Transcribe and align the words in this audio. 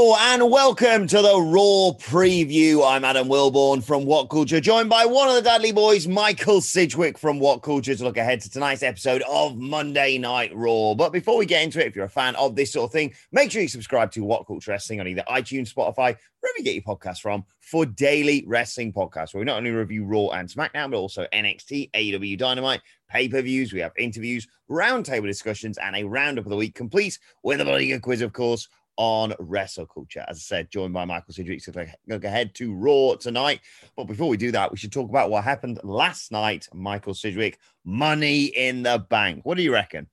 And 0.00 0.48
welcome 0.48 1.08
to 1.08 1.20
the 1.20 1.40
Raw 1.40 1.90
Preview. 1.98 2.88
I'm 2.88 3.04
Adam 3.04 3.26
Wilborn 3.26 3.82
from 3.82 4.04
What 4.04 4.30
Culture, 4.30 4.60
joined 4.60 4.88
by 4.88 5.04
one 5.04 5.28
of 5.28 5.34
the 5.34 5.42
Dudley 5.42 5.72
Boys, 5.72 6.06
Michael 6.06 6.60
Sidgwick 6.60 7.18
from 7.18 7.40
What 7.40 7.62
Culture, 7.62 7.96
to 7.96 8.04
look 8.04 8.16
ahead 8.16 8.40
to 8.42 8.48
tonight's 8.48 8.84
episode 8.84 9.24
of 9.28 9.56
Monday 9.56 10.16
Night 10.16 10.52
Raw. 10.54 10.94
But 10.94 11.12
before 11.12 11.36
we 11.36 11.46
get 11.46 11.64
into 11.64 11.80
it, 11.80 11.88
if 11.88 11.96
you're 11.96 12.04
a 12.04 12.08
fan 12.08 12.36
of 12.36 12.54
this 12.54 12.72
sort 12.74 12.84
of 12.84 12.92
thing, 12.92 13.12
make 13.32 13.50
sure 13.50 13.60
you 13.60 13.66
subscribe 13.66 14.12
to 14.12 14.22
What 14.22 14.46
Culture 14.46 14.70
Wrestling 14.70 15.00
on 15.00 15.08
either 15.08 15.24
iTunes, 15.28 15.74
Spotify, 15.74 16.16
wherever 16.40 16.58
you 16.58 16.64
get 16.64 16.74
your 16.74 16.84
podcasts 16.84 17.20
from, 17.20 17.44
for 17.60 17.84
daily 17.84 18.44
wrestling 18.46 18.92
podcasts 18.92 19.34
where 19.34 19.40
we 19.40 19.46
not 19.46 19.56
only 19.56 19.70
review 19.70 20.04
Raw 20.04 20.28
and 20.28 20.48
SmackDown, 20.48 20.92
but 20.92 20.98
also 20.98 21.26
NXT, 21.32 21.90
AEW 21.90 22.38
Dynamite, 22.38 22.82
pay 23.10 23.28
per 23.28 23.42
views. 23.42 23.72
We 23.72 23.80
have 23.80 23.92
interviews, 23.98 24.46
roundtable 24.70 25.26
discussions, 25.26 25.76
and 25.76 25.96
a 25.96 26.04
roundup 26.04 26.44
of 26.44 26.50
the 26.50 26.56
week, 26.56 26.76
complete 26.76 27.18
with 27.42 27.60
a 27.60 27.64
bloody 27.64 27.88
good 27.88 28.02
quiz, 28.02 28.22
of 28.22 28.32
course 28.32 28.68
on 28.98 29.32
wrestle 29.38 29.86
culture. 29.86 30.24
As 30.28 30.36
I 30.36 30.40
said, 30.40 30.70
joined 30.70 30.92
by 30.92 31.04
Michael 31.06 31.32
Sidgwick. 31.32 31.62
So 31.62 31.72
look 32.08 32.24
ahead 32.24 32.54
to 32.56 32.74
Raw 32.74 33.14
tonight. 33.14 33.60
But 33.96 34.04
before 34.04 34.28
we 34.28 34.36
do 34.36 34.50
that, 34.52 34.70
we 34.70 34.76
should 34.76 34.92
talk 34.92 35.08
about 35.08 35.30
what 35.30 35.44
happened 35.44 35.80
last 35.84 36.32
night. 36.32 36.68
Michael 36.74 37.14
Sidgwick, 37.14 37.58
Money 37.84 38.46
in 38.46 38.82
the 38.82 38.98
Bank. 39.08 39.46
What 39.46 39.56
do 39.56 39.62
you 39.62 39.72
reckon? 39.72 40.08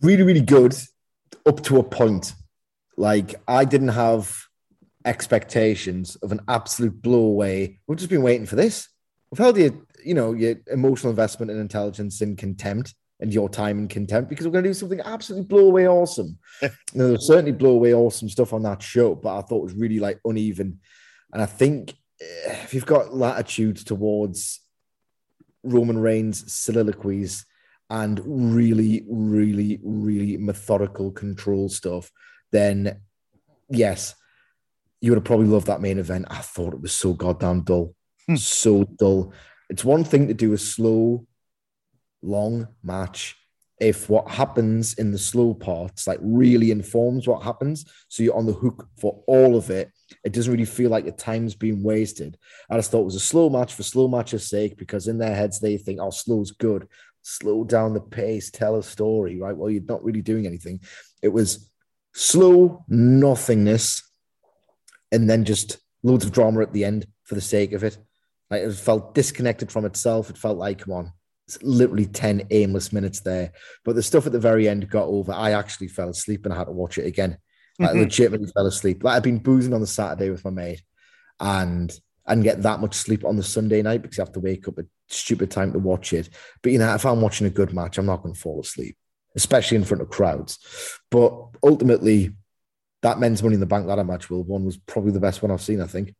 Really, 0.00 0.22
really 0.22 0.40
good 0.40 0.74
up 1.46 1.62
to 1.64 1.78
a 1.78 1.84
point. 1.84 2.32
Like 2.96 3.34
I 3.46 3.66
didn't 3.66 3.88
have 3.88 4.34
expectations 5.04 6.16
of 6.16 6.32
an 6.32 6.40
absolute 6.48 7.00
blow 7.02 7.20
away. 7.20 7.80
We've 7.86 7.98
just 7.98 8.10
been 8.10 8.22
waiting 8.22 8.46
for 8.46 8.56
this. 8.56 8.88
We've 9.30 9.38
held 9.38 9.58
your, 9.58 9.72
you 10.02 10.14
know, 10.14 10.32
your 10.32 10.56
emotional 10.72 11.10
investment 11.10 11.50
and 11.50 11.60
intelligence 11.60 12.22
in 12.22 12.36
contempt 12.36 12.94
and 13.20 13.32
your 13.32 13.48
time 13.48 13.78
and 13.78 13.90
contempt 13.90 14.28
because 14.28 14.46
we're 14.46 14.52
going 14.52 14.64
to 14.64 14.70
do 14.70 14.74
something 14.74 15.00
absolutely 15.00 15.46
blow 15.46 15.66
away 15.66 15.86
awesome. 15.86 16.38
there's 16.94 17.26
certainly 17.26 17.52
blow 17.52 17.70
away 17.70 17.94
awesome 17.94 18.28
stuff 18.28 18.52
on 18.52 18.62
that 18.62 18.82
show, 18.82 19.14
but 19.14 19.38
I 19.38 19.42
thought 19.42 19.60
it 19.60 19.64
was 19.64 19.74
really 19.74 19.98
like 19.98 20.20
uneven. 20.24 20.80
And 21.32 21.42
I 21.42 21.46
think 21.46 21.94
eh, 22.20 22.62
if 22.64 22.74
you've 22.74 22.86
got 22.86 23.14
latitudes 23.14 23.84
towards 23.84 24.60
Roman 25.62 25.98
Reigns' 25.98 26.52
soliloquies 26.52 27.46
and 27.88 28.20
really, 28.24 29.04
really, 29.08 29.80
really 29.82 30.36
methodical 30.36 31.12
control 31.12 31.68
stuff, 31.68 32.10
then 32.50 33.00
yes, 33.70 34.14
you 35.00 35.10
would 35.10 35.18
have 35.18 35.24
probably 35.24 35.46
loved 35.46 35.66
that 35.68 35.80
main 35.80 35.98
event. 35.98 36.26
I 36.30 36.38
thought 36.38 36.74
it 36.74 36.80
was 36.80 36.92
so 36.92 37.12
goddamn 37.12 37.62
dull, 37.62 37.94
hmm. 38.26 38.36
so 38.36 38.84
dull. 38.84 39.32
It's 39.70 39.84
one 39.84 40.04
thing 40.04 40.28
to 40.28 40.34
do 40.34 40.52
a 40.52 40.58
slow 40.58 41.26
long 42.24 42.68
match. 42.82 43.36
If 43.80 44.08
what 44.08 44.30
happens 44.30 44.94
in 44.94 45.10
the 45.10 45.18
slow 45.18 45.52
parts 45.52 46.06
like 46.06 46.20
really 46.22 46.70
informs 46.70 47.26
what 47.26 47.42
happens 47.42 47.84
so 48.08 48.22
you're 48.22 48.36
on 48.36 48.46
the 48.46 48.52
hook 48.52 48.88
for 48.96 49.22
all 49.26 49.56
of 49.56 49.68
it 49.68 49.90
it 50.24 50.32
doesn't 50.32 50.52
really 50.52 50.64
feel 50.64 50.90
like 50.90 51.04
your 51.04 51.14
time's 51.14 51.54
being 51.54 51.82
wasted. 51.82 52.38
I 52.70 52.76
just 52.76 52.90
thought 52.90 53.00
it 53.00 53.06
was 53.06 53.16
a 53.16 53.20
slow 53.20 53.50
match 53.50 53.74
for 53.74 53.82
slow 53.82 54.06
match's 54.06 54.48
sake 54.48 54.76
because 54.76 55.08
in 55.08 55.18
their 55.18 55.34
heads 55.34 55.60
they 55.60 55.76
think 55.76 55.98
oh 56.00 56.10
slow's 56.10 56.52
good. 56.52 56.88
Slow 57.22 57.64
down 57.64 57.94
the 57.94 58.00
pace 58.00 58.50
tell 58.50 58.76
a 58.76 58.82
story 58.82 59.40
right? 59.40 59.56
Well 59.56 59.70
you're 59.70 59.82
not 59.82 60.04
really 60.04 60.22
doing 60.22 60.46
anything. 60.46 60.80
It 61.20 61.28
was 61.28 61.70
slow 62.14 62.84
nothingness 62.88 64.08
and 65.10 65.28
then 65.28 65.44
just 65.44 65.78
loads 66.04 66.24
of 66.24 66.32
drama 66.32 66.60
at 66.62 66.72
the 66.72 66.84
end 66.84 67.06
for 67.24 67.34
the 67.34 67.40
sake 67.40 67.72
of 67.72 67.82
it. 67.82 67.98
Like 68.50 68.62
it 68.62 68.72
felt 68.74 69.14
disconnected 69.14 69.72
from 69.72 69.84
itself. 69.84 70.30
It 70.30 70.38
felt 70.38 70.58
like 70.58 70.78
come 70.78 70.92
on 70.92 71.12
literally 71.62 72.06
10 72.06 72.48
aimless 72.50 72.92
minutes 72.92 73.20
there. 73.20 73.52
But 73.84 73.96
the 73.96 74.02
stuff 74.02 74.26
at 74.26 74.32
the 74.32 74.38
very 74.38 74.68
end 74.68 74.88
got 74.88 75.06
over. 75.06 75.32
I 75.32 75.52
actually 75.52 75.88
fell 75.88 76.08
asleep 76.08 76.44
and 76.44 76.54
I 76.54 76.56
had 76.56 76.64
to 76.64 76.72
watch 76.72 76.98
it 76.98 77.06
again. 77.06 77.38
Like 77.78 77.90
mm-hmm. 77.90 78.00
legitimately 78.00 78.50
fell 78.54 78.66
asleep. 78.66 79.02
Like 79.02 79.16
I've 79.16 79.22
been 79.22 79.38
boozing 79.38 79.74
on 79.74 79.80
the 79.80 79.86
Saturday 79.86 80.30
with 80.30 80.44
my 80.44 80.50
mate 80.50 80.82
and 81.40 81.92
and 82.26 82.44
get 82.44 82.62
that 82.62 82.80
much 82.80 82.94
sleep 82.94 83.24
on 83.24 83.36
the 83.36 83.42
Sunday 83.42 83.82
night 83.82 84.00
because 84.00 84.16
you 84.16 84.22
have 84.24 84.32
to 84.32 84.40
wake 84.40 84.66
up 84.66 84.78
at 84.78 84.86
stupid 85.08 85.50
time 85.50 85.72
to 85.72 85.78
watch 85.78 86.12
it. 86.12 86.30
But 86.62 86.72
you 86.72 86.78
know, 86.78 86.94
if 86.94 87.04
I'm 87.04 87.20
watching 87.20 87.46
a 87.46 87.50
good 87.50 87.74
match, 87.74 87.98
I'm 87.98 88.06
not 88.06 88.22
going 88.22 88.34
to 88.34 88.40
fall 88.40 88.60
asleep, 88.60 88.96
especially 89.36 89.76
in 89.76 89.84
front 89.84 90.02
of 90.02 90.08
crowds. 90.08 90.58
But 91.10 91.34
ultimately, 91.62 92.30
that 93.02 93.18
men's 93.18 93.42
money 93.42 93.54
in 93.54 93.60
the 93.60 93.66
bank 93.66 93.86
ladder 93.86 94.04
match, 94.04 94.30
Will, 94.30 94.42
one 94.42 94.64
was 94.64 94.78
probably 94.78 95.12
the 95.12 95.20
best 95.20 95.42
one 95.42 95.50
I've 95.50 95.60
seen, 95.60 95.82
I 95.82 95.86
think. 95.86 96.14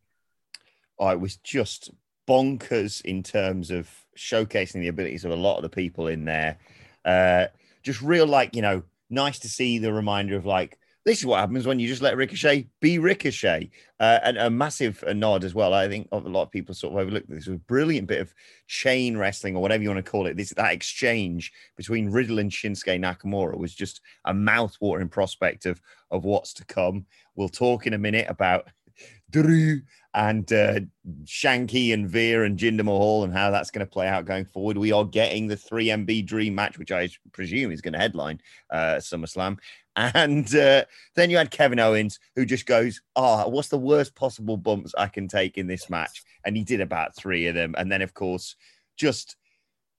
Oh, 0.99 1.09
it 1.09 1.19
was 1.19 1.37
just 1.37 1.89
bonkers 2.29 3.01
in 3.01 3.23
terms 3.23 3.71
of 3.71 3.89
showcasing 4.17 4.81
the 4.81 4.87
abilities 4.87 5.25
of 5.25 5.31
a 5.31 5.35
lot 5.35 5.57
of 5.57 5.63
the 5.63 5.69
people 5.69 6.07
in 6.07 6.25
there. 6.25 6.57
Uh, 7.03 7.45
just 7.83 8.01
real, 8.01 8.27
like, 8.27 8.55
you 8.55 8.61
know, 8.61 8.83
nice 9.09 9.39
to 9.39 9.49
see 9.49 9.77
the 9.77 9.93
reminder 9.93 10.35
of 10.35 10.45
like, 10.45 10.77
this 11.05 11.19
is 11.19 11.25
what 11.25 11.39
happens 11.39 11.67
when 11.67 11.79
you 11.79 11.87
just 11.87 12.01
let 12.01 12.17
Ricochet 12.17 12.67
be 12.81 12.97
Ricochet. 12.97 13.69
Uh, 13.99 14.19
and 14.23 14.37
a 14.37 14.49
massive 14.49 15.03
nod 15.15 15.43
as 15.43 15.53
well. 15.53 15.71
I 15.71 15.87
think 15.87 16.07
a 16.11 16.17
lot 16.17 16.41
of 16.41 16.51
people 16.51 16.73
sort 16.73 16.93
of 16.93 16.99
overlooked 16.99 17.29
this. 17.29 17.45
It 17.45 17.51
was 17.51 17.57
a 17.57 17.59
brilliant 17.59 18.07
bit 18.07 18.21
of 18.21 18.33
chain 18.67 19.15
wrestling 19.15 19.55
or 19.55 19.61
whatever 19.61 19.83
you 19.83 19.89
want 19.89 20.03
to 20.03 20.11
call 20.11 20.25
it. 20.25 20.35
This 20.35 20.49
that 20.49 20.73
exchange 20.73 21.53
between 21.77 22.09
Riddle 22.09 22.39
and 22.39 22.49
Shinsuke 22.49 22.99
Nakamura 22.99 23.55
was 23.55 23.75
just 23.75 24.01
a 24.25 24.33
mouth-watering 24.33 25.09
prospect 25.09 25.67
of 25.67 25.79
of 26.09 26.25
what's 26.25 26.53
to 26.55 26.65
come. 26.65 27.05
We'll 27.35 27.49
talk 27.49 27.85
in 27.85 27.93
a 27.93 27.99
minute 27.99 28.25
about 28.27 28.67
Drew 29.29 29.81
and 30.15 30.51
uh, 30.53 30.79
Shanky 31.25 31.93
and 31.93 32.09
Veer 32.09 32.45
and 32.45 32.57
Jinder 32.57 32.85
Mahal 32.85 33.25
and 33.25 33.33
how 33.33 33.51
that's 33.51 33.69
going 33.69 33.85
to 33.85 33.91
play 33.91 34.07
out 34.07 34.23
going 34.23 34.45
forward. 34.45 34.77
We 34.77 34.93
are 34.93 35.03
getting 35.03 35.47
the 35.47 35.57
3MB 35.57 36.25
Dream 36.25 36.55
match, 36.55 36.79
which 36.79 36.93
I 36.93 37.09
presume 37.33 37.71
is 37.71 37.81
going 37.81 37.93
to 37.93 37.99
headline 37.99 38.39
uh, 38.71 38.95
SummerSlam. 38.95 39.59
And 39.97 40.53
uh, 40.53 40.83
then 41.15 41.29
you 41.29 41.37
had 41.37 41.51
Kevin 41.51 41.79
Owens, 41.79 42.19
who 42.35 42.45
just 42.45 42.65
goes, 42.65 43.01
Oh, 43.15 43.47
what's 43.47 43.69
the 43.69 43.77
worst 43.77 44.13
possible 44.13 44.57
bumps 44.57 44.93
I 44.97 45.07
can 45.07 45.29
take 45.29 45.57
in 45.57 45.67
this 45.67 45.89
match? 45.89 46.23
And 46.45 46.57
he 46.57 46.65
did 46.65 46.81
about 46.81 47.15
three 47.15 47.47
of 47.47 47.55
them. 47.55 47.75
And 47.77 47.89
then, 47.89 48.01
of 48.01 48.13
course, 48.13 48.57
just 48.97 49.37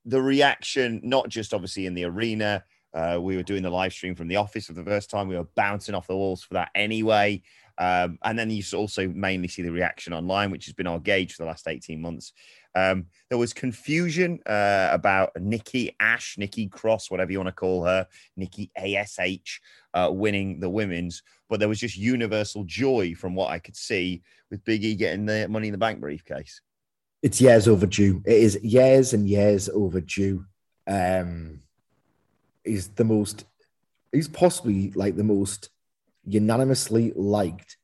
the 0.04 0.20
reaction, 0.20 1.00
not 1.02 1.30
just 1.30 1.54
obviously 1.54 1.86
in 1.86 1.94
the 1.94 2.04
arena. 2.04 2.62
Uh, 2.92 3.18
we 3.20 3.36
were 3.36 3.42
doing 3.42 3.62
the 3.62 3.70
live 3.70 3.92
stream 3.92 4.14
from 4.14 4.28
the 4.28 4.36
office 4.36 4.66
for 4.66 4.72
the 4.72 4.84
first 4.84 5.10
time. 5.10 5.28
We 5.28 5.36
were 5.36 5.48
bouncing 5.54 5.94
off 5.94 6.06
the 6.06 6.16
walls 6.16 6.42
for 6.42 6.54
that 6.54 6.70
anyway. 6.74 7.42
Um, 7.78 8.18
and 8.22 8.38
then 8.38 8.50
you 8.50 8.62
also 8.74 9.08
mainly 9.08 9.48
see 9.48 9.62
the 9.62 9.70
reaction 9.70 10.12
online, 10.12 10.50
which 10.50 10.66
has 10.66 10.74
been 10.74 10.86
our 10.86 10.98
gauge 10.98 11.34
for 11.34 11.42
the 11.42 11.48
last 11.48 11.68
18 11.68 12.00
months. 12.00 12.32
Um, 12.74 13.06
there 13.30 13.38
was 13.38 13.52
confusion 13.52 14.40
uh, 14.46 14.90
about 14.92 15.30
Nikki 15.40 15.96
Ash, 15.98 16.36
Nikki 16.38 16.68
Cross, 16.68 17.10
whatever 17.10 17.32
you 17.32 17.38
want 17.38 17.48
to 17.48 17.52
call 17.52 17.84
her, 17.84 18.06
Nikki 18.36 18.70
ASH, 18.76 19.60
uh, 19.94 20.10
winning 20.12 20.60
the 20.60 20.68
women's. 20.68 21.22
But 21.48 21.58
there 21.58 21.68
was 21.68 21.80
just 21.80 21.96
universal 21.96 22.64
joy 22.64 23.14
from 23.14 23.34
what 23.34 23.50
I 23.50 23.58
could 23.58 23.76
see 23.76 24.22
with 24.50 24.64
Big 24.64 24.84
E 24.84 24.94
getting 24.94 25.24
the 25.26 25.48
Money 25.48 25.68
in 25.68 25.72
the 25.72 25.78
Bank 25.78 26.00
briefcase. 26.00 26.60
It's 27.22 27.40
years 27.40 27.66
overdue. 27.66 28.22
It 28.26 28.36
is 28.36 28.58
years 28.62 29.14
and 29.14 29.26
years 29.26 29.68
overdue. 29.68 30.44
Um, 30.86 31.62
he's 32.62 32.88
the 32.88 33.04
most, 33.04 33.46
he's 34.12 34.28
possibly 34.28 34.92
like 34.92 35.16
the 35.16 35.24
most 35.24 35.70
unanimously 36.26 37.12
liked 37.14 37.76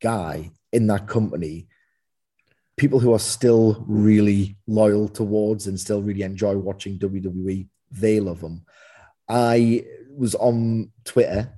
guy 0.00 0.50
in 0.72 0.86
that 0.88 1.06
company, 1.06 1.68
people 2.76 2.98
who 2.98 3.12
are 3.12 3.18
still 3.18 3.84
really 3.86 4.56
loyal 4.66 5.08
towards 5.08 5.66
and 5.66 5.78
still 5.78 6.02
really 6.02 6.22
enjoy 6.22 6.56
watching 6.56 6.98
WWE, 6.98 7.68
they 7.90 8.20
love 8.20 8.40
them. 8.40 8.64
I 9.28 9.84
was 10.14 10.34
on 10.34 10.90
Twitter 11.04 11.52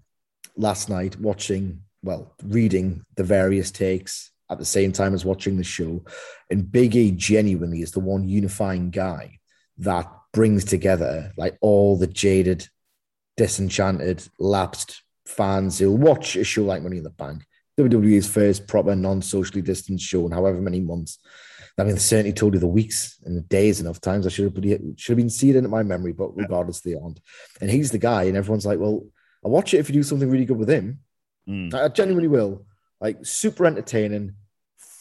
last 0.56 0.88
night 0.88 1.18
watching, 1.18 1.82
well, 2.02 2.34
reading 2.42 3.04
the 3.16 3.24
various 3.24 3.70
takes 3.70 4.30
at 4.50 4.58
the 4.58 4.64
same 4.64 4.92
time 4.92 5.14
as 5.14 5.24
watching 5.24 5.56
the 5.56 5.64
show. 5.64 6.04
And 6.50 6.70
Big 6.70 6.94
E 6.94 7.10
genuinely 7.12 7.80
is 7.82 7.92
the 7.92 8.00
one 8.00 8.28
unifying 8.28 8.90
guy 8.90 9.38
that 9.78 10.06
brings 10.32 10.64
together 10.64 11.32
like 11.36 11.56
all 11.60 11.96
the 11.96 12.06
jaded, 12.06 12.68
disenchanted, 13.36 14.28
lapsed 14.38 15.03
fans 15.26 15.78
who 15.78 15.92
watch 15.92 16.36
a 16.36 16.44
show 16.44 16.64
like 16.64 16.82
Money 16.82 16.98
in 16.98 17.04
the 17.04 17.10
Bank. 17.10 17.44
WWE's 17.78 18.28
first 18.28 18.68
proper 18.68 18.94
non-socially 18.94 19.62
distanced 19.62 20.06
show 20.06 20.26
in 20.26 20.32
however 20.32 20.60
many 20.60 20.80
months. 20.80 21.18
I 21.76 21.82
mean, 21.82 21.98
certainly 21.98 22.32
told 22.32 22.54
you 22.54 22.60
the 22.60 22.68
weeks 22.68 23.18
and 23.24 23.36
the 23.36 23.40
days 23.40 23.80
enough 23.80 24.00
times. 24.00 24.26
I 24.26 24.30
should 24.30 24.44
have, 24.44 24.80
should 24.96 25.12
have 25.12 25.16
been 25.16 25.30
seated 25.30 25.64
in 25.64 25.70
my 25.70 25.82
memory, 25.82 26.12
but 26.12 26.36
regardless, 26.36 26.80
they 26.80 26.94
aren't. 26.94 27.20
And 27.60 27.68
he's 27.68 27.90
the 27.90 27.98
guy, 27.98 28.24
and 28.24 28.36
everyone's 28.36 28.64
like, 28.64 28.78
well, 28.78 29.04
I'll 29.44 29.50
watch 29.50 29.74
it 29.74 29.78
if 29.78 29.88
you 29.88 29.94
do 29.94 30.04
something 30.04 30.30
really 30.30 30.44
good 30.44 30.56
with 30.56 30.70
him. 30.70 31.00
Mm. 31.48 31.74
I 31.74 31.88
genuinely 31.88 32.28
will. 32.28 32.64
Like, 33.00 33.26
super 33.26 33.66
entertaining, 33.66 34.34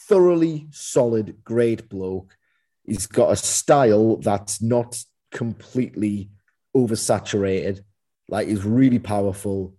thoroughly 0.08 0.66
solid, 0.70 1.44
great 1.44 1.88
bloke. 1.88 2.36
He's 2.84 3.06
got 3.06 3.30
a 3.30 3.36
style 3.36 4.16
that's 4.16 4.60
not 4.60 5.00
completely 5.30 6.30
oversaturated. 6.76 7.82
Like, 8.28 8.48
he's 8.48 8.64
really 8.64 8.98
powerful, 8.98 9.74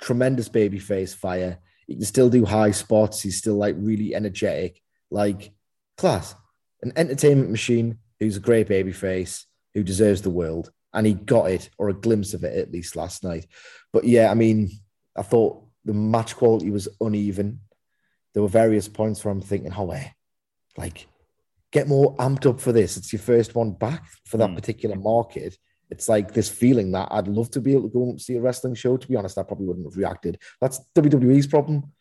tremendous 0.00 0.48
baby 0.48 0.78
face 0.78 1.14
fire. 1.14 1.58
He 1.86 1.94
can 1.96 2.04
still 2.04 2.30
do 2.30 2.44
high 2.44 2.70
spots. 2.70 3.20
He's 3.20 3.38
still 3.38 3.56
like 3.56 3.74
really 3.78 4.14
energetic. 4.14 4.80
Like, 5.10 5.52
class, 5.96 6.34
an 6.82 6.92
entertainment 6.96 7.50
machine 7.50 7.98
who's 8.18 8.36
a 8.36 8.40
great 8.40 8.68
baby 8.68 8.92
face, 8.92 9.46
who 9.74 9.82
deserves 9.82 10.22
the 10.22 10.30
world. 10.30 10.70
And 10.92 11.06
he 11.06 11.14
got 11.14 11.50
it, 11.50 11.70
or 11.78 11.88
a 11.88 11.94
glimpse 11.94 12.34
of 12.34 12.42
it 12.44 12.56
at 12.56 12.72
least 12.72 12.96
last 12.96 13.22
night. 13.22 13.46
But 13.92 14.04
yeah, 14.04 14.30
I 14.30 14.34
mean, 14.34 14.70
I 15.16 15.22
thought 15.22 15.64
the 15.84 15.94
match 15.94 16.36
quality 16.36 16.70
was 16.70 16.88
uneven. 17.00 17.60
There 18.34 18.42
were 18.42 18.48
various 18.48 18.88
points 18.88 19.24
where 19.24 19.32
I'm 19.32 19.40
thinking, 19.40 19.72
oh, 19.72 19.90
eh, 19.90 20.08
like, 20.76 21.06
get 21.72 21.88
more 21.88 22.16
amped 22.16 22.46
up 22.46 22.60
for 22.60 22.72
this. 22.72 22.96
It's 22.96 23.12
your 23.12 23.20
first 23.20 23.54
one 23.54 23.72
back 23.72 24.04
for 24.26 24.36
that 24.38 24.50
mm. 24.50 24.54
particular 24.54 24.96
market. 24.96 25.56
It's 25.90 26.08
like 26.08 26.32
this 26.32 26.48
feeling 26.48 26.92
that 26.92 27.08
I'd 27.10 27.28
love 27.28 27.50
to 27.52 27.60
be 27.60 27.72
able 27.72 27.82
to 27.82 27.88
go 27.88 28.02
and 28.04 28.20
see 28.20 28.36
a 28.36 28.40
wrestling 28.40 28.74
show. 28.74 28.96
To 28.96 29.08
be 29.08 29.16
honest, 29.16 29.38
I 29.38 29.42
probably 29.42 29.66
wouldn't 29.66 29.86
have 29.86 29.96
reacted. 29.96 30.38
That's 30.60 30.80
WWE's 30.94 31.46
problem. 31.46 31.92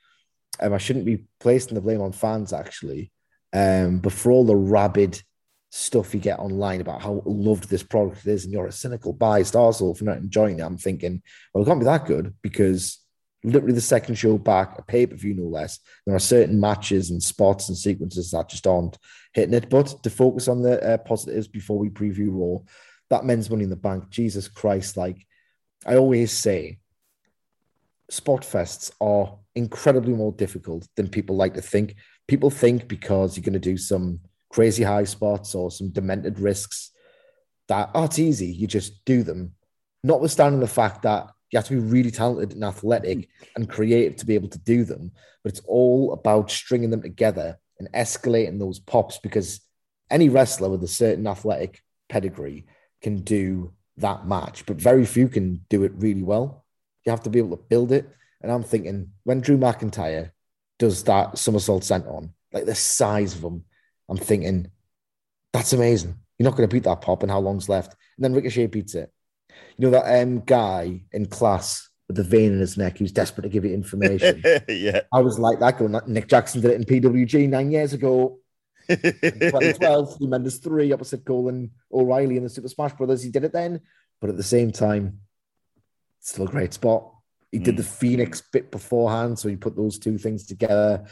Um, 0.60 0.74
I 0.74 0.78
shouldn't 0.78 1.06
be 1.06 1.26
placing 1.40 1.76
the 1.76 1.82
blame 1.82 2.02
on 2.02 2.12
fans, 2.12 2.54
actually. 2.54 3.12
Um, 3.54 4.00
but 4.00 4.14
for 4.14 4.32
all 4.32 4.46
the 4.46 4.56
rabid 4.56 5.22
stuff 5.72 6.14
you 6.14 6.20
get 6.20 6.40
online 6.40 6.82
about 6.82 7.02
how 7.02 7.22
loved 7.26 7.70
this 7.70 7.84
product 7.84 8.26
is, 8.26 8.44
and 8.44 8.54
you're 8.54 8.68
a 8.68 8.72
cynical, 8.72 9.14
biased 9.14 9.54
arsehole 9.54 9.98
for 9.98 10.04
not 10.04 10.18
enjoying 10.18 10.60
it, 10.60 10.64
I'm 10.64 10.78
thinking, 10.78 11.22
well, 11.54 11.64
it 11.64 11.68
can't 11.68 11.80
be 11.80 11.86
that 11.86 12.06
good 12.06 12.36
because 12.42 13.00
literally 13.44 13.74
the 13.74 13.82
second 13.82 14.16
show 14.16 14.38
back, 14.38 14.78
a 14.78 14.82
pay 14.82 15.06
per 15.06 15.16
view 15.16 15.34
no 15.34 15.44
less, 15.44 15.80
there 16.06 16.16
are 16.16 16.20
certain 16.20 16.60
matches 16.60 17.10
and 17.10 17.22
spots 17.22 17.70
and 17.70 17.78
sequences 17.78 18.32
that 18.32 18.50
just 18.50 18.68
aren't 18.68 18.98
hitting 19.34 19.54
it. 19.54 19.70
But 19.70 20.04
to 20.04 20.10
focus 20.10 20.48
on 20.48 20.62
the 20.62 20.84
uh, 20.84 20.98
positives 20.98 21.48
before 21.48 21.78
we 21.78 21.90
preview 21.90 22.30
Raw, 22.32 22.64
that 23.10 23.26
men's 23.26 23.50
money 23.50 23.64
in 23.64 23.70
the 23.70 23.76
bank, 23.76 24.10
Jesus 24.10 24.48
Christ, 24.48 24.98
like 24.98 25.26
I 25.86 25.96
always 25.96 26.32
say, 26.32 26.80
spot 28.10 28.42
fests 28.42 28.92
are 29.02 29.38
incredibly 29.56 30.14
more 30.14 30.32
difficult 30.32 30.88
than 30.96 31.10
people 31.10 31.36
like 31.36 31.54
to 31.56 31.62
think 31.62 31.96
people 32.30 32.52
think 32.52 32.88
because 32.88 33.36
you're 33.36 33.44
going 33.44 33.54
to 33.54 33.60
do 33.60 33.76
some 33.76 34.20
crazy 34.52 34.84
high 34.84 35.04
spots 35.04 35.56
or 35.56 35.72
some 35.72 35.90
demented 35.90 36.40
risks 36.40 36.92
that 37.68 37.90
oh, 37.94 38.08
easy. 38.18 38.48
You 38.48 38.68
just 38.68 39.04
do 39.04 39.24
them, 39.24 39.54
notwithstanding 40.04 40.60
the 40.60 40.68
fact 40.68 41.02
that 41.02 41.28
you 41.52 41.58
have 41.58 41.66
to 41.66 41.74
be 41.74 41.80
really 41.80 42.12
talented 42.12 42.54
and 42.54 42.64
athletic 42.64 43.28
and 43.56 43.70
creative 43.70 44.16
to 44.18 44.26
be 44.26 44.36
able 44.36 44.50
to 44.50 44.60
do 44.60 44.84
them. 44.84 45.12
But 45.44 45.54
it's 45.54 45.62
all 45.66 46.14
about 46.14 46.52
stringing 46.52 46.92
them 46.92 47.02
together 47.02 47.58
and 47.80 47.92
escalating 47.94 48.60
those 48.60 48.80
pops 48.80 49.18
because 49.18 49.62
any 50.12 50.30
wrestler 50.30 50.70
with 50.70 50.84
a 50.84 50.88
certain 50.88 51.28
athletic 51.28 51.82
pedigree 52.10 52.66
can 53.02 53.22
do 53.22 53.74
that 53.98 54.28
match, 54.28 54.66
but 54.66 54.78
very 54.78 55.06
few 55.06 55.28
can 55.28 55.66
do 55.70 55.84
it 55.84 55.92
really 55.96 56.24
well. 56.24 56.66
You 57.06 57.12
have 57.12 57.24
to 57.24 57.30
be 57.30 57.40
able 57.40 57.56
to 57.56 57.64
build 57.64 57.92
it. 57.92 58.10
And 58.42 58.52
I'm 58.52 58.64
thinking 58.64 59.12
when 59.24 59.42
Drew 59.42 59.58
McIntyre 59.58 60.32
does 60.78 61.04
that 61.04 61.38
somersault 61.38 61.84
senton, 61.84 62.32
like 62.54 62.66
the 62.66 62.76
size 62.76 63.36
of 63.36 63.42
them, 63.42 63.66
I'm 64.08 64.18
thinking, 64.18 64.72
that's 65.54 65.74
amazing. 65.74 66.16
You're 66.38 66.50
not 66.50 66.56
going 66.56 66.68
to 66.68 66.74
beat 66.74 66.84
that 66.84 67.02
pop 67.02 67.22
and 67.22 67.32
how 67.32 67.40
long's 67.40 67.70
left. 67.70 67.96
And 68.18 68.24
then 68.24 68.34
Ricochet 68.34 68.68
beats 68.68 68.96
it. 68.96 69.12
You 69.78 69.86
know 69.86 69.92
that 69.92 70.22
um, 70.22 70.42
guy 70.42 71.04
in 71.12 71.26
class 71.26 71.90
with 72.08 72.18
the 72.18 72.24
vein 72.24 72.54
in 72.54 72.60
his 72.60 72.78
neck 72.78 72.98
who's 72.98 73.12
desperate 73.12 73.44
to 73.44 73.50
give 73.50 73.66
you 73.66 73.74
information. 73.74 74.42
yeah. 74.68 75.02
I 75.14 75.20
was 75.20 75.38
like 75.38 75.60
that 75.60 75.78
going, 75.78 76.00
Nick 76.08 76.28
Jackson 76.28 76.62
did 76.62 76.72
it 76.72 76.76
in 76.76 76.84
PWG 76.84 77.50
nine 77.50 77.72
years 77.72 77.94
ago. 77.94 78.40
2012, 78.90 80.18
he 80.20 80.28
Mendes 80.28 80.58
3 80.58 80.92
opposite 80.92 81.26
Colin 81.26 81.72
O'Reilly 81.92 82.38
in 82.38 82.44
the 82.44 82.50
Super 82.50 82.68
Smash 82.68 82.94
Brothers. 82.94 83.24
He 83.24 83.30
did 83.30 83.44
it 83.44 83.54
then, 83.54 83.82
but 84.20 84.30
at 84.30 84.38
the 84.38 84.44
same 84.44 84.72
time, 84.72 85.20
still 86.20 86.46
a 86.46 86.52
great 86.52 86.74
spot. 86.74 87.14
He 87.52 87.60
mm. 87.60 87.64
did 87.64 87.78
the 87.78 87.84
Phoenix 87.84 88.42
bit 88.42 88.72
beforehand, 88.72 89.40
so 89.40 89.50
he 89.50 89.56
put 89.56 89.76
those 89.76 90.00
two 90.00 90.18
things 90.18 90.46
together. 90.46 91.06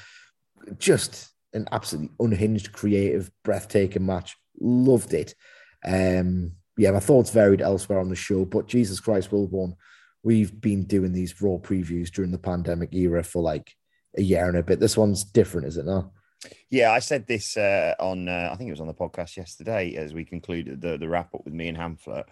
Just 0.77 1.29
an 1.53 1.68
absolutely 1.71 2.12
unhinged, 2.19 2.71
creative, 2.74 3.31
breathtaking 3.44 4.06
match. 4.06 4.35
Loved 4.59 5.13
it. 5.13 5.33
Um, 5.85 6.53
yeah, 6.77 6.91
my 6.91 7.00
thoughts 7.00 7.31
varied 7.31 7.62
elsewhere 7.62 8.00
on 8.00 8.09
the 8.09 8.15
show, 8.15 8.45
but 8.45 8.68
Jesus 8.68 9.00
Christ, 9.00 9.31
Wilborn, 9.31 9.75
we've 10.23 10.59
been 10.59 10.83
doing 10.83 11.13
these 11.13 11.41
raw 11.41 11.57
previews 11.57 12.09
during 12.09 12.31
the 12.31 12.38
pandemic 12.38 12.94
era 12.94 13.23
for 13.23 13.41
like 13.41 13.73
a 14.18 14.21
year 14.21 14.47
and 14.47 14.57
a 14.57 14.63
bit. 14.63 14.80
This 14.80 14.97
one's 14.97 15.23
different, 15.23 15.68
is 15.68 15.77
it 15.77 15.85
not? 15.85 16.12
Yeah, 16.69 16.92
I 16.92 17.00
said 17.00 17.28
this 17.28 17.57
uh, 17.57 17.95
on, 18.00 18.28
uh, 18.28 18.50
I 18.51 18.56
think 18.56 18.68
it 18.68 18.72
was 18.72 18.81
on 18.81 18.88
the 18.88 18.94
podcast 18.94 19.38
yesterday 19.38 19.95
as 19.95 20.13
we 20.13 20.25
concluded 20.25 20.81
the, 20.81 20.98
the 20.98 21.07
wrap 21.07 21.34
up 21.34 21.44
with 21.45 21.54
me 21.54 21.68
and 21.68 21.78
Hamflet, 21.78 22.25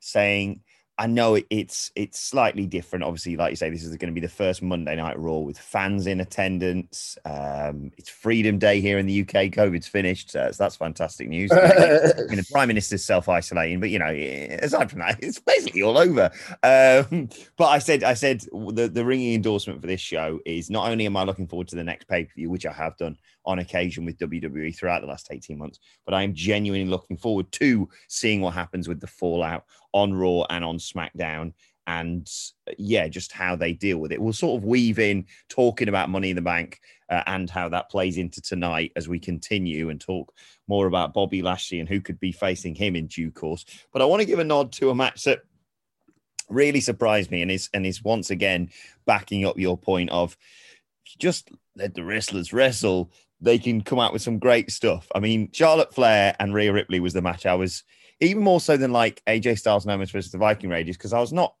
saying 0.00 0.62
I 1.02 1.08
know 1.08 1.36
it's 1.50 1.90
it's 1.96 2.20
slightly 2.20 2.64
different. 2.64 3.04
Obviously, 3.04 3.36
like 3.36 3.50
you 3.50 3.56
say, 3.56 3.70
this 3.70 3.82
is 3.82 3.96
going 3.96 4.14
to 4.14 4.14
be 4.14 4.24
the 4.24 4.32
first 4.32 4.62
Monday 4.62 4.94
Night 4.94 5.18
Raw 5.18 5.38
with 5.38 5.58
fans 5.58 6.06
in 6.06 6.20
attendance. 6.20 7.18
Um, 7.24 7.90
it's 7.98 8.08
Freedom 8.08 8.56
Day 8.56 8.80
here 8.80 8.98
in 8.98 9.06
the 9.06 9.22
UK. 9.22 9.50
COVID's 9.50 9.88
finished, 9.88 10.30
so 10.30 10.52
that's 10.56 10.76
fantastic 10.76 11.28
news. 11.28 11.50
I 11.52 11.56
mean, 12.28 12.36
the 12.36 12.46
Prime 12.52 12.68
Minister's 12.68 13.04
self 13.04 13.28
isolating, 13.28 13.80
but 13.80 13.90
you 13.90 13.98
know, 13.98 14.12
aside 14.62 14.90
from 14.90 15.00
that, 15.00 15.18
it's 15.24 15.40
basically 15.40 15.82
all 15.82 15.98
over. 15.98 16.30
Um, 16.62 17.28
but 17.56 17.66
I 17.66 17.80
said, 17.80 18.04
I 18.04 18.14
said 18.14 18.42
the 18.52 18.88
the 18.88 19.04
ringing 19.04 19.34
endorsement 19.34 19.80
for 19.80 19.88
this 19.88 20.00
show 20.00 20.38
is 20.46 20.70
not 20.70 20.88
only 20.88 21.06
am 21.06 21.16
I 21.16 21.24
looking 21.24 21.48
forward 21.48 21.66
to 21.68 21.74
the 21.74 21.82
next 21.82 22.06
pay 22.06 22.26
per 22.26 22.32
view, 22.36 22.48
which 22.48 22.64
I 22.64 22.72
have 22.72 22.96
done 22.96 23.18
on 23.44 23.58
occasion 23.58 24.04
with 24.04 24.18
WWE 24.18 24.76
throughout 24.76 25.00
the 25.00 25.08
last 25.08 25.26
18 25.30 25.58
months. 25.58 25.80
But 26.04 26.14
I 26.14 26.22
am 26.22 26.32
genuinely 26.32 26.88
looking 26.88 27.16
forward 27.16 27.50
to 27.52 27.88
seeing 28.06 28.40
what 28.40 28.54
happens 28.54 28.86
with 28.86 29.00
the 29.00 29.08
fallout 29.08 29.64
on 29.92 30.14
Raw 30.14 30.44
and 30.50 30.64
on 30.64 30.78
SmackDown. 30.78 31.52
And 31.86 32.30
yeah, 32.78 33.08
just 33.08 33.32
how 33.32 33.56
they 33.56 33.72
deal 33.72 33.98
with 33.98 34.12
it. 34.12 34.20
We'll 34.20 34.32
sort 34.32 34.60
of 34.60 34.64
weave 34.64 34.98
in 34.98 35.26
talking 35.48 35.88
about 35.88 36.10
Money 36.10 36.30
in 36.30 36.36
the 36.36 36.42
Bank 36.42 36.80
uh, 37.10 37.22
and 37.26 37.50
how 37.50 37.68
that 37.70 37.90
plays 37.90 38.18
into 38.18 38.40
tonight 38.40 38.92
as 38.94 39.08
we 39.08 39.18
continue 39.18 39.90
and 39.90 40.00
talk 40.00 40.32
more 40.68 40.86
about 40.86 41.12
Bobby 41.12 41.42
Lashley 41.42 41.80
and 41.80 41.88
who 41.88 42.00
could 42.00 42.20
be 42.20 42.30
facing 42.30 42.74
him 42.74 42.94
in 42.94 43.08
due 43.08 43.32
course. 43.32 43.64
But 43.92 44.00
I 44.00 44.04
want 44.04 44.20
to 44.20 44.26
give 44.26 44.38
a 44.38 44.44
nod 44.44 44.72
to 44.74 44.90
a 44.90 44.94
match 44.94 45.24
that 45.24 45.40
really 46.48 46.80
surprised 46.80 47.30
me 47.30 47.42
and 47.42 47.50
is 47.50 47.68
and 47.72 47.84
is 47.86 48.04
once 48.04 48.30
again 48.30 48.70
backing 49.06 49.44
up 49.44 49.58
your 49.58 49.76
point 49.76 50.10
of 50.10 50.36
just 51.18 51.50
let 51.76 51.94
the 51.94 52.04
wrestlers 52.04 52.52
wrestle 52.52 53.10
they 53.42 53.58
can 53.58 53.82
come 53.82 53.98
out 53.98 54.12
with 54.12 54.22
some 54.22 54.38
great 54.38 54.70
stuff. 54.70 55.08
I 55.14 55.18
mean, 55.18 55.50
Charlotte 55.52 55.92
Flair 55.92 56.34
and 56.38 56.54
Rhea 56.54 56.72
Ripley 56.72 57.00
was 57.00 57.12
the 57.12 57.20
match 57.20 57.44
I 57.44 57.56
was 57.56 57.82
even 58.22 58.42
more 58.42 58.60
so 58.60 58.76
than 58.76 58.92
like 58.92 59.22
AJ 59.26 59.58
Styles 59.58 59.84
Omos 59.84 60.12
versus 60.12 60.30
the 60.30 60.38
Viking 60.38 60.70
Raiders 60.70 60.96
because 60.96 61.12
I 61.12 61.20
was 61.20 61.32
not, 61.32 61.54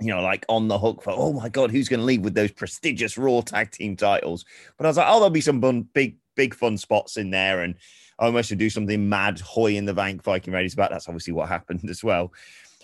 you 0.00 0.08
know, 0.08 0.22
like 0.22 0.44
on 0.48 0.68
the 0.68 0.78
hook 0.78 1.02
for 1.02 1.10
oh 1.10 1.32
my 1.32 1.48
god, 1.48 1.70
who's 1.70 1.88
going 1.88 2.00
to 2.00 2.06
leave 2.06 2.22
with 2.22 2.34
those 2.34 2.50
prestigious 2.50 3.18
Raw 3.18 3.42
tag 3.42 3.70
team 3.70 3.94
titles? 3.94 4.44
But 4.76 4.86
I 4.86 4.88
was 4.88 4.96
like, 4.96 5.06
oh, 5.08 5.16
there'll 5.16 5.30
be 5.30 5.40
some 5.40 5.60
big, 5.94 6.16
big 6.34 6.54
fun 6.54 6.78
spots 6.78 7.18
in 7.18 7.30
there, 7.30 7.62
and 7.62 7.74
almost 8.18 8.48
should 8.48 8.58
do 8.58 8.70
something 8.70 9.08
mad, 9.08 9.40
hoy 9.40 9.76
in 9.76 9.84
the 9.84 9.94
bank 9.94 10.22
Viking 10.22 10.54
Raiders. 10.54 10.74
But 10.74 10.90
that's 10.90 11.08
obviously 11.08 11.34
what 11.34 11.48
happened 11.48 11.84
as 11.90 12.02
well. 12.02 12.32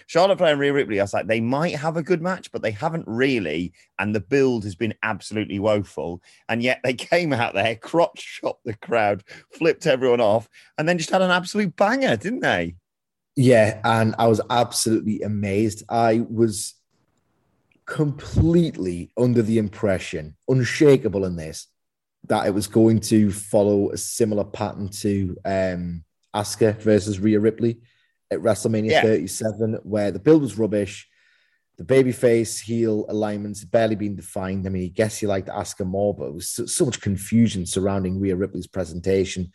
Charlotte 0.08 0.40
and 0.40 0.58
Rhea 0.58 0.72
Ripley, 0.72 1.00
I 1.00 1.04
was 1.04 1.12
like, 1.12 1.26
they 1.26 1.42
might 1.42 1.76
have 1.76 1.98
a 1.98 2.02
good 2.02 2.22
match, 2.22 2.50
but 2.50 2.62
they 2.62 2.70
haven't 2.70 3.04
really. 3.06 3.74
And 3.98 4.14
the 4.14 4.20
build 4.20 4.64
has 4.64 4.74
been 4.74 4.94
absolutely 5.02 5.58
woeful. 5.58 6.22
And 6.48 6.62
yet 6.62 6.80
they 6.82 6.94
came 6.94 7.34
out 7.34 7.52
there, 7.52 7.76
crotch 7.76 8.18
shot 8.18 8.56
the 8.64 8.72
crowd, 8.72 9.22
flipped 9.52 9.86
everyone 9.86 10.22
off, 10.22 10.48
and 10.78 10.88
then 10.88 10.96
just 10.96 11.10
had 11.10 11.20
an 11.20 11.30
absolute 11.30 11.76
banger, 11.76 12.16
didn't 12.16 12.40
they? 12.40 12.76
Yeah. 13.36 13.82
And 13.84 14.14
I 14.18 14.28
was 14.28 14.40
absolutely 14.48 15.20
amazed. 15.20 15.84
I 15.90 16.24
was 16.30 16.74
completely 17.84 19.12
under 19.18 19.42
the 19.42 19.58
impression, 19.58 20.36
unshakable 20.48 21.26
in 21.26 21.36
this, 21.36 21.66
that 22.28 22.46
it 22.46 22.54
was 22.54 22.66
going 22.66 23.00
to 23.00 23.30
follow 23.30 23.90
a 23.90 23.98
similar 23.98 24.44
pattern 24.44 24.88
to 24.88 25.36
um, 25.44 26.02
Asuka 26.34 26.80
versus 26.80 27.20
Rhea 27.20 27.40
Ripley 27.40 27.78
at 28.30 28.40
WrestleMania 28.40 28.90
Yeah. 28.90 29.02
37, 29.02 29.80
where 29.82 30.11
the 30.11 30.18
build 30.18 30.42
was 30.42 30.58
rubbish. 30.58 31.08
The 31.76 31.85
babyface 31.85 32.61
heel 32.61 33.06
alignments 33.08 33.64
barely 33.64 33.94
been 33.94 34.16
defined. 34.16 34.66
I 34.66 34.70
mean, 34.70 34.85
I 34.85 34.88
guess 34.88 35.23
you 35.23 35.28
liked 35.28 35.49
Asuka 35.49 35.87
more, 35.87 36.12
but 36.12 36.26
it 36.26 36.35
was 36.35 36.49
so, 36.49 36.66
so 36.66 36.85
much 36.85 37.00
confusion 37.00 37.66
surrounding 37.66 38.18
Rhea 38.18 38.35
Ripley's 38.35 38.66
presentation. 38.66 39.52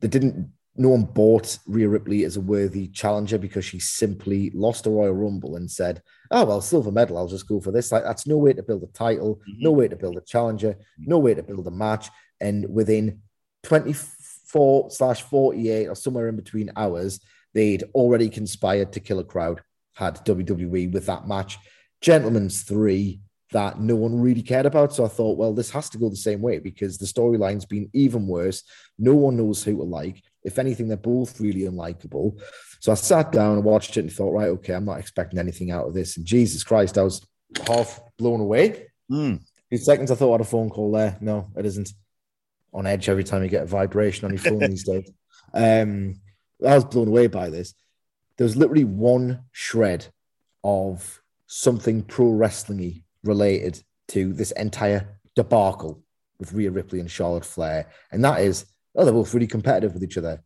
They 0.00 0.08
didn't. 0.08 0.52
No 0.76 0.88
one 0.90 1.02
bought 1.02 1.58
Rhea 1.66 1.88
Ripley 1.88 2.24
as 2.24 2.38
a 2.38 2.40
worthy 2.40 2.88
challenger 2.88 3.36
because 3.36 3.66
she 3.66 3.78
simply 3.78 4.50
lost 4.54 4.86
a 4.86 4.90
Royal 4.90 5.12
Rumble 5.12 5.56
and 5.56 5.70
said, 5.70 6.00
"Oh 6.30 6.46
well, 6.46 6.62
silver 6.62 6.90
medal. 6.90 7.18
I'll 7.18 7.28
just 7.28 7.46
go 7.46 7.60
for 7.60 7.72
this." 7.72 7.92
Like 7.92 8.04
that's 8.04 8.26
no 8.26 8.38
way 8.38 8.54
to 8.54 8.62
build 8.62 8.82
a 8.82 8.86
title, 8.86 9.36
mm-hmm. 9.36 9.62
no 9.62 9.72
way 9.72 9.88
to 9.88 9.96
build 9.96 10.16
a 10.16 10.22
challenger, 10.22 10.70
mm-hmm. 10.70 11.04
no 11.10 11.18
way 11.18 11.34
to 11.34 11.42
build 11.42 11.66
a 11.66 11.70
match. 11.70 12.08
And 12.40 12.72
within 12.72 13.20
24 13.64 14.90
slash 14.90 15.20
48 15.22 15.88
or 15.88 15.94
somewhere 15.94 16.28
in 16.28 16.36
between 16.36 16.70
hours, 16.74 17.20
they'd 17.54 17.84
already 17.94 18.28
conspired 18.28 18.92
to 18.92 19.00
kill 19.00 19.18
a 19.18 19.24
crowd, 19.24 19.62
had 19.94 20.24
WWE 20.24 20.92
with 20.92 21.06
that 21.06 21.26
match. 21.26 21.58
Gentlemen's 22.00 22.62
three 22.62 23.20
that 23.52 23.80
no 23.80 23.96
one 23.96 24.20
really 24.20 24.42
cared 24.42 24.66
about. 24.66 24.94
So 24.94 25.04
I 25.04 25.08
thought, 25.08 25.36
well, 25.36 25.52
this 25.52 25.70
has 25.70 25.90
to 25.90 25.98
go 25.98 26.08
the 26.08 26.16
same 26.16 26.40
way 26.40 26.58
because 26.58 26.98
the 26.98 27.06
storyline's 27.06 27.64
been 27.64 27.90
even 27.92 28.26
worse. 28.26 28.62
No 28.98 29.14
one 29.14 29.36
knows 29.36 29.62
who 29.62 29.76
to 29.76 29.82
like. 29.82 30.22
If 30.44 30.58
anything, 30.58 30.88
they're 30.88 30.96
both 30.96 31.40
really 31.40 31.62
unlikable. 31.62 32.40
So 32.78 32.92
I 32.92 32.94
sat 32.94 33.32
down 33.32 33.56
and 33.56 33.64
watched 33.64 33.96
it 33.96 34.00
and 34.00 34.12
thought, 34.12 34.32
right, 34.32 34.48
okay, 34.48 34.72
I'm 34.72 34.84
not 34.84 35.00
expecting 35.00 35.38
anything 35.38 35.70
out 35.70 35.86
of 35.86 35.94
this. 35.94 36.16
And 36.16 36.24
Jesus 36.24 36.62
Christ, 36.64 36.96
I 36.96 37.02
was 37.02 37.26
half 37.66 38.00
blown 38.18 38.40
away. 38.40 38.86
Mm. 39.10 39.42
Few 39.68 39.78
seconds, 39.78 40.10
I 40.10 40.14
thought 40.14 40.30
I 40.30 40.32
had 40.32 40.40
a 40.42 40.44
phone 40.44 40.70
call 40.70 40.92
there. 40.92 41.18
No, 41.20 41.50
it 41.56 41.66
isn't. 41.66 41.92
On 42.72 42.86
edge 42.86 43.08
every 43.08 43.24
time 43.24 43.42
you 43.42 43.48
get 43.48 43.64
a 43.64 43.66
vibration 43.66 44.26
on 44.26 44.30
your 44.30 44.40
phone 44.40 44.58
these 44.70 44.84
days. 44.84 45.10
Um, 45.52 46.20
I 46.66 46.74
was 46.74 46.84
blown 46.84 47.08
away 47.08 47.26
by 47.26 47.50
this. 47.50 47.74
There 48.36 48.44
was 48.44 48.56
literally 48.56 48.84
one 48.84 49.44
shred 49.52 50.06
of 50.64 51.20
something 51.46 52.02
pro 52.02 52.30
wrestling 52.30 53.02
related 53.22 53.82
to 54.08 54.32
this 54.32 54.50
entire 54.52 55.18
debacle 55.34 56.02
with 56.38 56.52
Rhea 56.52 56.70
Ripley 56.70 57.00
and 57.00 57.10
Charlotte 57.10 57.44
Flair, 57.44 57.90
and 58.10 58.24
that 58.24 58.40
is, 58.40 58.66
oh, 58.94 59.04
they're 59.04 59.12
both 59.12 59.34
really 59.34 59.46
competitive 59.46 59.94
with 59.94 60.04
each 60.04 60.18
other. 60.18 60.42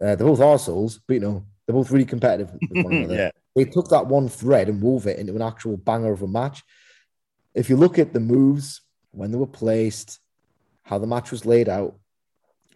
Uh, 0.00 0.16
they're 0.16 0.26
both 0.26 0.40
arseholes, 0.40 1.00
but 1.06 1.14
you 1.14 1.20
know, 1.20 1.44
they're 1.66 1.74
both 1.74 1.90
really 1.90 2.04
competitive 2.04 2.52
with 2.52 2.84
one 2.84 2.92
another 2.94 3.14
yeah. 3.14 3.30
they 3.54 3.64
took 3.64 3.88
that 3.88 4.06
one 4.06 4.28
thread 4.28 4.68
and 4.68 4.82
wove 4.82 5.06
it 5.06 5.18
into 5.18 5.34
an 5.34 5.42
actual 5.42 5.76
banger 5.76 6.12
of 6.12 6.22
a 6.22 6.28
match. 6.28 6.62
If 7.54 7.70
you 7.70 7.76
look 7.76 7.98
at 7.98 8.12
the 8.12 8.20
moves 8.20 8.82
when 9.10 9.30
they 9.30 9.38
were 9.38 9.46
placed, 9.46 10.20
how 10.82 10.98
the 10.98 11.06
match 11.06 11.30
was 11.30 11.46
laid 11.46 11.68
out, 11.68 11.96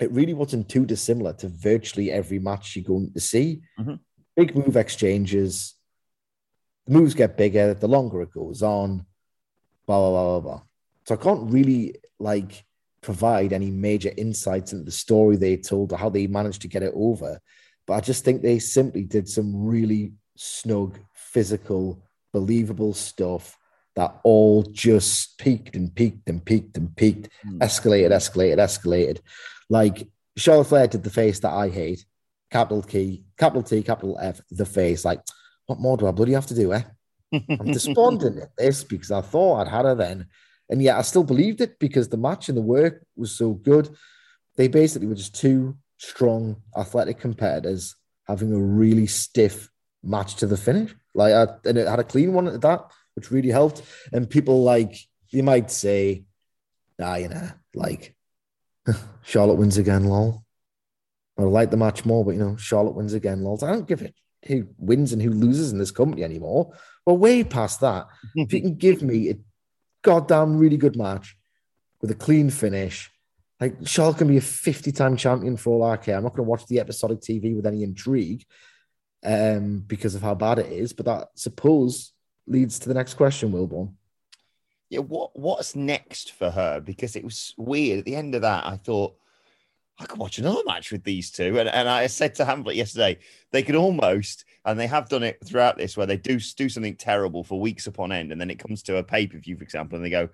it 0.00 0.11
really 0.12 0.35
wasn't 0.35 0.69
too 0.69 0.87
dissimilar 0.87 1.35
to 1.35 1.49
virtually 1.49 2.11
every 2.11 2.38
match 2.38 2.75
you're 2.75 2.85
going 2.85 3.12
to 3.12 3.21
see. 3.21 3.61
Mhm. 3.78 4.00
Big 4.35 4.57
move 4.57 4.76
exchanges. 4.76 5.75
The 6.87 6.95
moves 6.95 7.14
get 7.14 7.37
bigger 7.37 7.75
the 7.75 7.88
longer 7.88 8.23
it 8.23 8.33
goes 8.33 8.62
on. 8.62 9.04
Blah 9.87 9.99
blah 9.99 10.11
blah 10.11 10.25
blah 10.25 10.40
blah. 10.40 10.62
So 11.07 11.14
I 11.14 11.19
can't 11.19 11.50
really 11.50 11.97
like 12.19 12.64
provide 13.02 13.52
any 13.52 13.71
major 13.71 14.12
insights 14.16 14.73
into 14.73 14.85
the 14.85 14.90
story 14.90 15.37
they 15.37 15.57
told 15.57 15.92
or 15.92 15.99
how 15.99 16.09
they 16.11 16.26
managed 16.26 16.62
to 16.62 16.69
get 16.69 16.83
it 16.83 16.92
over. 16.95 17.40
But 17.87 17.95
I 17.95 18.00
just 18.00 18.25
think 18.25 18.40
they 18.40 18.59
simply 18.59 19.04
did 19.04 19.28
some 19.28 19.66
really 19.66 20.12
snug, 20.37 20.99
physical, 21.14 22.02
believable 22.33 22.95
stuff 22.95 23.59
that 23.97 24.19
all 24.23 24.63
just 24.63 25.39
peaked 25.39 25.77
and 25.77 25.95
peaked 25.95 26.29
and 26.29 26.45
peaked 26.45 26.77
and 26.77 26.95
peaked, 26.97 27.29
escalated, 27.59 28.11
escalated, 28.11 28.59
escalated. 28.59 29.21
Like 29.69 30.09
Charlotte 30.37 30.69
Flair 30.69 30.87
did 30.87 31.03
the 31.03 31.11
face 31.11 31.41
that 31.41 31.53
I 31.53 31.69
hate, 31.69 32.05
capital 32.51 32.83
T, 32.83 33.25
capital 33.39 33.63
T, 33.63 33.83
capital 33.83 34.19
F, 34.21 34.41
the 34.51 34.67
face. 34.67 35.05
Like, 35.05 35.21
what 35.67 35.81
more 35.81 35.97
do 35.97 36.07
I 36.07 36.13
bloody 36.13 36.33
have 36.33 36.47
to 36.47 36.55
do, 36.55 36.73
eh? 36.73 36.83
I'm 37.33 37.67
despondent 37.73 38.39
at 38.39 38.57
this 38.57 38.85
because 38.85 39.11
I 39.11 39.21
thought 39.21 39.61
I'd 39.61 39.69
had 39.69 39.85
her 39.85 39.95
then. 39.95 40.27
And 40.69 40.83
yet 40.83 40.97
I 40.97 41.03
still 41.03 41.25
believed 41.25 41.61
it 41.61 41.79
because 41.79 42.09
the 42.09 42.17
match 42.17 42.49
and 42.49 42.57
the 42.57 42.63
work 42.63 43.05
was 43.17 43.33
so 43.33 43.53
good. 43.53 43.95
They 44.57 44.69
basically 44.69 45.09
were 45.09 45.15
just 45.15 45.35
two 45.35 45.77
strong, 45.99 46.57
athletic 46.77 47.19
competitors 47.19 47.97
having 48.27 48.53
a 48.53 48.59
really 48.59 49.07
stiff 49.07 49.69
match 50.03 50.37
to 50.37 50.47
the 50.47 50.57
finish. 50.57 50.95
Like, 51.15 51.35
I, 51.35 51.69
and 51.69 51.77
it 51.77 51.89
had 51.89 51.99
a 51.99 52.05
clean 52.05 52.33
one 52.33 52.47
at 52.47 52.61
that, 52.61 52.91
which 53.21 53.31
really 53.31 53.50
helped. 53.50 53.83
And 54.12 54.29
people 54.29 54.62
like, 54.62 54.97
you 55.29 55.43
might 55.43 55.71
say, 55.71 56.25
nah, 56.99 57.17
you 57.17 57.29
know, 57.29 57.50
like, 57.75 58.15
Charlotte 59.23 59.59
wins 59.59 59.77
again, 59.77 60.05
lol. 60.05 60.43
I 61.39 61.43
like 61.43 61.71
the 61.71 61.77
match 61.77 62.07
more, 62.07 62.25
but 62.25 62.33
you 62.33 62.41
know, 62.41 62.57
Charlotte 62.57 62.95
wins 62.95 63.12
again, 63.12 63.43
lol. 63.43 63.62
I 63.62 63.73
don't 63.73 63.87
give 63.87 64.03
it 64.03 64.15
who 64.47 64.67
wins 64.79 65.12
and 65.12 65.21
who 65.21 65.31
loses 65.31 65.71
in 65.71 65.79
this 65.79 65.91
company 65.91 66.25
anymore. 66.25 66.73
We're 67.05 67.12
way 67.12 67.45
past 67.45 67.81
that. 67.81 68.07
if 68.35 68.53
you 68.55 68.62
can 68.62 68.77
give 68.77 69.03
me 69.03 69.29
a 69.29 69.39
goddamn 70.03 70.57
really 70.57 70.79
good 70.79 70.97
match 70.97 71.37
with 72.00 72.11
a 72.11 72.15
clean 72.15 72.49
finish, 72.49 73.11
like 73.61 73.87
Charlotte 73.87 74.17
can 74.17 74.29
be 74.29 74.39
a 74.39 74.41
50 74.43 74.93
time 74.93 75.17
champion 75.17 75.59
for 75.59 75.75
all 75.75 75.83
I 75.85 75.99
care. 75.99 76.17
I'm 76.17 76.23
not 76.23 76.35
going 76.35 76.47
to 76.47 76.50
watch 76.50 76.67
the 76.67 76.81
episodic 76.81 77.21
TV 77.21 77.55
with 77.55 77.67
any 77.67 77.83
intrigue 77.83 78.47
um, 79.23 79.85
because 79.87 80.15
of 80.15 80.23
how 80.23 80.35
bad 80.35 80.59
it 80.59 80.73
is, 80.73 80.95
but 80.95 81.05
that 81.05 81.29
suppose 81.35 82.12
leads 82.50 82.78
to 82.80 82.88
the 82.88 82.95
next 82.95 83.14
question, 83.14 83.52
Wilborn. 83.52 83.92
Yeah, 84.88 85.00
what 85.00 85.38
what's 85.38 85.76
next 85.76 86.33
for 86.33 86.50
her? 86.50 86.80
Because 86.80 87.14
it 87.14 87.25
was 87.25 87.54
weird. 87.57 88.00
At 88.00 88.04
the 88.04 88.16
end 88.16 88.35
of 88.35 88.42
that, 88.42 88.66
I 88.66 88.76
thought 88.76 89.14
I 90.00 90.04
could 90.07 90.19
watch 90.19 90.38
another 90.38 90.62
match 90.66 90.90
with 90.90 91.04
these 91.04 91.30
two. 91.30 91.59
And, 91.59 91.69
and 91.69 91.88
I 91.88 92.07
said 92.09 92.35
to 92.37 92.45
Hamlet 92.45 92.75
yesterday, 92.75 93.19
they 93.52 93.62
could 93.62 93.76
almost, 93.76 94.45
and 94.64 94.80
they 94.80 94.87
have 94.87 95.09
done 95.09 95.23
it 95.23 95.38
throughout 95.45 95.78
this, 95.78 95.97
where 95.97 96.07
they 96.07 96.16
do 96.16 96.40
do 96.57 96.69
something 96.69 96.97
terrible 96.97 97.45
for 97.45 97.61
weeks 97.61 97.87
upon 97.87 98.11
end, 98.11 98.33
and 98.33 98.40
then 98.40 98.50
it 98.50 98.59
comes 98.59 98.83
to 98.85 98.97
a 98.97 99.04
pay 99.04 99.26
per 99.26 99.38
view, 99.38 99.57
for 99.57 99.62
example, 99.62 99.97
and 99.97 100.04
they 100.04 100.11
go, 100.11 100.28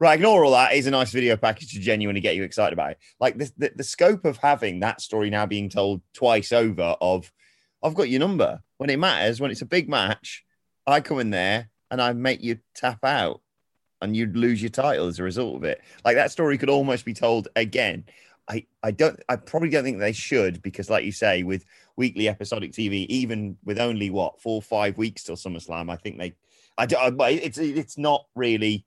right, 0.00 0.14
ignore 0.14 0.44
all 0.44 0.52
that. 0.52 0.72
Here's 0.72 0.86
a 0.86 0.90
nice 0.90 1.12
video 1.12 1.36
package 1.36 1.72
to 1.74 1.80
genuinely 1.80 2.20
get 2.20 2.34
you 2.34 2.42
excited 2.42 2.72
about 2.72 2.92
it. 2.92 2.98
Like 3.20 3.38
the, 3.38 3.52
the, 3.58 3.72
the 3.76 3.84
scope 3.84 4.24
of 4.24 4.38
having 4.38 4.80
that 4.80 5.00
story 5.00 5.30
now 5.30 5.46
being 5.46 5.68
told 5.68 6.00
twice 6.14 6.50
over 6.50 6.96
of, 7.00 7.30
I've 7.82 7.94
got 7.94 8.08
your 8.08 8.20
number 8.20 8.60
when 8.78 8.90
it 8.90 8.98
matters, 8.98 9.40
when 9.40 9.50
it's 9.50 9.62
a 9.62 9.66
big 9.66 9.88
match, 9.88 10.44
I 10.86 11.00
come 11.00 11.18
in 11.18 11.30
there 11.30 11.70
and 11.90 12.00
I 12.00 12.12
make 12.12 12.42
you 12.42 12.58
tap 12.74 13.04
out 13.04 13.40
and 14.00 14.16
you'd 14.16 14.36
lose 14.36 14.62
your 14.62 14.70
title 14.70 15.06
as 15.06 15.18
a 15.18 15.22
result 15.22 15.56
of 15.56 15.64
it. 15.64 15.80
Like 16.04 16.16
that 16.16 16.30
story 16.30 16.58
could 16.58 16.70
almost 16.70 17.04
be 17.04 17.14
told 17.14 17.48
again. 17.56 18.04
I, 18.48 18.66
I 18.82 18.90
don't 18.90 19.20
I 19.28 19.36
probably 19.36 19.70
don't 19.70 19.84
think 19.84 19.98
they 19.98 20.12
should 20.12 20.60
because 20.62 20.90
like 20.90 21.04
you 21.04 21.12
say 21.12 21.44
with 21.44 21.64
weekly 21.96 22.28
episodic 22.28 22.72
TV 22.72 23.06
even 23.06 23.56
with 23.64 23.78
only 23.78 24.10
what 24.10 24.40
four 24.40 24.60
five 24.60 24.98
weeks 24.98 25.22
till 25.22 25.36
SummerSlam 25.36 25.90
I 25.90 25.96
think 25.96 26.18
they 26.18 26.34
I 26.76 26.86
don't 26.86 27.16
but 27.16 27.32
it's 27.32 27.58
it's 27.58 27.96
not 27.96 28.26
really 28.34 28.86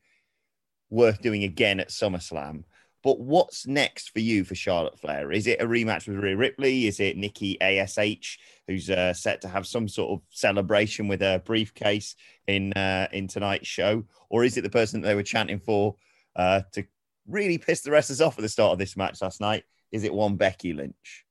worth 0.89 1.21
doing 1.21 1.43
again 1.43 1.79
at 1.79 1.89
SummerSlam. 1.89 2.63
But 3.03 3.19
what's 3.19 3.67
next 3.67 4.11
for 4.11 4.19
you 4.19 4.45
for 4.45 4.55
Charlotte 4.55 4.97
Flair? 4.97 5.31
Is 5.31 5.45
it 5.45 5.61
a 5.61 5.65
rematch 5.65 6.07
with 6.07 6.17
Rhea 6.17 6.37
Ripley? 6.37 6.87
Is 6.87 7.01
it 7.01 7.17
Nikki 7.17 7.59
ASH, 7.61 8.39
who's 8.67 8.89
uh, 8.89 9.13
set 9.13 9.41
to 9.41 9.49
have 9.49 9.67
some 9.67 9.89
sort 9.89 10.11
of 10.11 10.25
celebration 10.29 11.09
with 11.09 11.21
a 11.21 11.41
briefcase 11.45 12.15
in 12.47 12.71
uh, 12.73 13.07
in 13.11 13.27
tonight's 13.27 13.67
show, 13.67 14.05
or 14.29 14.43
is 14.43 14.57
it 14.57 14.61
the 14.61 14.69
person 14.69 15.01
that 15.01 15.07
they 15.07 15.15
were 15.15 15.23
chanting 15.23 15.59
for 15.59 15.95
uh, 16.35 16.61
to 16.71 16.85
really 17.27 17.57
piss 17.57 17.81
the 17.81 17.91
wrestlers 17.91 18.21
off 18.21 18.37
at 18.37 18.41
the 18.41 18.49
start 18.49 18.71
of 18.71 18.79
this 18.79 18.95
match 18.95 19.21
last 19.21 19.41
night? 19.41 19.63
Is 19.91 20.03
it 20.03 20.13
one 20.13 20.37
Becky 20.37 20.73
Lynch? 20.73 21.25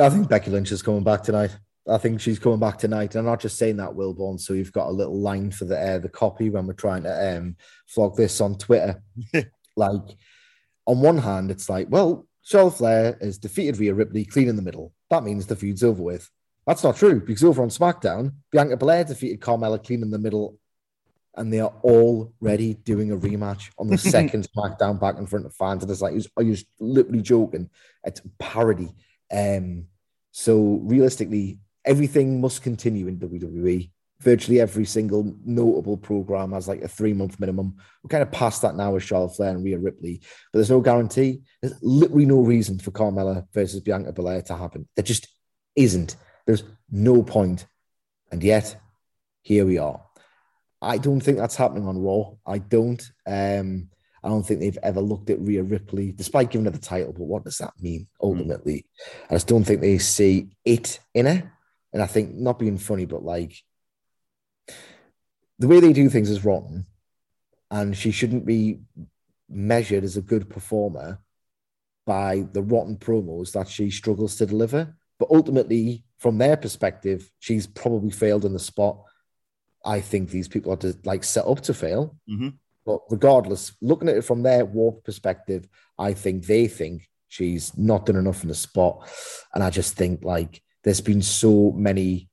I 0.00 0.08
think 0.08 0.28
Becky 0.28 0.50
Lynch 0.50 0.72
is 0.72 0.82
coming 0.82 1.04
back 1.04 1.22
tonight. 1.22 1.56
I 1.88 1.98
think 1.98 2.20
she's 2.20 2.38
coming 2.38 2.60
back 2.60 2.78
tonight. 2.78 3.14
And 3.14 3.20
I'm 3.20 3.32
not 3.32 3.40
just 3.40 3.58
saying 3.58 3.76
that, 3.78 3.90
Wilborn. 3.90 4.38
So 4.38 4.52
you've 4.52 4.72
got 4.72 4.88
a 4.88 4.92
little 4.92 5.18
line 5.18 5.50
for 5.50 5.64
the 5.64 5.78
uh, 5.78 5.98
the 5.98 6.08
copy 6.08 6.48
when 6.50 6.66
we're 6.66 6.72
trying 6.74 7.02
to 7.02 7.36
um, 7.36 7.56
flog 7.86 8.16
this 8.16 8.40
on 8.40 8.56
Twitter. 8.56 9.02
like, 9.76 10.16
on 10.90 11.00
one 11.00 11.18
hand, 11.18 11.52
it's 11.52 11.68
like, 11.68 11.86
well, 11.88 12.26
Charlotte 12.42 12.72
Flair 12.72 13.18
has 13.20 13.38
defeated 13.38 13.78
Rhea 13.78 13.94
Ripley 13.94 14.24
clean 14.24 14.48
in 14.48 14.56
the 14.56 14.62
middle. 14.62 14.92
That 15.08 15.22
means 15.22 15.46
the 15.46 15.54
feud's 15.54 15.84
over 15.84 16.02
with. 16.02 16.28
That's 16.66 16.82
not 16.82 16.96
true 16.96 17.20
because 17.20 17.44
over 17.44 17.62
on 17.62 17.68
SmackDown, 17.68 18.32
Bianca 18.50 18.76
Belair 18.76 19.04
defeated 19.04 19.40
Carmella 19.40 19.82
clean 19.82 20.02
in 20.02 20.10
the 20.10 20.18
middle, 20.18 20.58
and 21.36 21.52
they 21.52 21.60
are 21.60 21.72
already 21.84 22.74
doing 22.74 23.12
a 23.12 23.16
rematch 23.16 23.70
on 23.78 23.86
the 23.86 23.98
second 24.16 24.48
SmackDown 24.50 25.00
back 25.00 25.16
in 25.16 25.26
front 25.26 25.46
of 25.46 25.54
fans. 25.54 25.84
And 25.84 25.92
it's 25.92 26.00
like, 26.00 26.14
are 26.36 26.42
you 26.42 26.56
literally 26.80 27.22
joking? 27.22 27.70
It's 28.02 28.20
parody. 28.40 28.92
Um, 29.32 29.86
so 30.32 30.80
realistically, 30.82 31.60
everything 31.84 32.40
must 32.40 32.62
continue 32.62 33.06
in 33.06 33.18
WWE. 33.18 33.90
Virtually 34.20 34.60
every 34.60 34.84
single 34.84 35.34
notable 35.44 35.96
program 35.96 36.52
has 36.52 36.68
like 36.68 36.82
a 36.82 36.88
three 36.88 37.12
month 37.12 37.40
minimum. 37.40 37.76
We're 38.02 38.08
kind 38.08 38.22
of 38.22 38.30
past 38.30 38.62
that 38.62 38.76
now 38.76 38.92
with 38.92 39.02
Charlotte 39.02 39.34
Flair 39.36 39.50
and 39.50 39.64
Rhea 39.64 39.78
Ripley, 39.78 40.20
but 40.52 40.58
there's 40.58 40.70
no 40.70 40.80
guarantee. 40.80 41.40
There's 41.62 41.74
literally 41.82 42.26
no 42.26 42.40
reason 42.40 42.78
for 42.78 42.90
Carmella 42.90 43.46
versus 43.52 43.80
Bianca 43.80 44.12
Belair 44.12 44.42
to 44.42 44.56
happen. 44.56 44.88
There 44.94 45.02
just 45.02 45.28
isn't. 45.76 46.16
There's 46.46 46.64
no 46.90 47.22
point. 47.22 47.66
And 48.30 48.42
yet, 48.42 48.76
here 49.42 49.64
we 49.64 49.78
are. 49.78 50.00
I 50.82 50.98
don't 50.98 51.20
think 51.20 51.38
that's 51.38 51.56
happening 51.56 51.86
on 51.86 51.98
Raw. 51.98 52.32
I 52.46 52.58
don't. 52.58 53.02
Um, 53.26 53.88
I 54.22 54.28
don't 54.28 54.42
think 54.42 54.60
they've 54.60 54.78
ever 54.82 55.00
looked 55.00 55.30
at 55.30 55.40
Rhea 55.40 55.62
Ripley, 55.62 56.12
despite 56.12 56.50
giving 56.50 56.66
her 56.66 56.70
the 56.70 56.78
title. 56.78 57.12
But 57.12 57.24
what 57.24 57.44
does 57.44 57.58
that 57.58 57.72
mean 57.80 58.06
ultimately? 58.22 58.86
Mm. 58.86 59.26
I 59.30 59.34
just 59.34 59.46
don't 59.46 59.64
think 59.64 59.80
they 59.80 59.98
see 59.98 60.50
it 60.64 61.00
in 61.14 61.26
her. 61.26 61.52
And 61.92 62.02
I 62.02 62.06
think 62.06 62.34
not 62.34 62.58
being 62.58 62.78
funny, 62.78 63.06
but 63.06 63.24
like 63.24 63.54
the 65.60 65.68
way 65.68 65.78
they 65.78 65.92
do 65.92 66.08
things 66.08 66.28
is 66.28 66.44
wrong, 66.44 66.84
and 67.70 67.96
she 67.96 68.10
shouldn't 68.10 68.44
be 68.44 68.80
measured 69.48 70.02
as 70.02 70.16
a 70.16 70.22
good 70.22 70.50
performer 70.50 71.20
by 72.06 72.46
the 72.52 72.62
rotten 72.62 72.96
promos 72.96 73.52
that 73.52 73.68
she 73.68 73.90
struggles 73.90 74.36
to 74.36 74.46
deliver. 74.46 74.96
But 75.18 75.30
ultimately, 75.30 76.04
from 76.18 76.38
their 76.38 76.56
perspective, 76.56 77.30
she's 77.38 77.66
probably 77.66 78.10
failed 78.10 78.44
in 78.44 78.52
the 78.52 78.58
spot. 78.58 79.02
I 79.84 80.00
think 80.00 80.30
these 80.30 80.48
people 80.48 80.72
are 80.72 80.76
to, 80.78 80.96
like 81.04 81.24
set 81.24 81.46
up 81.46 81.60
to 81.62 81.74
fail. 81.74 82.16
Mm-hmm. 82.28 82.48
But 82.86 83.00
regardless, 83.10 83.72
looking 83.80 84.08
at 84.08 84.16
it 84.16 84.24
from 84.24 84.42
their 84.42 84.64
walk 84.64 85.04
perspective, 85.04 85.68
I 85.98 86.14
think 86.14 86.46
they 86.46 86.66
think 86.66 87.08
she's 87.28 87.76
not 87.76 88.06
done 88.06 88.16
enough 88.16 88.42
in 88.42 88.48
the 88.48 88.54
spot. 88.54 89.08
And 89.54 89.62
I 89.62 89.70
just 89.70 89.96
think 89.96 90.24
like 90.24 90.62
there's 90.82 91.00
been 91.00 91.22
so 91.22 91.72
many 91.72 92.28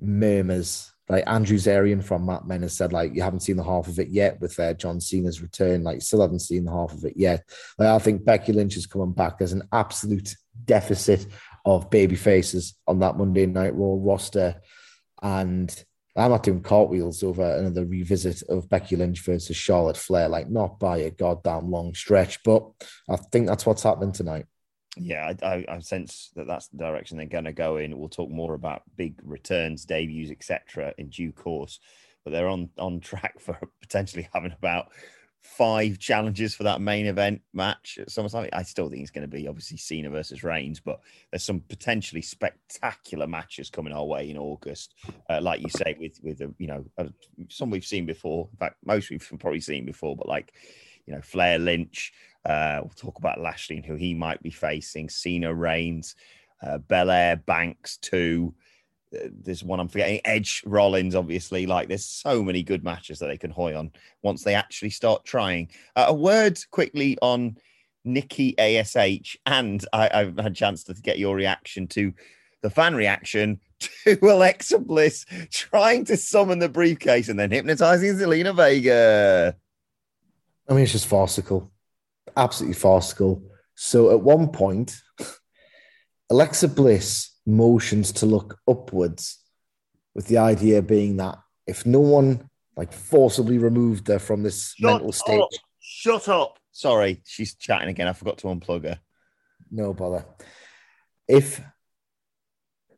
murmurs. 0.00 0.91
Like 1.08 1.24
Andrew 1.26 1.58
Zarian 1.58 2.02
from 2.02 2.26
Mat 2.26 2.46
Men 2.46 2.62
has 2.62 2.76
said, 2.76 2.92
like, 2.92 3.14
you 3.14 3.22
haven't 3.22 3.40
seen 3.40 3.56
the 3.56 3.64
half 3.64 3.88
of 3.88 3.98
it 3.98 4.08
yet 4.08 4.40
with 4.40 4.58
uh, 4.58 4.72
John 4.74 5.00
Cena's 5.00 5.42
return. 5.42 5.82
Like, 5.82 6.00
still 6.00 6.20
haven't 6.20 6.40
seen 6.40 6.64
the 6.64 6.72
half 6.72 6.92
of 6.92 7.04
it 7.04 7.14
yet. 7.16 7.44
Like, 7.78 7.88
I 7.88 7.98
think 7.98 8.24
Becky 8.24 8.52
Lynch 8.52 8.76
is 8.76 8.86
coming 8.86 9.12
back. 9.12 9.38
There's 9.38 9.52
an 9.52 9.68
absolute 9.72 10.34
deficit 10.64 11.26
of 11.64 11.90
baby 11.90 12.16
faces 12.16 12.78
on 12.86 13.00
that 13.00 13.16
Monday 13.16 13.46
Night 13.46 13.74
Raw 13.74 13.96
roster. 13.98 14.60
And 15.20 15.84
I'm 16.16 16.30
not 16.30 16.42
doing 16.42 16.62
cartwheels 16.62 17.22
over 17.22 17.42
another 17.42 17.84
revisit 17.84 18.42
of 18.48 18.68
Becky 18.68 18.96
Lynch 18.96 19.20
versus 19.24 19.56
Charlotte 19.56 19.96
Flair, 19.96 20.28
like 20.28 20.50
not 20.50 20.78
by 20.78 20.98
a 20.98 21.10
goddamn 21.10 21.70
long 21.70 21.94
stretch. 21.94 22.42
But 22.42 22.64
I 23.08 23.16
think 23.16 23.46
that's 23.46 23.66
what's 23.66 23.82
happening 23.82 24.12
tonight. 24.12 24.46
Yeah, 24.96 25.32
I, 25.42 25.46
I, 25.46 25.64
I 25.68 25.78
sense 25.80 26.30
that 26.36 26.46
that's 26.46 26.68
the 26.68 26.76
direction 26.76 27.16
they're 27.16 27.26
going 27.26 27.44
to 27.44 27.52
go 27.52 27.78
in. 27.78 27.98
We'll 27.98 28.08
talk 28.08 28.30
more 28.30 28.54
about 28.54 28.82
big 28.96 29.18
returns, 29.22 29.86
debuts, 29.86 30.30
etc. 30.30 30.92
in 30.98 31.08
due 31.08 31.32
course. 31.32 31.80
But 32.24 32.32
they're 32.32 32.48
on 32.48 32.70
on 32.78 33.00
track 33.00 33.40
for 33.40 33.58
potentially 33.80 34.28
having 34.32 34.52
about 34.52 34.88
five 35.42 35.98
challenges 35.98 36.54
for 36.54 36.62
that 36.62 36.80
main 36.80 37.06
event 37.06 37.42
match 37.52 37.98
at. 38.00 38.16
I 38.52 38.62
still 38.62 38.88
think 38.88 39.02
it's 39.02 39.10
going 39.10 39.28
to 39.28 39.36
be 39.36 39.48
obviously 39.48 39.76
Cena 39.76 40.08
versus 40.08 40.44
Reigns, 40.44 40.78
but 40.78 41.00
there's 41.30 41.42
some 41.42 41.60
potentially 41.68 42.22
spectacular 42.22 43.26
matches 43.26 43.68
coming 43.68 43.92
our 43.92 44.04
way 44.04 44.30
in 44.30 44.38
August. 44.38 44.94
Uh, 45.28 45.40
like 45.42 45.60
you 45.60 45.68
say, 45.68 45.96
with 45.98 46.20
with 46.22 46.40
a, 46.42 46.54
you 46.58 46.68
know 46.68 46.84
uh, 46.98 47.04
some 47.48 47.70
we've 47.70 47.84
seen 47.84 48.06
before. 48.06 48.48
In 48.52 48.58
fact, 48.58 48.76
most 48.84 49.10
we've 49.10 49.32
probably 49.40 49.60
seen 49.60 49.84
before, 49.84 50.16
but 50.16 50.28
like 50.28 50.52
you 51.06 51.14
know 51.14 51.22
Flair 51.22 51.58
Lynch. 51.58 52.12
Uh, 52.44 52.80
we'll 52.82 52.92
talk 52.96 53.18
about 53.18 53.40
Lashley 53.40 53.76
and 53.76 53.86
who 53.86 53.94
he 53.94 54.14
might 54.14 54.42
be 54.42 54.50
facing. 54.50 55.08
Cena 55.08 55.54
Reigns, 55.54 56.16
uh, 56.62 56.78
Belair 56.78 57.36
Banks 57.36 57.98
too 57.98 58.54
there's 59.42 59.62
one 59.62 59.80
I'm 59.80 59.88
forgetting. 59.88 60.20
Edge 60.24 60.62
Rollins, 60.66 61.14
obviously. 61.14 61.66
Like 61.66 61.88
there's 61.88 62.04
so 62.04 62.42
many 62.42 62.62
good 62.62 62.84
matches 62.84 63.18
that 63.18 63.26
they 63.26 63.38
can 63.38 63.50
hoy 63.50 63.76
on 63.76 63.92
once 64.22 64.42
they 64.42 64.54
actually 64.54 64.90
start 64.90 65.24
trying. 65.24 65.68
Uh, 65.96 66.06
a 66.08 66.14
word 66.14 66.58
quickly 66.70 67.18
on 67.20 67.56
Nikki 68.04 68.58
Ash, 68.58 69.36
and 69.46 69.84
I, 69.92 70.08
have 70.12 70.36
had 70.36 70.52
a 70.52 70.54
chance 70.54 70.84
to 70.84 70.94
get 70.94 71.18
your 71.18 71.36
reaction 71.36 71.86
to 71.88 72.12
the 72.62 72.70
fan 72.70 72.94
reaction 72.94 73.60
to 73.80 74.18
Alexa 74.22 74.78
Bliss 74.78 75.26
trying 75.50 76.04
to 76.06 76.16
summon 76.16 76.58
the 76.58 76.68
briefcase 76.68 77.28
and 77.28 77.38
then 77.38 77.50
hypnotizing 77.50 78.14
Zelina 78.14 78.54
Vega. 78.54 79.56
I 80.72 80.74
mean, 80.74 80.84
it's 80.84 80.92
just 80.92 81.06
farcical, 81.06 81.70
absolutely 82.34 82.72
farcical. 82.72 83.42
So 83.74 84.10
at 84.10 84.22
one 84.22 84.48
point, 84.48 84.96
Alexa 86.30 86.68
Bliss 86.68 87.30
motions 87.44 88.10
to 88.12 88.24
look 88.24 88.58
upwards, 88.66 89.38
with 90.14 90.28
the 90.28 90.38
idea 90.38 90.80
being 90.80 91.18
that 91.18 91.36
if 91.66 91.84
no 91.84 92.00
one 92.00 92.48
like 92.74 92.90
forcibly 92.90 93.58
removed 93.58 94.08
her 94.08 94.18
from 94.18 94.42
this 94.42 94.72
Shut 94.78 94.92
mental 94.92 95.12
state. 95.12 95.42
Up. 95.42 95.50
Shut 95.78 96.26
up. 96.30 96.58
Sorry, 96.70 97.20
she's 97.26 97.54
chatting 97.54 97.90
again. 97.90 98.08
I 98.08 98.14
forgot 98.14 98.38
to 98.38 98.46
unplug 98.46 98.84
her. 98.84 98.98
No 99.70 99.92
bother. 99.92 100.24
If 101.28 101.60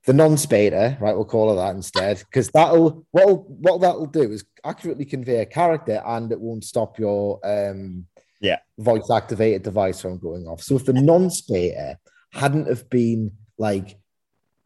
the 0.06 0.12
non-spader, 0.12 1.00
right, 1.00 1.14
we'll 1.14 1.24
call 1.24 1.48
her 1.48 1.56
that 1.56 1.74
instead, 1.74 2.18
because 2.18 2.48
that'll 2.50 3.06
what 3.10 3.48
what 3.48 3.80
that'll 3.80 4.06
do 4.06 4.32
is 4.32 4.44
accurately 4.64 5.04
convey 5.04 5.40
a 5.40 5.46
character 5.46 6.02
and 6.04 6.30
it 6.30 6.40
won't 6.40 6.64
stop 6.64 6.98
your 6.98 7.40
um 7.44 8.06
yeah 8.40 8.58
voice 8.78 9.10
activated 9.10 9.62
device 9.62 10.00
from 10.00 10.18
going 10.18 10.46
off. 10.46 10.62
So 10.62 10.76
if 10.76 10.84
the 10.84 10.92
non-spader 10.92 11.96
hadn't 12.32 12.68
have 12.68 12.90
been 12.90 13.32
like 13.56 13.96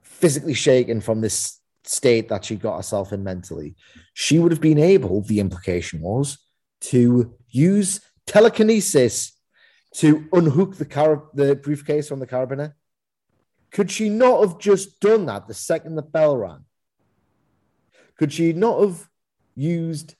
physically 0.03 0.55
shaken 0.55 1.01
from 1.01 1.21
this 1.21 1.61
state 1.85 2.29
that 2.29 2.45
she 2.45 2.57
got 2.57 2.77
herself 2.77 3.13
in 3.13 3.23
mentally, 3.23 3.77
she 4.15 4.39
would 4.39 4.53
have 4.53 4.61
been 4.61 4.79
able, 4.79 5.23
the 5.23 5.41
implication 5.41 6.01
was, 6.01 6.39
to 6.81 7.35
use 7.49 8.01
telekinesis 8.27 9.33
to 9.95 10.29
unhook 10.33 10.77
the 10.77 10.85
car- 10.85 11.29
the 11.35 11.55
briefcase 11.57 12.09
from 12.09 12.21
the 12.21 12.27
carabiner. 12.27 12.73
Could 13.71 13.91
she 13.91 14.09
not 14.09 14.41
have 14.41 14.59
just 14.59 15.01
done 15.01 15.27
that 15.27 15.47
the 15.47 15.55
second 15.55 15.97
the 15.97 16.03
bell 16.03 16.37
rang? 16.37 16.65
Could 18.19 18.33
she 18.33 18.53
not 18.53 18.81
have 18.81 19.09
used 19.55 20.15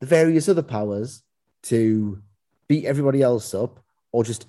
the 0.00 0.06
various 0.06 0.48
other 0.48 0.62
powers 0.62 1.22
to 1.64 2.22
beat 2.68 2.84
everybody 2.84 3.22
else 3.22 3.54
up 3.54 3.80
or 4.12 4.24
just 4.24 4.46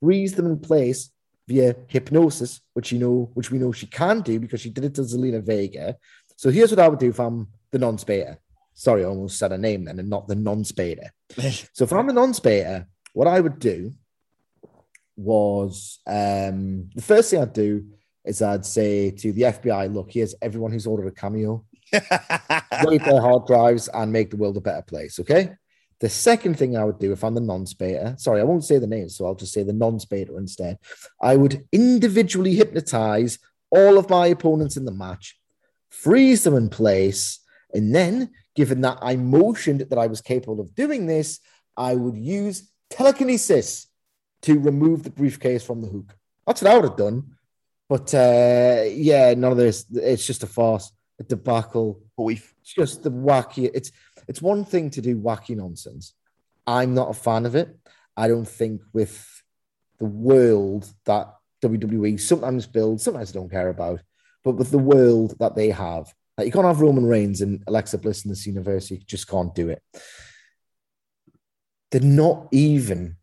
freeze 0.00 0.34
them 0.34 0.46
in 0.46 0.58
place 0.58 1.10
via 1.48 1.74
hypnosis, 1.88 2.60
which 2.72 2.92
you 2.92 2.98
know, 2.98 3.30
which 3.34 3.50
we 3.50 3.58
know 3.58 3.72
she 3.72 3.86
can 3.86 4.20
do 4.20 4.38
because 4.38 4.60
she 4.60 4.70
did 4.70 4.84
it 4.84 4.94
to 4.94 5.02
Zelina 5.02 5.42
Vega. 5.42 5.96
So 6.36 6.50
here's 6.50 6.70
what 6.70 6.80
I 6.80 6.88
would 6.88 6.98
do 6.98 7.10
if 7.10 7.20
I'm 7.20 7.48
the 7.70 7.78
non-spader. 7.78 8.38
Sorry, 8.74 9.04
I 9.04 9.08
almost 9.08 9.38
said 9.38 9.52
a 9.52 9.58
name 9.58 9.84
then 9.84 9.98
and 9.98 10.10
not 10.10 10.26
the 10.26 10.34
non-spader. 10.34 11.08
so 11.72 11.84
if 11.84 11.92
I'm 11.92 12.06
the 12.06 12.12
non-spader, 12.12 12.86
what 13.12 13.28
I 13.28 13.40
would 13.40 13.58
do 13.58 13.92
was 15.16 16.00
um, 16.06 16.90
the 16.94 17.02
first 17.02 17.30
thing 17.30 17.40
I'd 17.40 17.52
do 17.52 17.86
is 18.24 18.42
I'd 18.42 18.66
say 18.66 19.10
to 19.10 19.32
the 19.32 19.42
FBI, 19.42 19.92
look, 19.92 20.10
here's 20.10 20.34
everyone 20.40 20.72
who's 20.72 20.86
ordered 20.86 21.08
a 21.08 21.12
cameo. 21.12 21.64
Wait 21.92 23.04
their 23.04 23.20
hard 23.20 23.46
drives 23.46 23.88
and 23.88 24.12
make 24.12 24.30
the 24.30 24.36
world 24.36 24.56
a 24.56 24.60
better 24.60 24.82
place. 24.82 25.20
Okay. 25.20 25.50
The 26.00 26.08
second 26.08 26.58
thing 26.58 26.76
I 26.76 26.84
would 26.84 26.98
do 26.98 27.12
if 27.12 27.22
I'm 27.22 27.34
the 27.34 27.40
non-spater, 27.40 28.18
sorry, 28.18 28.40
I 28.40 28.44
won't 28.44 28.64
say 28.64 28.78
the 28.78 28.86
name, 28.86 29.08
so 29.08 29.26
I'll 29.26 29.34
just 29.34 29.52
say 29.52 29.62
the 29.62 29.72
non-spater 29.72 30.36
instead. 30.36 30.78
I 31.22 31.36
would 31.36 31.66
individually 31.72 32.54
hypnotize 32.54 33.38
all 33.70 33.96
of 33.96 34.10
my 34.10 34.26
opponents 34.26 34.76
in 34.76 34.84
the 34.84 34.92
match, 34.92 35.38
freeze 35.90 36.44
them 36.44 36.56
in 36.56 36.68
place, 36.68 37.40
and 37.72 37.94
then, 37.94 38.30
given 38.54 38.80
that 38.82 38.98
I 39.02 39.16
motioned 39.16 39.80
that 39.80 39.98
I 39.98 40.06
was 40.06 40.20
capable 40.20 40.60
of 40.60 40.74
doing 40.74 41.06
this, 41.06 41.40
I 41.76 41.94
would 41.94 42.16
use 42.16 42.70
telekinesis 42.90 43.86
to 44.44 44.58
remove 44.58 45.02
the 45.02 45.10
briefcase 45.10 45.64
from 45.64 45.82
the 45.82 45.88
hook. 45.88 46.16
That's 46.46 46.62
what 46.62 46.70
I 46.70 46.74
would 46.76 46.84
have 46.84 46.96
done. 46.96 47.36
But 47.88 48.14
uh, 48.14 48.84
yeah, 48.88 49.34
none 49.34 49.52
of 49.52 49.58
this. 49.58 49.86
It's 49.92 50.26
just 50.26 50.42
a 50.42 50.46
farce, 50.46 50.92
a 51.18 51.24
debacle. 51.24 52.00
But 52.16 52.24
we've 52.24 52.54
it's 52.60 52.72
just 52.72 53.02
the 53.02 53.10
wacky. 53.10 53.70
It's 53.74 53.92
it's 54.28 54.42
one 54.42 54.64
thing 54.64 54.90
to 54.90 55.00
do 55.00 55.16
wacky 55.16 55.56
nonsense. 55.56 56.14
I'm 56.66 56.94
not 56.94 57.10
a 57.10 57.14
fan 57.14 57.46
of 57.46 57.54
it. 57.54 57.76
I 58.16 58.28
don't 58.28 58.48
think 58.48 58.80
with 58.92 59.42
the 59.98 60.06
world 60.06 60.90
that 61.04 61.34
WWE 61.62 62.20
sometimes 62.20 62.66
builds, 62.66 63.02
sometimes 63.02 63.32
don't 63.32 63.50
care 63.50 63.68
about, 63.68 64.00
but 64.42 64.52
with 64.52 64.70
the 64.70 64.78
world 64.78 65.36
that 65.40 65.54
they 65.54 65.70
have, 65.70 66.12
like 66.36 66.46
you 66.46 66.52
can't 66.52 66.66
have 66.66 66.80
Roman 66.80 67.06
Reigns 67.06 67.40
and 67.40 67.62
Alexa 67.66 67.98
Bliss 67.98 68.24
in 68.24 68.30
this 68.30 68.46
universe. 68.46 68.90
You 68.90 68.98
just 68.98 69.28
can't 69.28 69.54
do 69.54 69.68
it. 69.68 69.82
They're 71.90 72.00
not 72.00 72.48
even 72.50 73.16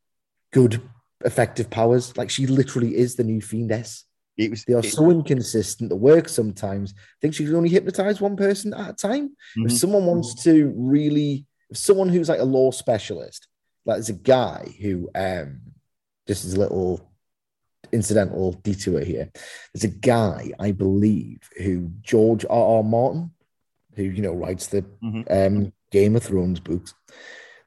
good, 0.51 0.81
effective 1.25 1.69
powers. 1.69 2.15
Like 2.17 2.29
she 2.29 2.47
literally 2.47 2.97
is 2.97 3.15
the 3.15 3.23
new 3.23 3.41
Fiendess. 3.41 4.03
It 4.37 4.49
was, 4.49 4.63
they 4.65 4.73
are 4.73 4.79
it, 4.79 4.91
so 4.91 5.11
inconsistent. 5.11 5.89
The 5.89 5.95
work 5.95 6.29
sometimes. 6.29 6.93
I 6.97 7.17
think 7.21 7.33
she 7.33 7.45
can 7.45 7.55
only 7.55 7.69
hypnotize 7.69 8.21
one 8.21 8.35
person 8.35 8.73
at 8.73 8.89
a 8.89 8.93
time. 8.93 9.29
Mm-hmm. 9.29 9.65
If 9.67 9.73
someone 9.73 10.05
wants 10.05 10.43
to 10.43 10.73
really, 10.75 11.45
if 11.69 11.77
someone 11.77 12.09
who's 12.09 12.29
like 12.29 12.39
a 12.39 12.45
lore 12.45 12.73
specialist, 12.73 13.47
like 13.85 13.97
there's 13.97 14.09
a 14.09 14.13
guy 14.13 14.73
who, 14.81 15.09
um, 15.15 15.61
just 16.27 16.45
as 16.45 16.53
a 16.53 16.59
little 16.59 17.11
incidental 17.91 18.53
detour 18.53 19.01
here. 19.01 19.31
There's 19.73 19.83
a 19.83 19.95
guy, 19.95 20.51
I 20.59 20.71
believe, 20.71 21.39
who 21.57 21.91
George 22.01 22.45
R. 22.49 22.77
R. 22.77 22.83
Martin, 22.83 23.31
who 23.95 24.03
you 24.03 24.21
know 24.21 24.33
writes 24.33 24.67
the 24.67 24.83
mm-hmm. 25.03 25.21
um, 25.29 25.73
Game 25.91 26.15
of 26.15 26.23
Thrones 26.23 26.59
books. 26.59 26.93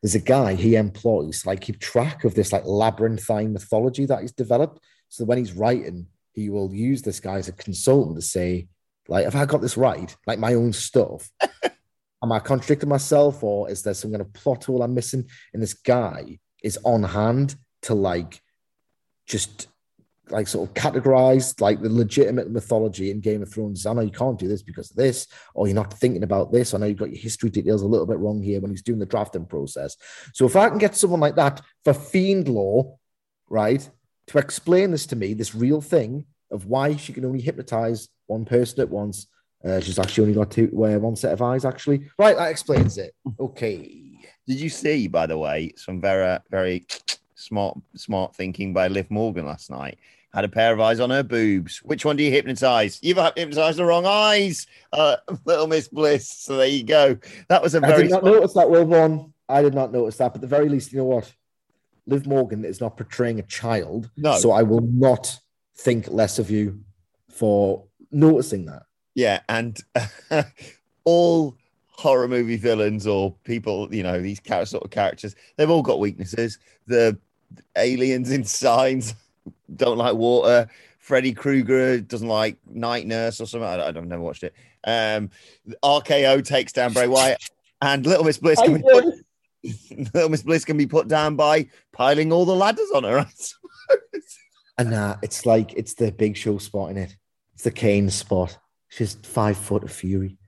There's 0.04 0.14
a 0.16 0.20
guy 0.20 0.52
he 0.52 0.76
employs 0.76 1.40
to 1.40 1.48
like 1.48 1.62
keep 1.62 1.80
track 1.80 2.24
of 2.24 2.34
this 2.34 2.52
like 2.52 2.66
labyrinthine 2.66 3.54
mythology 3.54 4.04
that 4.04 4.20
he's 4.20 4.32
developed. 4.32 4.84
So 5.08 5.24
when 5.24 5.38
he's 5.38 5.54
writing, 5.54 6.08
he 6.34 6.50
will 6.50 6.74
use 6.74 7.00
this 7.00 7.20
guy 7.20 7.38
as 7.38 7.48
a 7.48 7.52
consultant 7.52 8.16
to 8.16 8.20
say, 8.20 8.68
like, 9.08 9.26
if 9.26 9.34
I 9.34 9.46
got 9.46 9.62
this 9.62 9.78
right, 9.78 10.14
like 10.26 10.38
my 10.38 10.52
own 10.52 10.74
stuff, 10.74 11.30
am 12.22 12.32
I 12.32 12.38
contradicting 12.40 12.90
myself, 12.90 13.42
or 13.42 13.70
is 13.70 13.82
there 13.82 13.94
some 13.94 14.10
kind 14.10 14.20
of 14.20 14.30
plot 14.34 14.64
hole 14.64 14.82
I'm 14.82 14.92
missing? 14.92 15.26
And 15.54 15.62
this 15.62 15.72
guy 15.72 16.38
is 16.62 16.78
on 16.84 17.04
hand 17.04 17.56
to 17.84 17.94
like 17.94 18.42
just 19.26 19.68
like 20.30 20.48
sort 20.48 20.68
of 20.68 20.74
categorized 20.74 21.60
like 21.60 21.80
the 21.80 21.88
legitimate 21.88 22.50
mythology 22.50 23.10
in 23.10 23.20
Game 23.20 23.42
of 23.42 23.52
Thrones. 23.52 23.84
I 23.84 23.92
know 23.92 24.00
you 24.00 24.10
can't 24.10 24.38
do 24.38 24.48
this 24.48 24.62
because 24.62 24.90
of 24.90 24.96
this, 24.96 25.26
or 25.54 25.66
you're 25.66 25.74
not 25.74 25.92
thinking 25.92 26.22
about 26.22 26.52
this. 26.52 26.72
I 26.72 26.78
know 26.78 26.86
you've 26.86 26.98
got 26.98 27.10
your 27.10 27.20
history 27.20 27.50
details 27.50 27.82
a 27.82 27.86
little 27.86 28.06
bit 28.06 28.18
wrong 28.18 28.42
here 28.42 28.60
when 28.60 28.70
he's 28.70 28.82
doing 28.82 28.98
the 28.98 29.06
drafting 29.06 29.46
process. 29.46 29.96
So 30.32 30.46
if 30.46 30.56
I 30.56 30.68
can 30.68 30.78
get 30.78 30.96
someone 30.96 31.20
like 31.20 31.36
that 31.36 31.60
for 31.84 31.92
Fiend 31.92 32.48
Lore, 32.48 32.96
right, 33.48 33.88
to 34.28 34.38
explain 34.38 34.90
this 34.90 35.06
to 35.06 35.16
me, 35.16 35.34
this 35.34 35.54
real 35.54 35.80
thing 35.80 36.24
of 36.50 36.66
why 36.66 36.96
she 36.96 37.12
can 37.12 37.24
only 37.24 37.40
hypnotize 37.40 38.08
one 38.26 38.44
person 38.44 38.80
at 38.80 38.88
once. 38.88 39.26
Uh, 39.64 39.80
she's 39.80 39.98
actually 39.98 40.22
only 40.22 40.34
got 40.34 40.50
two, 40.50 40.68
uh, 40.84 40.98
one 40.98 41.16
set 41.16 41.32
of 41.32 41.42
eyes, 41.42 41.64
actually. 41.64 42.08
Right, 42.18 42.36
that 42.36 42.50
explains 42.50 42.98
it. 42.98 43.14
Okay. 43.40 44.00
Did 44.46 44.60
you 44.60 44.68
see, 44.68 45.08
by 45.08 45.26
the 45.26 45.38
way, 45.38 45.72
some 45.76 46.02
very, 46.02 46.38
very 46.50 46.86
smart, 47.44 47.78
smart 47.94 48.34
thinking 48.34 48.72
by 48.72 48.88
Liv 48.88 49.10
Morgan 49.10 49.46
last 49.46 49.70
night? 49.70 49.98
Had 50.32 50.44
a 50.44 50.48
pair 50.48 50.72
of 50.72 50.80
eyes 50.80 50.98
on 50.98 51.10
her 51.10 51.22
boobs. 51.22 51.78
Which 51.84 52.04
one 52.04 52.16
do 52.16 52.24
you 52.24 52.30
hypnotize? 52.30 52.98
You've 53.02 53.18
hypnotized 53.18 53.78
the 53.78 53.84
wrong 53.84 54.04
eyes, 54.04 54.66
uh, 54.92 55.16
little 55.44 55.68
Miss 55.68 55.86
Bliss. 55.86 56.28
So 56.28 56.56
there 56.56 56.66
you 56.66 56.82
go. 56.82 57.16
That 57.48 57.62
was 57.62 57.74
a 57.74 57.80
very. 57.80 57.92
I 57.92 57.96
did 57.98 58.10
not 58.10 58.20
smart... 58.20 58.34
notice 58.34 58.54
that, 58.54 58.70
Will 58.70 58.84
One. 58.84 59.32
I 59.48 59.62
did 59.62 59.74
not 59.74 59.92
notice 59.92 60.16
that. 60.16 60.32
But 60.32 60.36
at 60.36 60.40
the 60.40 60.46
very 60.48 60.68
least, 60.68 60.92
you 60.92 60.98
know 60.98 61.04
what? 61.04 61.32
Liv 62.06 62.26
Morgan 62.26 62.64
is 62.64 62.80
not 62.80 62.96
portraying 62.96 63.38
a 63.38 63.42
child. 63.42 64.10
No. 64.16 64.36
So 64.36 64.50
I 64.50 64.62
will 64.62 64.80
not 64.80 65.38
think 65.76 66.08
less 66.08 66.38
of 66.38 66.50
you 66.50 66.80
for 67.30 67.84
noticing 68.10 68.66
that. 68.66 68.82
Yeah, 69.14 69.40
and 69.48 69.80
all 71.04 71.56
horror 71.88 72.28
movie 72.28 72.56
villains 72.56 73.06
or 73.06 73.34
people, 73.44 73.92
you 73.94 74.02
know, 74.02 74.20
these 74.20 74.40
sort 74.44 74.84
of 74.84 74.90
characters, 74.90 75.36
they've 75.56 75.70
all 75.70 75.82
got 75.82 76.00
weaknesses. 76.00 76.58
The 76.86 77.16
aliens 77.76 78.30
in 78.30 78.44
signs 78.44 79.14
don't 79.74 79.98
like 79.98 80.14
water. 80.14 80.68
Freddy 80.98 81.34
Krueger 81.34 82.00
doesn't 82.00 82.28
like 82.28 82.56
Night 82.66 83.06
Nurse 83.06 83.40
or 83.40 83.46
something. 83.46 83.68
I, 83.68 83.76
don't, 83.76 83.96
I've 83.96 84.06
never 84.06 84.22
watched 84.22 84.42
it. 84.42 84.54
Um, 84.84 85.30
RKO 85.82 86.44
takes 86.44 86.72
down 86.72 86.92
Bray 86.92 87.08
Wyatt, 87.08 87.42
and 87.82 88.06
Little 88.06 88.24
Miss 88.24 88.38
Bliss 88.38 88.60
can 88.60 88.74
be 88.74 88.82
put, 88.82 89.04
Little 90.14 90.30
Miss 90.30 90.42
Bliss 90.42 90.64
can 90.64 90.76
be 90.76 90.86
put 90.86 91.08
down 91.08 91.36
by 91.36 91.68
piling 91.92 92.32
all 92.32 92.44
the 92.44 92.54
ladders 92.54 92.90
on 92.94 93.04
her. 93.04 93.26
and 94.78 94.94
uh, 94.94 95.16
it's 95.22 95.44
like 95.44 95.74
it's 95.74 95.94
the 95.94 96.10
Big 96.12 96.36
Show 96.36 96.58
spot 96.58 96.90
in 96.90 96.96
it. 96.96 97.16
It's 97.52 97.64
the 97.64 97.70
Kane 97.70 98.10
spot. 98.10 98.58
She's 98.88 99.14
five 99.14 99.58
foot 99.58 99.84
of 99.84 99.92
fury. 99.92 100.38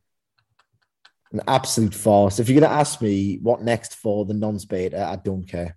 An 1.32 1.42
absolute 1.48 1.94
farce. 1.94 2.38
If 2.38 2.48
you're 2.48 2.60
going 2.60 2.70
to 2.70 2.76
ask 2.76 3.02
me 3.02 3.38
what 3.42 3.62
next 3.62 3.96
for 3.96 4.24
the 4.24 4.34
non 4.34 4.58
beta, 4.68 5.04
I 5.04 5.16
don't 5.16 5.46
care. 5.46 5.76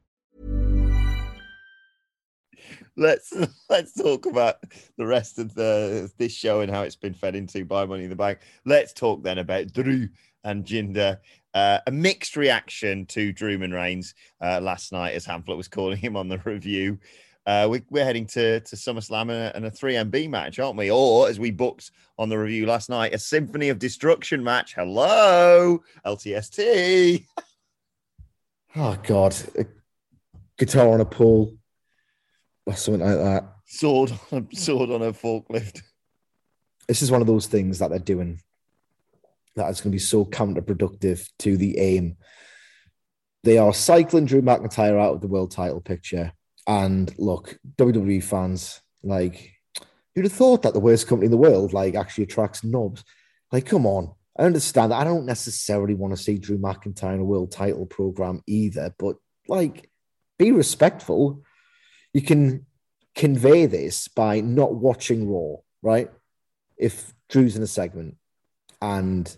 Let's 2.97 3.33
let's 3.69 3.93
talk 3.93 4.25
about 4.25 4.57
the 4.97 5.05
rest 5.05 5.39
of 5.39 5.53
the 5.53 6.11
this 6.17 6.33
show 6.33 6.61
and 6.61 6.71
how 6.71 6.81
it's 6.81 6.95
been 6.95 7.13
fed 7.13 7.35
into 7.35 7.65
by 7.65 7.85
Money 7.85 8.03
in 8.03 8.09
the 8.09 8.15
Bank. 8.15 8.39
Let's 8.65 8.93
talk 8.93 9.23
then 9.23 9.37
about 9.37 9.71
Drew 9.73 10.09
and 10.43 10.65
Jinder. 10.65 11.19
Uh, 11.53 11.79
a 11.85 11.91
mixed 11.91 12.37
reaction 12.37 13.05
to 13.07 13.33
Drewman 13.33 13.73
Reigns 13.73 14.13
uh, 14.41 14.61
last 14.61 14.91
night, 14.91 15.15
as 15.15 15.25
Hamflett 15.25 15.57
was 15.57 15.67
calling 15.67 15.97
him 15.97 16.15
on 16.15 16.29
the 16.29 16.37
review. 16.45 16.97
Uh, 17.45 17.67
we, 17.69 17.99
are 17.99 18.05
heading 18.05 18.25
to, 18.27 18.59
to 18.61 18.75
SummerSlam 18.75 19.21
and 19.23 19.31
a, 19.31 19.55
and 19.55 19.65
a 19.65 19.71
3MB 19.71 20.29
match, 20.29 20.59
aren't 20.59 20.77
we? 20.77 20.91
Or, 20.91 21.27
as 21.27 21.39
we 21.39 21.49
booked 21.49 21.91
on 22.19 22.29
the 22.29 22.37
review 22.37 22.67
last 22.67 22.87
night, 22.87 23.15
a 23.15 23.19
Symphony 23.19 23.69
of 23.69 23.79
Destruction 23.79 24.43
match. 24.43 24.75
Hello, 24.75 25.81
LTST. 26.05 27.25
oh, 28.75 28.97
God. 29.03 29.35
A 29.57 29.65
guitar 30.57 30.87
on 30.87 31.01
a 31.01 31.05
pole 31.05 31.57
or 32.65 32.75
something 32.75 33.05
like 33.05 33.17
that. 33.17 33.55
Sword, 33.65 34.11
on 34.31 34.47
a 34.51 34.55
sword 34.55 34.89
on 34.91 35.01
a 35.01 35.13
forklift. 35.13 35.81
This 36.87 37.01
is 37.01 37.11
one 37.11 37.21
of 37.21 37.27
those 37.27 37.47
things 37.47 37.79
that 37.79 37.89
they're 37.89 37.99
doing 37.99 38.41
that 39.55 39.69
is 39.69 39.81
going 39.81 39.91
to 39.91 39.95
be 39.95 39.99
so 39.99 40.25
counterproductive 40.25 41.27
to 41.39 41.57
the 41.57 41.77
aim. 41.77 42.17
They 43.43 43.57
are 43.57 43.73
cycling 43.73 44.25
Drew 44.25 44.41
McIntyre 44.41 45.01
out 45.01 45.15
of 45.15 45.21
the 45.21 45.27
world 45.27 45.51
title 45.51 45.81
picture. 45.81 46.33
And 46.67 47.13
look, 47.17 47.57
WWE 47.77 48.23
fans, 48.23 48.81
like, 49.03 49.51
who'd 50.13 50.25
have 50.25 50.33
thought 50.33 50.61
that 50.61 50.73
the 50.73 50.79
worst 50.79 51.07
company 51.07 51.25
in 51.25 51.31
the 51.31 51.37
world, 51.37 51.73
like, 51.73 51.95
actually 51.95 52.25
attracts 52.25 52.63
knobs. 52.63 53.03
Like, 53.51 53.65
come 53.65 53.85
on. 53.85 54.13
I 54.37 54.43
understand 54.43 54.91
that. 54.91 54.99
I 54.99 55.03
don't 55.03 55.25
necessarily 55.25 55.93
want 55.93 56.15
to 56.15 56.21
see 56.21 56.37
Drew 56.37 56.57
McIntyre 56.57 57.15
in 57.15 57.19
a 57.19 57.25
world 57.25 57.51
title 57.51 57.85
program 57.85 58.41
either, 58.47 58.93
but 58.97 59.17
like, 59.47 59.89
be 60.37 60.51
respectful. 60.51 61.43
You 62.13 62.21
can 62.21 62.65
convey 63.15 63.65
this 63.65 64.07
by 64.07 64.41
not 64.41 64.73
watching 64.75 65.29
Raw, 65.29 65.57
right? 65.81 66.09
If 66.77 67.13
Drew's 67.29 67.55
in 67.55 67.63
a 67.63 67.67
segment 67.67 68.17
and 68.81 69.35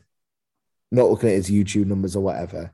not 0.91 1.09
looking 1.09 1.29
at 1.29 1.35
his 1.35 1.49
YouTube 1.49 1.87
numbers 1.87 2.15
or 2.15 2.23
whatever, 2.23 2.73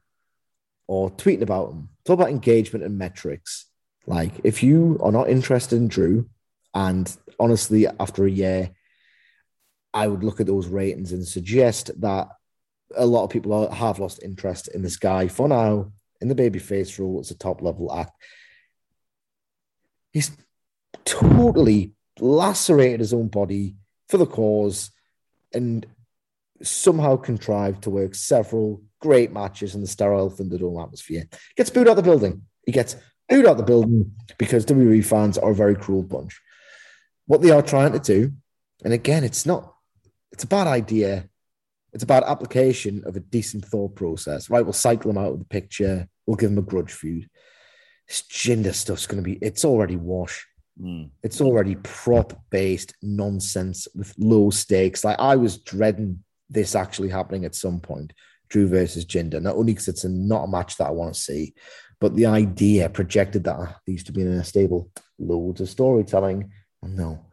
or 0.87 1.11
tweeting 1.11 1.41
about 1.41 1.69
him. 1.69 1.89
Talk 2.03 2.15
about 2.15 2.29
engagement 2.29 2.83
and 2.83 2.97
metrics. 2.97 3.67
Like, 4.07 4.33
if 4.43 4.63
you 4.63 4.99
are 5.03 5.11
not 5.11 5.29
interested 5.29 5.77
in 5.77 5.87
Drew, 5.87 6.29
and 6.73 7.15
honestly, 7.39 7.87
after 7.99 8.25
a 8.25 8.31
year, 8.31 8.71
I 9.93 10.07
would 10.07 10.23
look 10.23 10.39
at 10.39 10.47
those 10.47 10.67
ratings 10.67 11.11
and 11.11 11.25
suggest 11.25 11.91
that 12.01 12.27
a 12.95 13.05
lot 13.05 13.23
of 13.23 13.29
people 13.29 13.71
have 13.71 13.99
lost 13.99 14.23
interest 14.23 14.67
in 14.69 14.81
this 14.81 14.97
guy 14.97 15.27
for 15.27 15.47
now 15.47 15.91
in 16.21 16.27
the 16.27 16.35
babyface 16.35 16.99
role 16.99 17.19
as 17.19 17.31
a 17.31 17.37
top 17.37 17.61
level 17.61 17.93
act. 17.93 18.11
He's 20.11 20.31
totally 21.05 21.93
lacerated 22.19 22.99
his 22.99 23.13
own 23.13 23.27
body 23.27 23.75
for 24.07 24.17
the 24.17 24.25
cause 24.25 24.91
and 25.53 25.85
somehow 26.61 27.15
contrived 27.15 27.83
to 27.83 27.89
work 27.89 28.15
several 28.15 28.81
great 28.99 29.31
matches 29.31 29.75
in 29.75 29.81
the 29.81 29.87
sterile 29.87 30.29
Thunderdome 30.29 30.81
atmosphere. 30.83 31.25
Gets 31.55 31.69
booed 31.69 31.87
out 31.87 31.95
the 31.95 32.03
building. 32.03 32.41
He 32.65 32.71
gets 32.71 32.95
Booed 33.29 33.45
out 33.45 33.57
the 33.57 33.63
building 33.63 34.11
because 34.39 34.65
WWE 34.65 35.05
fans 35.05 35.37
are 35.37 35.51
a 35.51 35.55
very 35.55 35.75
cruel 35.75 36.01
bunch. 36.01 36.41
What 37.27 37.41
they 37.41 37.51
are 37.51 37.61
trying 37.61 37.91
to 37.91 37.99
do, 37.99 38.33
and 38.83 38.91
again, 38.91 39.23
it's 39.23 39.45
not, 39.45 39.75
it's 40.31 40.43
a 40.43 40.47
bad 40.47 40.65
idea. 40.65 41.29
It's 41.93 42.03
about 42.03 42.23
application 42.23 43.03
of 43.05 43.15
a 43.15 43.19
decent 43.19 43.65
thought 43.65 43.95
process, 43.95 44.49
right? 44.49 44.63
We'll 44.63 44.73
cycle 44.73 45.13
them 45.13 45.23
out 45.23 45.33
of 45.33 45.39
the 45.39 45.45
picture. 45.45 46.07
We'll 46.25 46.37
give 46.37 46.49
them 46.49 46.57
a 46.57 46.67
grudge 46.67 46.91
feud. 46.91 47.29
This 48.09 48.23
Jinder 48.23 48.73
stuff's 48.73 49.07
going 49.07 49.23
to 49.23 49.29
be, 49.29 49.37
it's 49.41 49.63
already 49.63 49.95
wash. 49.95 50.45
Mm. 50.81 51.11
It's 51.23 51.41
already 51.41 51.75
prop 51.75 52.33
based 52.49 52.95
nonsense 53.01 53.87
with 53.95 54.13
low 54.17 54.49
stakes. 54.49 55.05
Like 55.05 55.19
I 55.19 55.35
was 55.35 55.59
dreading 55.59 56.23
this 56.49 56.75
actually 56.75 57.09
happening 57.09 57.45
at 57.45 57.55
some 57.55 57.79
point. 57.79 58.11
Drew 58.49 58.67
versus 58.67 59.05
Jinder, 59.05 59.39
not 59.39 59.55
only 59.55 59.73
because 59.73 59.87
it's 59.87 60.03
a, 60.05 60.09
not 60.09 60.45
a 60.45 60.47
match 60.47 60.77
that 60.77 60.87
I 60.87 60.91
want 60.91 61.13
to 61.13 61.19
see, 61.19 61.53
but 62.01 62.15
the 62.15 62.25
idea 62.25 62.89
projected 62.89 63.43
that 63.43 63.75
they 63.85 63.91
used 63.91 64.07
to 64.07 64.11
be 64.11 64.21
in 64.21 64.27
a 64.27 64.43
stable, 64.43 64.89
loads 65.19 65.61
of 65.61 65.69
storytelling. 65.69 66.51
No, 66.81 67.27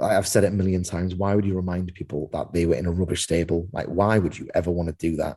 I've 0.00 0.26
said 0.26 0.42
it 0.42 0.48
a 0.48 0.50
million 0.50 0.82
times. 0.82 1.14
Why 1.14 1.36
would 1.36 1.44
you 1.44 1.54
remind 1.54 1.94
people 1.94 2.28
that 2.32 2.52
they 2.52 2.66
were 2.66 2.74
in 2.74 2.86
a 2.86 2.90
rubbish 2.90 3.22
stable? 3.22 3.68
Like, 3.70 3.86
why 3.86 4.18
would 4.18 4.36
you 4.36 4.48
ever 4.54 4.70
want 4.70 4.88
to 4.88 5.10
do 5.10 5.18
that? 5.18 5.36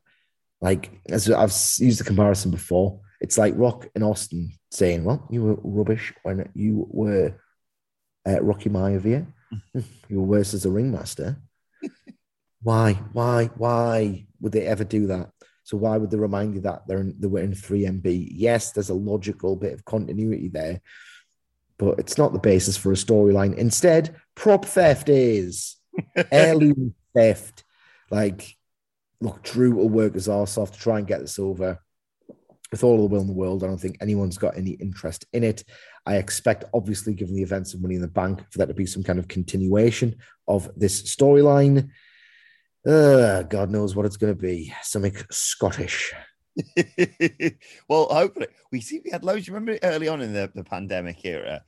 Like, 0.61 0.89
as 1.09 1.29
I've 1.29 1.51
used 1.85 1.99
the 1.99 2.05
comparison 2.05 2.49
before, 2.49 3.01
it's 3.25 3.39
like 3.39 3.55
Rock 3.57 3.89
and 3.95 4.03
Austin 4.03 4.51
saying, 4.69 5.03
"Well, 5.03 5.27
you 5.31 5.41
were 5.41 5.57
rubbish 5.63 6.13
when 6.21 6.47
you 6.53 6.87
were 6.91 7.33
uh, 8.23 8.39
Rocky 8.39 8.69
Maivia. 8.69 9.25
you 9.73 10.19
were 10.19 10.27
worse 10.37 10.53
as 10.53 10.65
a 10.65 10.69
ringmaster." 10.69 11.41
why, 12.61 12.93
why, 13.13 13.45
why 13.57 14.27
would 14.39 14.51
they 14.51 14.67
ever 14.67 14.83
do 14.83 15.07
that? 15.07 15.31
So 15.63 15.75
why 15.75 15.97
would 15.97 16.11
they 16.11 16.17
remind 16.17 16.53
you 16.53 16.61
that 16.61 16.83
they're 16.87 16.99
in, 16.99 17.15
they 17.17 17.27
were 17.27 17.39
in 17.39 17.53
3MB? 17.53 18.29
Yes, 18.31 18.71
there's 18.71 18.91
a 18.91 18.93
logical 18.93 19.55
bit 19.55 19.73
of 19.73 19.85
continuity 19.85 20.49
there, 20.49 20.81
but 21.79 21.97
it's 21.97 22.19
not 22.19 22.31
the 22.31 22.37
basis 22.37 22.77
for 22.77 22.91
a 22.91 22.95
storyline. 22.95 23.55
Instead, 23.55 24.15
prop 24.35 24.65
theft 24.65 25.09
is 25.09 25.77
heirloom 26.31 26.93
theft. 27.15 27.63
Like, 28.11 28.55
look, 29.19 29.41
Drew 29.41 29.71
will 29.71 29.89
work 29.89 30.13
his 30.13 30.29
arse 30.29 30.59
off 30.59 30.73
to 30.73 30.77
try 30.77 30.99
and 30.99 31.07
get 31.07 31.21
this 31.21 31.39
over 31.39 31.79
with 32.75 32.83
all 32.83 32.97
the 32.97 33.05
will 33.05 33.21
in 33.21 33.27
the 33.27 33.33
world. 33.33 33.63
I 33.63 33.67
don't 33.67 33.77
think 33.77 33.97
anyone's 34.01 34.37
got 34.37 34.57
any 34.57 34.71
interest 34.71 35.23
in 35.31 35.45
it. 35.45 35.63
I 36.05 36.17
expect, 36.17 36.65
obviously, 36.73 37.13
given 37.13 37.33
the 37.33 37.41
events 37.41 37.73
of 37.73 37.81
Money 37.81 37.95
in 37.95 38.01
the 38.01 38.07
Bank, 38.09 38.41
for 38.51 38.57
that 38.57 38.65
to 38.65 38.73
be 38.73 38.85
some 38.85 39.01
kind 39.01 39.17
of 39.17 39.29
continuation 39.29 40.17
of 40.45 40.69
this 40.75 41.01
storyline. 41.03 41.89
Uh, 42.85 43.43
God 43.43 43.71
knows 43.71 43.95
what 43.95 44.05
it's 44.05 44.17
going 44.17 44.35
to 44.35 44.41
be. 44.41 44.73
Something 44.83 45.15
Scottish. 45.31 46.13
well, 47.87 48.07
hopefully, 48.11 48.47
we 48.73 48.81
see 48.81 48.99
we 49.05 49.09
had 49.09 49.23
loads. 49.23 49.47
Remember 49.47 49.79
early 49.81 50.09
on 50.09 50.19
in 50.19 50.33
the, 50.33 50.51
the 50.53 50.65
pandemic 50.65 51.23
era, 51.23 51.63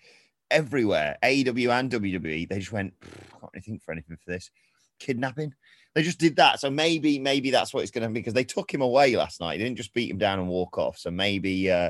everywhere, 0.52 1.18
AEW 1.24 1.70
and 1.70 1.90
WWE, 1.90 2.50
they 2.50 2.60
just 2.60 2.74
went, 2.74 2.94
I 3.02 3.40
can't 3.40 3.52
really 3.54 3.62
think 3.62 3.82
for 3.82 3.94
anything 3.94 4.18
for 4.18 4.30
this. 4.30 4.52
Kidnapping. 5.00 5.54
They 5.98 6.04
just 6.04 6.20
did 6.20 6.36
that. 6.36 6.60
So 6.60 6.70
maybe, 6.70 7.18
maybe 7.18 7.50
that's 7.50 7.74
what 7.74 7.82
it's 7.82 7.90
going 7.90 8.04
to 8.04 8.08
be 8.10 8.20
because 8.20 8.36
they 8.36 8.44
took 8.44 8.72
him 8.72 8.82
away 8.82 9.16
last 9.16 9.42
night. 9.42 9.58
They 9.58 9.64
didn't 9.64 9.78
just 9.78 9.96
beat 9.96 10.12
him 10.12 10.20
down 10.20 10.38
and 10.38 10.48
walk 10.48 10.78
off. 10.78 10.96
So 10.96 11.10
maybe 11.10 11.72
uh, 11.72 11.90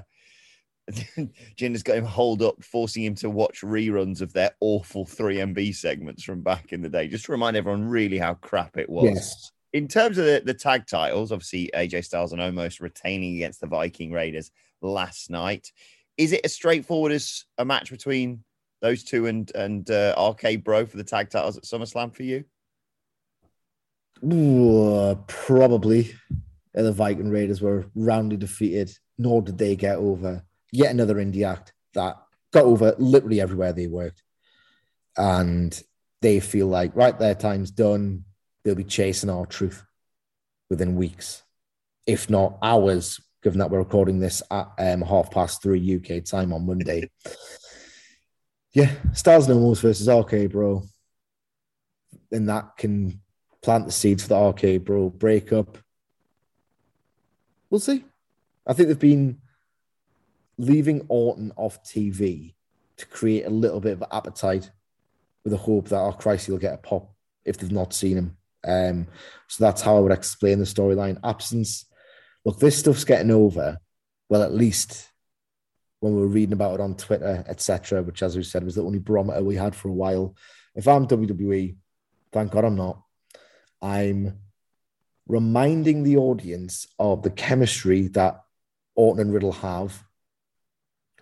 Jinder's 1.58 1.84
got 1.84 1.98
him 1.98 2.06
holed 2.06 2.42
up, 2.42 2.64
forcing 2.64 3.04
him 3.04 3.16
to 3.16 3.30
watch 3.30 3.64
reruns 3.64 4.22
of 4.22 4.32
their 4.32 4.52
awful 4.62 5.06
3MB 5.06 5.76
segments 5.76 6.24
from 6.24 6.42
back 6.42 6.72
in 6.72 6.82
the 6.82 6.88
day, 6.88 7.10
just 7.10 7.26
to 7.26 7.34
remind 7.34 7.58
everyone 7.58 7.84
really 7.84 8.18
how 8.18 8.36
crap 8.36 8.78
it 8.78 8.90
was. 8.90 9.14
Yes. 9.14 9.52
In 9.74 9.90
terms 9.90 10.18
of 10.18 10.24
the, 10.24 10.42
the 10.46 10.54
tag 10.54 10.88
titles, 10.88 11.34
obviously 11.34 11.70
AJ 11.76 12.06
Styles 12.06 12.32
and 12.32 12.42
Omos 12.42 12.80
retaining 12.80 13.36
against 13.36 13.60
the 13.60 13.68
Viking 13.68 14.14
Raiders 14.14 14.52
last 14.82 15.30
night. 15.30 15.74
Is 16.16 16.32
it 16.32 16.46
as 16.46 16.54
straightforward 16.54 17.12
as 17.12 17.44
a 17.58 17.66
match 17.66 17.92
between 17.92 18.46
those 18.82 19.04
two 19.04 19.26
and 19.26 19.54
and 19.54 19.92
uh, 19.92 20.16
RK 20.18 20.64
Bro 20.64 20.86
for 20.86 20.96
the 20.96 21.04
tag 21.04 21.30
titles 21.30 21.58
at 21.58 21.66
SummerSlam 21.66 22.16
for 22.16 22.24
you? 22.24 22.46
Probably. 25.28 26.14
The 26.74 26.92
Viking 26.92 27.30
Raiders 27.30 27.62
were 27.62 27.88
roundly 27.96 28.38
defeated, 28.38 28.92
nor 29.18 29.42
did 29.42 29.58
they 29.58 29.76
get 29.76 29.98
over 29.98 30.44
yet 30.72 30.92
another 30.92 31.16
indie 31.16 31.48
act 31.48 31.74
that 31.94 32.18
got 32.52 32.64
over 32.64 32.96
literally 32.98 33.42
everywhere 33.42 33.74
they 33.74 33.88
worked. 33.88 34.24
And 35.18 35.82
they 36.22 36.40
feel 36.40 36.68
like, 36.68 36.96
right, 36.96 37.18
their 37.18 37.36
time's 37.36 37.72
done. 37.72 38.26
They'll 38.64 38.76
be 38.76 38.84
chasing 38.84 39.30
R-Truth 39.30 39.84
within 40.70 40.96
weeks, 40.96 41.44
if 42.06 42.30
not 42.30 42.58
hours, 42.62 43.20
given 43.44 43.60
that 43.60 43.72
we're 43.72 43.80
recording 43.80 44.20
this 44.20 44.44
at 44.52 44.68
um, 44.78 45.02
half 45.02 45.32
past 45.32 45.64
three 45.64 45.96
UK 45.96 46.24
time 46.24 46.54
on 46.54 46.66
Monday. 46.66 47.10
yeah, 48.74 48.92
Stars 49.14 49.48
No 49.48 49.56
Moves 49.56 49.82
versus 49.82 50.08
RK 50.08 50.52
Bro. 50.52 50.84
And 52.32 52.50
that 52.50 52.76
can 52.78 53.22
plant 53.62 53.86
the 53.86 53.92
seeds 53.92 54.24
for 54.24 54.30
the 54.30 54.76
RK 54.76 54.84
Bro 54.84 55.12
breakup. 55.12 55.78
We'll 57.70 57.80
see. 57.80 58.06
I 58.66 58.74
think 58.74 58.88
they've 58.88 59.00
been 59.00 59.40
leaving 60.58 61.06
Orton 61.08 61.52
off 61.56 61.84
TV 61.84 62.54
to 62.98 63.06
create 63.06 63.46
a 63.46 63.50
little 63.50 63.80
bit 63.80 63.94
of 63.94 64.04
appetite 64.12 64.72
with 65.44 65.52
the 65.52 65.58
hope 65.58 65.90
that, 65.90 66.00
oh, 66.00 66.12
Christ, 66.12 66.48
he'll 66.48 66.58
get 66.58 66.74
a 66.74 66.78
pop 66.78 67.14
if 67.46 67.58
they've 67.58 67.72
not 67.72 67.94
seen 67.94 68.18
him. 68.18 68.38
Um, 68.66 69.08
so 69.48 69.64
that's 69.64 69.82
how 69.82 69.98
I 69.98 70.00
would 70.00 70.12
explain 70.12 70.60
the 70.60 70.66
storyline. 70.66 71.20
Absence. 71.24 71.86
Look, 72.44 72.60
this 72.60 72.78
stuff's 72.78 73.06
getting 73.06 73.32
over. 73.32 73.78
Well, 74.30 74.44
at 74.44 74.54
least 74.54 75.10
when 76.00 76.16
we 76.16 76.22
were 76.22 76.28
reading 76.28 76.54
about 76.54 76.76
it 76.76 76.82
on 76.82 76.96
Twitter, 76.96 77.44
etc., 77.48 78.04
which, 78.04 78.22
as 78.22 78.36
we 78.36 78.44
said, 78.44 78.64
was 78.64 78.76
the 78.76 78.84
only 78.84 79.00
barometer 79.00 79.44
we 79.44 79.56
had 79.56 79.76
for 79.76 79.90
a 79.90 79.94
while. 79.94 80.36
If 80.76 80.88
I'm 80.88 81.08
WWE, 81.08 81.76
thank 82.32 82.52
God 82.52 82.66
I'm 82.66 82.76
not. 82.76 83.02
I'm 83.82 84.40
reminding 85.28 86.04
the 86.04 86.18
audience 86.18 86.88
of 86.98 87.24
the 87.24 87.30
chemistry 87.30 88.08
that 88.10 88.42
Orton 88.96 89.22
and 89.22 89.34
Riddle 89.34 89.52
have 89.52 90.04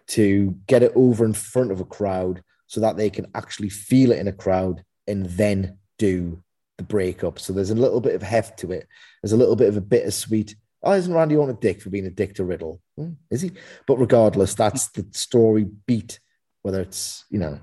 to 0.08 0.58
get 0.68 0.84
it 0.84 0.91
over 0.96 1.26
in 1.26 1.34
front 1.34 1.72
of 1.72 1.80
a 1.80 1.86
crowd 1.86 2.44
so 2.68 2.80
that 2.82 2.98
they 2.98 3.10
can 3.10 3.28
actually 3.36 3.70
feel 3.70 4.12
it 4.12 4.20
in 4.20 4.28
a 4.28 4.34
crowd 4.34 4.84
and 5.08 5.26
then 5.26 5.78
do 5.98 6.41
the 6.78 6.84
breakup. 6.84 7.39
So 7.39 7.54
there's 7.54 7.72
a 7.72 7.76
little 7.76 8.02
bit 8.02 8.15
of 8.15 8.22
heft 8.22 8.60
to 8.60 8.72
it. 8.72 8.88
There's 9.22 9.34
a 9.34 9.38
little 9.38 9.56
bit 9.56 9.70
of 9.70 9.78
a 9.78 9.82
bittersweet. 9.82 10.56
Oh, 10.84 10.94
isn't 10.94 11.13
Randy 11.13 11.36
Orton 11.36 11.56
a 11.56 11.60
dick 11.60 11.82
for 11.82 11.89
being 11.89 12.06
a 12.06 12.12
dick 12.12 12.36
to 12.36 12.44
Riddle? 12.44 12.82
Hmm, 12.98 13.13
is 13.32 13.41
he? 13.41 13.52
But 13.88 13.98
regardless, 13.98 14.54
that's 14.54 14.89
the 14.89 15.06
story 15.12 15.65
beat, 15.88 16.20
whether 16.62 16.82
it's, 16.82 17.26
you 17.30 17.39
know, 17.39 17.60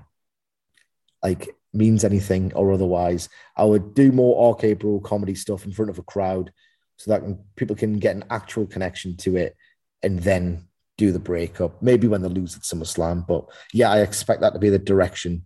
like 1.21 1.55
means 1.73 2.03
anything 2.03 2.53
or 2.53 2.71
otherwise. 2.71 3.29
I 3.57 3.63
would 3.63 3.93
do 3.93 4.11
more 4.11 4.53
RK 4.53 4.79
Bro 4.79 5.01
comedy 5.01 5.35
stuff 5.35 5.65
in 5.65 5.71
front 5.71 5.89
of 5.89 5.99
a 5.99 6.03
crowd 6.03 6.51
so 6.97 7.11
that 7.11 7.55
people 7.55 7.75
can 7.75 7.99
get 7.99 8.15
an 8.15 8.25
actual 8.29 8.65
connection 8.65 9.17
to 9.17 9.35
it 9.35 9.55
and 10.01 10.19
then 10.19 10.67
do 10.97 11.11
the 11.11 11.19
breakup. 11.19 11.81
Maybe 11.81 12.07
when 12.07 12.21
they 12.21 12.29
lose 12.29 12.55
at 12.55 12.61
SummerSlam, 12.61 13.25
but 13.25 13.45
yeah, 13.73 13.91
I 13.91 14.01
expect 14.01 14.41
that 14.41 14.53
to 14.53 14.59
be 14.59 14.69
the 14.69 14.79
direction. 14.79 15.45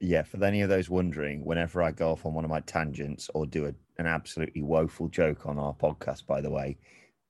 Yeah, 0.00 0.22
for 0.22 0.42
any 0.44 0.62
of 0.62 0.68
those 0.68 0.90
wondering, 0.90 1.44
whenever 1.44 1.82
I 1.82 1.90
go 1.90 2.12
off 2.12 2.26
on 2.26 2.34
one 2.34 2.44
of 2.44 2.50
my 2.50 2.60
tangents 2.60 3.30
or 3.34 3.46
do 3.46 3.66
a, 3.66 3.74
an 4.00 4.06
absolutely 4.06 4.62
woeful 4.62 5.08
joke 5.08 5.46
on 5.46 5.58
our 5.58 5.74
podcast, 5.74 6.26
by 6.26 6.40
the 6.40 6.50
way, 6.50 6.76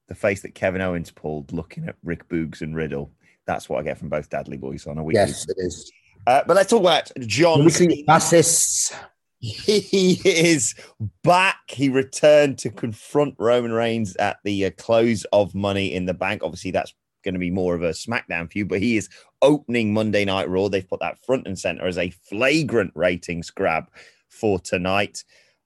the 0.09 0.15
face 0.15 0.43
that 0.43 0.55
Kevin 0.55 0.81
Owens 0.81 1.11
pulled 1.11 1.53
looking 1.53 1.89
at 1.89 1.97
Rick 2.03 2.29
Boogs 2.29 2.63
and 2.63 2.75
Riddle, 2.75 3.13
that's 3.47 3.69
what 3.69 3.79
I 3.79 3.83
get 3.83 3.99
from 3.99 4.09
both 4.09 4.31
Dudley 4.31 4.57
Boys 4.57 4.87
on 4.87 4.99
a 4.99 5.05
weekly. 5.05 5.21
Yes, 5.21 5.49
it 5.49 5.57
is. 5.59 5.91
Uh, 6.27 6.43
but 6.47 6.57
let's 6.57 6.71
talk 6.71 6.81
about 6.81 7.11
John. 7.21 7.65
Weekly 7.65 8.05
fascists. 8.07 8.95
He 9.39 10.19
is 10.25 10.75
back. 11.23 11.61
He 11.69 11.89
returned 11.91 12.59
to 12.59 12.71
confront 12.71 13.35
Roman 13.39 13.71
Reigns 13.71 14.17
at 14.17 14.39
the 14.45 14.65
uh, 14.65 14.71
close 14.79 15.25
of 15.33 15.55
Money 15.55 15.93
in 15.93 16.07
the 16.07 16.15
Bank. 16.15 16.43
Obviously, 16.43 16.71
that's 16.71 16.95
going 17.23 17.35
to 17.35 17.39
be 17.39 17.51
more 17.51 17.75
of 17.75 17.83
a 17.83 17.91
SmackDown 17.91 18.51
feud, 18.51 18.69
but 18.69 18.81
he 18.81 18.97
is 18.97 19.11
opening 19.43 19.93
Monday 19.93 20.25
Night 20.25 20.49
Raw. 20.49 20.69
They've 20.69 20.89
put 20.89 21.01
that 21.01 21.19
front 21.25 21.47
and 21.47 21.57
center 21.57 21.87
as 21.87 21.99
a 21.99 22.11
flagrant 22.11 22.93
ratings 22.95 23.51
grab 23.51 23.85
for 24.31 24.59
tonight. 24.59 25.23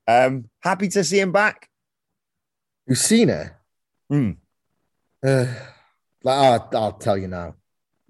Um, 0.09 0.51
happy 0.61 0.88
to 0.88 1.05
see 1.05 1.20
him 1.20 1.33
back. 1.33 1.68
You've 2.88 2.99
seen 2.99 3.29
it? 3.29 3.53
Hmm. 4.09 4.33
Uh, 5.25 5.46
I'll, 6.27 6.68
I'll 6.75 6.92
tell 6.94 7.16
you 7.16 7.29
now. 7.29 7.55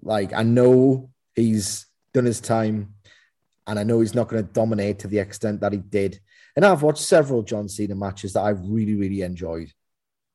Like, 0.01 0.33
I 0.33 0.43
know 0.43 1.11
he's 1.35 1.85
done 2.13 2.25
his 2.25 2.41
time, 2.41 2.95
and 3.67 3.79
I 3.79 3.83
know 3.83 3.99
he's 3.99 4.15
not 4.15 4.27
going 4.27 4.45
to 4.45 4.53
dominate 4.53 4.99
to 4.99 5.07
the 5.07 5.19
extent 5.19 5.61
that 5.61 5.71
he 5.71 5.79
did. 5.79 6.19
And 6.55 6.65
I've 6.65 6.81
watched 6.81 7.03
several 7.03 7.43
John 7.43 7.69
Cena 7.69 7.95
matches 7.95 8.33
that 8.33 8.41
I've 8.41 8.65
really, 8.65 8.95
really 8.95 9.21
enjoyed, 9.21 9.71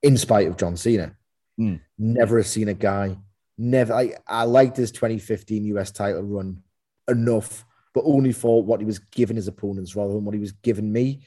in 0.03 0.17
spite 0.17 0.47
of 0.47 0.57
John 0.57 0.77
Cena. 0.77 1.17
Mm. 1.59 1.81
Never 1.99 2.39
have 2.39 2.47
seen 2.47 2.69
a 2.69 2.75
guy. 2.75 3.17
Never. 3.59 3.95
I, 3.95 4.15
I 4.27 4.45
liked 4.45 4.77
his 4.77 4.91
2015 4.93 5.65
US 5.77 5.91
title 5.91 6.23
run 6.23 6.63
enough, 7.09 7.65
but 7.95 8.05
only 8.05 8.33
for 8.33 8.63
what 8.63 8.81
he 8.81 8.87
was 8.87 8.99
giving 8.99 9.37
his 9.37 9.49
opponents 9.49 9.97
rather 9.97 10.13
than 10.13 10.25
what 10.25 10.35
he 10.35 10.41
was 10.41 10.53
giving 10.53 10.93
me. 10.93 11.27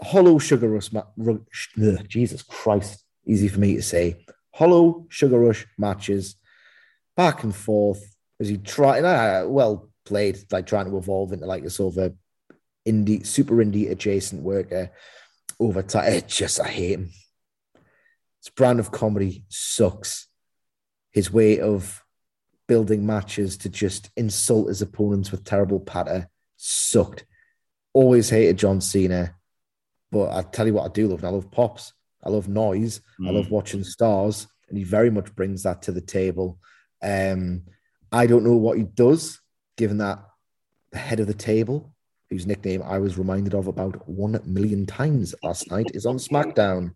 Hollow 0.00 0.38
Sugar 0.38 0.68
Rush, 0.68 0.92
ma- 0.92 1.04
ugh, 1.26 2.08
Jesus 2.08 2.42
Christ, 2.42 3.04
easy 3.24 3.48
for 3.48 3.60
me 3.60 3.76
to 3.76 3.82
say. 3.82 4.24
Hollow 4.52 5.06
Sugar 5.08 5.38
Rush 5.38 5.66
matches 5.78 6.36
back 7.16 7.44
and 7.44 7.54
forth 7.54 8.11
he 8.48 8.58
tried. 8.58 9.04
Uh, 9.04 9.46
well 9.46 9.88
played, 10.04 10.38
like 10.50 10.66
trying 10.66 10.90
to 10.90 10.96
evolve 10.96 11.32
into 11.32 11.46
like 11.46 11.64
a 11.64 11.70
sort 11.70 11.96
of 11.96 12.02
a 12.04 12.14
indie, 12.88 13.26
super 13.26 13.56
indie 13.56 13.90
adjacent 13.90 14.42
worker 14.42 14.90
over 15.60 15.82
time. 15.82 16.12
It 16.12 16.28
just, 16.28 16.60
I 16.60 16.68
hate 16.68 16.92
him. 16.92 17.10
His 18.42 18.50
brand 18.54 18.80
of 18.80 18.90
comedy 18.90 19.44
sucks. 19.48 20.26
His 21.12 21.32
way 21.32 21.60
of 21.60 22.02
building 22.66 23.06
matches 23.06 23.58
to 23.58 23.68
just 23.68 24.10
insult 24.16 24.68
his 24.68 24.82
opponents 24.82 25.30
with 25.30 25.44
terrible 25.44 25.80
patter 25.80 26.28
sucked. 26.56 27.26
Always 27.92 28.30
hated 28.30 28.56
John 28.56 28.80
Cena, 28.80 29.34
but 30.10 30.30
I 30.30 30.42
tell 30.42 30.66
you 30.66 30.74
what, 30.74 30.86
I 30.86 30.92
do 30.92 31.08
love. 31.08 31.24
I 31.24 31.28
love 31.28 31.50
pops. 31.50 31.92
I 32.24 32.30
love 32.30 32.48
noise. 32.48 33.00
Mm. 33.20 33.28
I 33.28 33.32
love 33.32 33.50
watching 33.50 33.84
stars, 33.84 34.46
and 34.68 34.78
he 34.78 34.84
very 34.84 35.10
much 35.10 35.34
brings 35.34 35.64
that 35.64 35.82
to 35.82 35.92
the 35.92 36.00
table. 36.00 36.58
Um, 37.02 37.62
I 38.12 38.26
don't 38.26 38.44
know 38.44 38.56
what 38.56 38.76
he 38.76 38.84
does, 38.84 39.40
given 39.76 39.98
that 39.98 40.22
the 40.90 40.98
head 40.98 41.20
of 41.20 41.26
the 41.26 41.34
table, 41.34 41.94
whose 42.30 42.46
nickname 42.46 42.82
I 42.82 42.98
was 42.98 43.18
reminded 43.18 43.54
of 43.54 43.66
about 43.66 44.08
one 44.08 44.40
million 44.44 44.86
times 44.86 45.34
last 45.42 45.70
night, 45.70 45.90
is 45.94 46.06
on 46.06 46.16
SmackDown. 46.16 46.94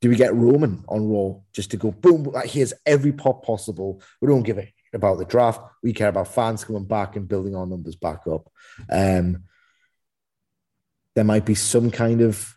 Do 0.00 0.08
we 0.08 0.16
get 0.16 0.34
Roman 0.34 0.84
on 0.88 1.08
Raw 1.08 1.40
just 1.52 1.70
to 1.72 1.76
go 1.76 1.90
boom? 1.90 2.24
Like 2.24 2.50
here's 2.50 2.74
every 2.86 3.12
pop 3.12 3.44
possible. 3.44 4.02
We 4.20 4.28
don't 4.28 4.44
give 4.44 4.58
a 4.58 4.72
about 4.94 5.18
the 5.18 5.24
draft. 5.24 5.60
We 5.82 5.92
care 5.92 6.08
about 6.08 6.28
fans 6.28 6.64
coming 6.64 6.84
back 6.84 7.16
and 7.16 7.28
building 7.28 7.54
our 7.54 7.66
numbers 7.66 7.96
back 7.96 8.26
up. 8.26 8.50
Um, 8.90 9.44
there 11.14 11.24
might 11.24 11.44
be 11.44 11.54
some 11.54 11.90
kind 11.90 12.20
of 12.20 12.56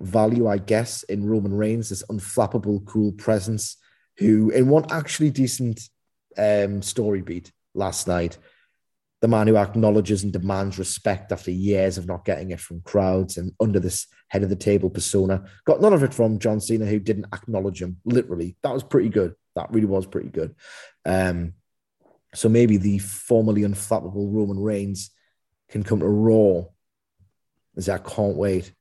value, 0.00 0.46
I 0.46 0.58
guess, 0.58 1.02
in 1.04 1.28
Roman 1.28 1.54
Reigns, 1.54 1.88
this 1.88 2.02
unflappable, 2.04 2.84
cool 2.86 3.12
presence, 3.12 3.76
who, 4.18 4.50
in 4.50 4.68
one 4.68 4.84
actually 4.90 5.30
decent 5.30 5.80
um, 6.38 6.82
story 6.82 7.22
beat 7.22 7.52
last 7.74 8.06
night, 8.08 8.38
the 9.20 9.28
man 9.28 9.46
who 9.46 9.56
acknowledges 9.56 10.24
and 10.24 10.32
demands 10.32 10.78
respect 10.78 11.30
after 11.30 11.50
years 11.50 11.96
of 11.96 12.06
not 12.06 12.24
getting 12.24 12.50
it 12.50 12.60
from 12.60 12.80
crowds 12.80 13.36
and 13.36 13.52
under 13.60 13.78
this 13.78 14.06
head 14.28 14.42
of 14.42 14.48
the 14.48 14.56
table 14.56 14.90
persona. 14.90 15.44
Got 15.64 15.80
none 15.80 15.92
of 15.92 16.02
it 16.02 16.12
from 16.12 16.40
John 16.40 16.60
Cena, 16.60 16.86
who 16.86 16.98
didn't 16.98 17.26
acknowledge 17.32 17.80
him. 17.80 17.98
Literally, 18.04 18.56
that 18.62 18.74
was 18.74 18.82
pretty 18.82 19.08
good. 19.08 19.34
That 19.54 19.70
really 19.70 19.86
was 19.86 20.06
pretty 20.06 20.30
good. 20.30 20.54
Um, 21.04 21.54
so 22.34 22.48
maybe 22.48 22.78
the 22.78 22.98
formerly 22.98 23.62
unflappable 23.62 24.34
Roman 24.34 24.58
Reigns 24.58 25.10
can 25.68 25.82
come 25.84 26.00
to 26.00 26.08
Raw. 26.08 26.64
As 27.76 27.88
I 27.88 27.98
can't 27.98 28.36
wait. 28.36 28.72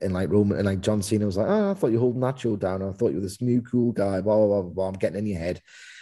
And 0.00 0.12
like 0.14 0.30
Roman 0.30 0.58
and 0.58 0.66
like 0.66 0.80
John 0.80 1.02
Cena 1.02 1.26
was 1.26 1.36
like, 1.36 1.48
oh, 1.48 1.70
I 1.70 1.74
thought 1.74 1.88
you 1.88 1.94
were 1.94 2.00
holding 2.00 2.20
that 2.20 2.38
show 2.38 2.56
down. 2.56 2.82
I 2.82 2.92
thought 2.92 3.10
you 3.10 3.16
were 3.16 3.22
this 3.22 3.40
new 3.40 3.62
cool 3.62 3.92
guy. 3.92 4.20
Blah 4.20 4.36
blah 4.36 4.62
blah 4.62 4.70
blah. 4.70 4.88
I'm 4.88 4.94
getting 4.94 5.18
in 5.18 5.26
your 5.26 5.38
head. 5.38 5.60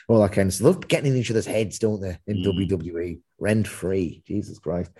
All 0.09 0.21
that 0.21 0.33
kind 0.33 0.49
of 0.49 0.55
stuff. 0.55 0.67
Love 0.67 0.89
getting 0.89 1.13
in 1.13 1.19
each 1.19 1.31
other's 1.31 1.47
heads, 1.47 1.79
don't 1.79 2.01
they? 2.01 2.19
In 2.27 2.39
mm. 2.39 2.69
WWE, 2.71 3.21
rent 3.39 3.67
free. 3.67 4.23
Jesus 4.27 4.59
Christ. 4.59 4.91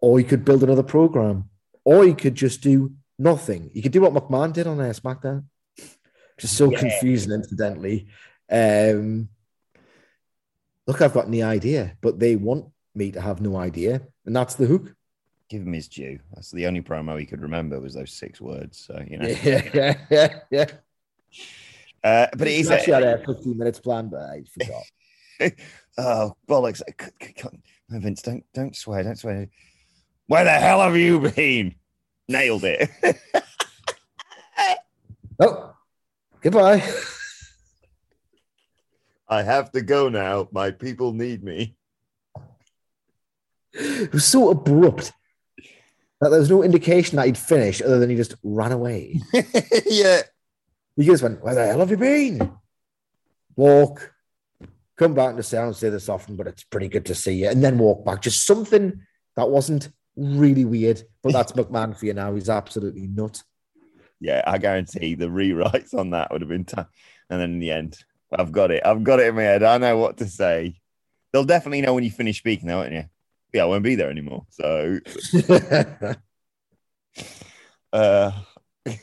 Or 0.00 0.18
you 0.18 0.26
could 0.26 0.44
build 0.44 0.62
another 0.62 0.82
program, 0.82 1.48
or 1.84 2.04
you 2.04 2.14
could 2.14 2.34
just 2.34 2.60
do 2.60 2.92
nothing. 3.18 3.70
You 3.72 3.82
could 3.82 3.92
do 3.92 4.00
what 4.00 4.12
McMahon 4.12 4.52
did 4.52 4.66
on 4.66 4.80
uh, 4.80 4.84
SmackDown, 4.84 5.44
just 6.38 6.56
so 6.56 6.70
yeah. 6.70 6.78
confusing, 6.78 7.32
incidentally. 7.32 8.08
Um, 8.50 9.28
look, 10.86 11.00
I've 11.00 11.14
got 11.14 11.30
the 11.30 11.44
idea, 11.44 11.96
but 12.00 12.18
they 12.18 12.36
want 12.36 12.66
me 12.94 13.12
to 13.12 13.20
have 13.20 13.40
no 13.40 13.56
idea, 13.56 14.02
and 14.26 14.34
that's 14.36 14.56
the 14.56 14.66
hook. 14.66 14.94
Give 15.52 15.60
him 15.60 15.74
his 15.74 15.86
due. 15.86 16.18
That's 16.32 16.50
the 16.50 16.66
only 16.66 16.80
promo 16.80 17.20
he 17.20 17.26
could 17.26 17.42
remember 17.42 17.78
was 17.78 17.92
those 17.92 18.10
six 18.10 18.40
words. 18.40 18.86
So 18.86 19.04
you 19.06 19.18
know, 19.18 19.28
yeah, 19.28 19.68
yeah, 19.74 19.98
yeah. 20.10 20.38
yeah. 20.50 20.66
Uh, 22.04 22.26
but 22.36 22.48
it 22.48 22.54
is 22.54 22.68
actually 22.68 22.94
had 22.94 23.04
a 23.04 23.24
15 23.24 23.56
minutes 23.56 23.78
plan, 23.78 24.08
but 24.08 24.22
I 24.22 24.42
forgot. 24.50 25.52
oh 25.98 26.36
bollocks! 26.48 26.82
No, 27.88 28.00
Vince, 28.00 28.22
don't 28.22 28.44
don't 28.52 28.74
swear, 28.74 29.04
don't 29.04 29.16
swear. 29.16 29.48
Where 30.26 30.42
the 30.42 30.50
hell 30.50 30.80
have 30.80 30.96
you 30.96 31.20
been? 31.20 31.76
Nailed 32.26 32.64
it. 32.64 32.90
oh, 35.40 35.76
goodbye. 36.40 36.82
I 39.28 39.42
have 39.42 39.70
to 39.72 39.82
go 39.82 40.08
now. 40.08 40.48
My 40.50 40.72
people 40.72 41.12
need 41.12 41.44
me. 41.44 41.76
It 43.74 44.12
was 44.12 44.24
so 44.24 44.50
abrupt 44.50 45.12
that 46.22 46.28
there 46.28 46.38
was 46.38 46.50
no 46.50 46.62
indication 46.62 47.16
that 47.16 47.26
he'd 47.26 47.36
finished 47.36 47.82
other 47.82 47.98
than 47.98 48.08
he 48.08 48.14
just 48.14 48.36
ran 48.44 48.70
away. 48.70 49.20
yeah. 49.86 50.22
He 50.94 51.04
just 51.04 51.20
went, 51.20 51.42
Where 51.42 51.56
the 51.56 51.66
hell 51.66 51.80
have 51.80 51.90
you 51.90 51.96
been? 51.96 52.52
Walk, 53.56 54.14
come 54.96 55.14
back 55.14 55.34
to 55.34 55.42
say, 55.42 55.58
I 55.58 55.62
don't 55.62 55.74
say 55.74 55.88
this 55.88 56.08
often, 56.08 56.36
but 56.36 56.46
it's 56.46 56.62
pretty 56.62 56.86
good 56.86 57.06
to 57.06 57.14
see 57.16 57.42
you. 57.42 57.48
And 57.48 57.62
then 57.62 57.76
walk 57.76 58.04
back. 58.04 58.22
Just 58.22 58.46
something 58.46 59.00
that 59.34 59.50
wasn't 59.50 59.90
really 60.14 60.64
weird. 60.64 61.02
But 61.24 61.32
that's 61.32 61.52
McMahon 61.52 61.98
for 61.98 62.06
you 62.06 62.14
now. 62.14 62.32
He's 62.34 62.48
absolutely 62.48 63.08
nuts. 63.08 63.42
Yeah, 64.20 64.42
I 64.46 64.58
guarantee 64.58 65.16
the 65.16 65.26
rewrites 65.26 65.92
on 65.92 66.10
that 66.10 66.30
would 66.30 66.42
have 66.42 66.48
been 66.48 66.64
tough. 66.64 66.86
And 67.30 67.40
then 67.40 67.54
in 67.54 67.58
the 67.58 67.72
end, 67.72 67.98
I've 68.32 68.52
got 68.52 68.70
it. 68.70 68.86
I've 68.86 69.02
got 69.02 69.18
it 69.18 69.26
in 69.26 69.34
my 69.34 69.42
head. 69.42 69.64
I 69.64 69.78
know 69.78 69.98
what 69.98 70.18
to 70.18 70.26
say. 70.28 70.80
They'll 71.32 71.42
definitely 71.42 71.80
know 71.80 71.94
when 71.94 72.04
you 72.04 72.12
finish 72.12 72.38
speaking, 72.38 72.68
though, 72.68 72.78
won't 72.78 72.92
you? 72.92 73.06
Yeah, 73.52 73.62
I 73.62 73.66
won't 73.66 73.84
be 73.84 73.96
there 73.96 74.10
anymore. 74.10 74.46
So, 74.50 74.98
uh, 77.92 78.32
it 78.86 79.00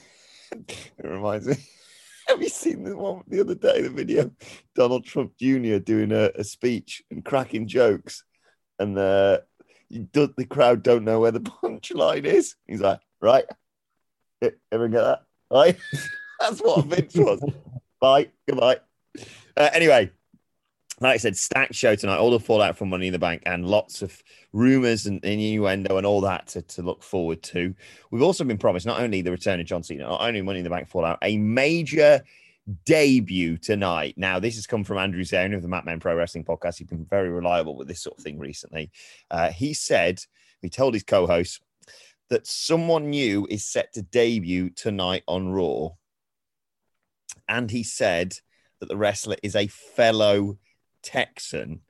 reminds 1.04 1.48
me. 1.48 1.56
Have 2.28 2.42
you 2.42 2.50
seen 2.50 2.84
the 2.84 2.96
one 2.96 3.24
the 3.28 3.42
other 3.42 3.56
day? 3.56 3.82
The 3.82 3.90
video, 3.90 4.32
Donald 4.76 5.04
Trump 5.06 5.34
Jr. 5.40 5.78
doing 5.78 6.12
a, 6.12 6.32
a 6.36 6.44
speech 6.44 7.02
and 7.10 7.26
cracking 7.26 7.68
jokes, 7.68 8.24
and 8.78 8.98
uh, 8.98 9.40
the 9.90 10.32
the 10.38 10.46
crowd 10.46 10.84
don't 10.84 11.06
know 11.06 11.20
where 11.20 11.32
the 11.32 11.40
punchline 11.40 12.26
is. 12.26 12.56
He's 12.68 12.82
like, 12.82 13.00
right, 13.20 13.46
everyone 14.72 14.92
get 14.92 15.02
that? 15.02 15.24
Right, 15.52 15.78
that's 16.40 16.60
what 16.60 16.86
Vince 16.86 17.16
was. 17.16 17.44
Bye, 18.00 18.30
goodbye. 18.48 18.80
Uh, 19.58 19.70
anyway, 19.74 20.12
like 21.02 21.14
I 21.14 21.18
said, 21.18 21.38
stacked 21.38 21.76
show 21.76 21.96
tonight. 21.96 22.18
All 22.18 22.32
the 22.32 22.40
fallout 22.40 22.78
from 22.78 22.90
Money 22.90 23.08
in 23.08 23.14
the 23.14 23.20
Bank 23.20 23.44
and 23.46 23.66
lots 23.66 24.02
of 24.02 24.22
rumors 24.54 25.06
and 25.06 25.24
innuendo 25.24 25.98
and 25.98 26.06
all 26.06 26.22
that 26.22 26.48
to, 26.48 26.62
to 26.62 26.82
look 26.82 27.04
forward 27.04 27.42
to. 27.44 27.74
We've 28.12 28.22
also 28.22 28.44
been 28.44 28.58
promised 28.58 28.86
not 28.86 29.00
only 29.00 29.22
the 29.22 29.32
return 29.32 29.60
of 29.60 29.66
John 29.66 29.84
Cena, 29.84 30.04
not 30.04 30.22
only 30.22 30.42
Money 30.42 30.60
in 30.60 30.64
the 30.64 30.70
Bank 30.70 30.88
fallout, 30.88 31.20
a 31.22 31.38
major 31.38 32.22
debut 32.86 33.58
tonight. 33.58 34.16
Now, 34.18 34.40
this 34.40 34.56
has 34.56 34.68
come 34.68 34.84
from 34.84 34.98
Andrew 34.98 35.24
Zarian 35.24 35.56
of 35.56 35.62
the 35.62 35.68
Mat 35.68 35.86
Men 35.86 36.00
Pro 36.00 36.16
Wrestling 36.16 36.44
Podcast. 36.44 36.78
He's 36.78 36.88
been 36.88 37.06
very 37.06 37.30
reliable 37.30 37.76
with 37.76 37.88
this 37.88 38.02
sort 38.02 38.18
of 38.18 38.24
thing 38.24 38.38
recently. 38.38 38.92
Uh, 39.32 39.52
he 39.52 39.74
said, 39.74 40.22
he 40.62 40.70
told 40.70 40.94
his 40.94 41.04
co 41.04 41.26
host 41.26 41.62
that 42.30 42.46
someone 42.46 43.10
new 43.10 43.48
is 43.50 43.66
set 43.66 43.94
to 43.94 44.02
debut 44.02 44.70
tonight 44.70 45.24
on 45.28 45.50
Raw. 45.50 45.90
And 47.48 47.72
he 47.72 47.82
said, 47.82 48.36
that 48.80 48.88
the 48.88 48.98
wrestler 48.98 49.36
is 49.44 49.56
a 49.56 49.68
fellow 49.68 50.58
Texan. 51.02 51.82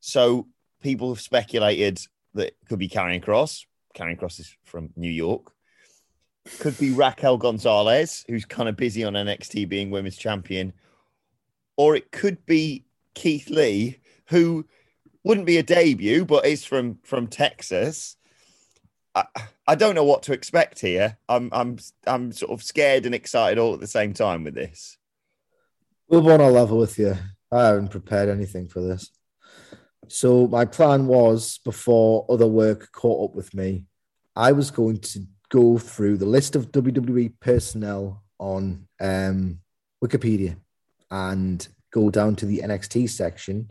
So 0.00 0.48
people 0.82 1.10
have 1.10 1.20
speculated 1.20 2.00
that 2.34 2.54
could 2.68 2.78
be 2.78 2.88
Karrion 2.88 3.24
Kross. 3.24 3.64
Karrion 3.94 4.18
Kross 4.18 4.40
is 4.40 4.56
from 4.64 4.90
New 4.96 5.10
York. 5.10 5.52
Could 6.60 6.78
be 6.78 6.92
Raquel 6.92 7.36
Gonzalez, 7.36 8.24
who's 8.28 8.44
kind 8.44 8.68
of 8.68 8.76
busy 8.76 9.04
on 9.04 9.14
NXT 9.14 9.68
being 9.68 9.90
women's 9.90 10.16
champion. 10.16 10.72
Or 11.76 11.94
it 11.94 12.10
could 12.10 12.44
be 12.46 12.84
Keith 13.14 13.50
Lee, 13.50 13.98
who 14.26 14.66
wouldn't 15.24 15.46
be 15.46 15.58
a 15.58 15.62
debut, 15.62 16.24
but 16.24 16.46
is 16.46 16.64
from 16.64 16.98
from 17.02 17.26
Texas. 17.26 18.16
I, 19.14 19.24
I 19.66 19.74
don't 19.74 19.94
know 19.94 20.04
what 20.04 20.22
to 20.24 20.32
expect 20.32 20.80
here. 20.80 21.18
I'm 21.28 21.50
I'm 21.52 21.78
I'm 22.06 22.32
sort 22.32 22.52
of 22.52 22.62
scared 22.62 23.04
and 23.04 23.14
excited 23.14 23.58
all 23.58 23.74
at 23.74 23.80
the 23.80 23.86
same 23.86 24.14
time 24.14 24.44
with 24.44 24.54
this. 24.54 24.96
We'll 26.08 26.22
be 26.22 26.32
on 26.32 26.40
a 26.40 26.48
level 26.48 26.78
with 26.78 26.98
you. 26.98 27.16
I 27.50 27.66
haven't 27.66 27.88
prepared 27.88 28.28
anything 28.28 28.68
for 28.68 28.80
this. 28.80 29.10
So 30.08 30.46
my 30.46 30.64
plan 30.64 31.06
was 31.06 31.58
before 31.64 32.26
other 32.28 32.46
work 32.46 32.90
caught 32.92 33.30
up 33.30 33.36
with 33.36 33.54
me, 33.54 33.84
I 34.36 34.52
was 34.52 34.70
going 34.70 34.98
to 35.00 35.20
go 35.50 35.78
through 35.78 36.18
the 36.18 36.26
list 36.26 36.56
of 36.56 36.70
WWE 36.72 37.32
personnel 37.40 38.22
on 38.38 38.86
um, 39.00 39.60
Wikipedia 40.02 40.56
and 41.10 41.66
go 41.90 42.10
down 42.10 42.36
to 42.36 42.46
the 42.46 42.58
NXT 42.58 43.08
section 43.08 43.68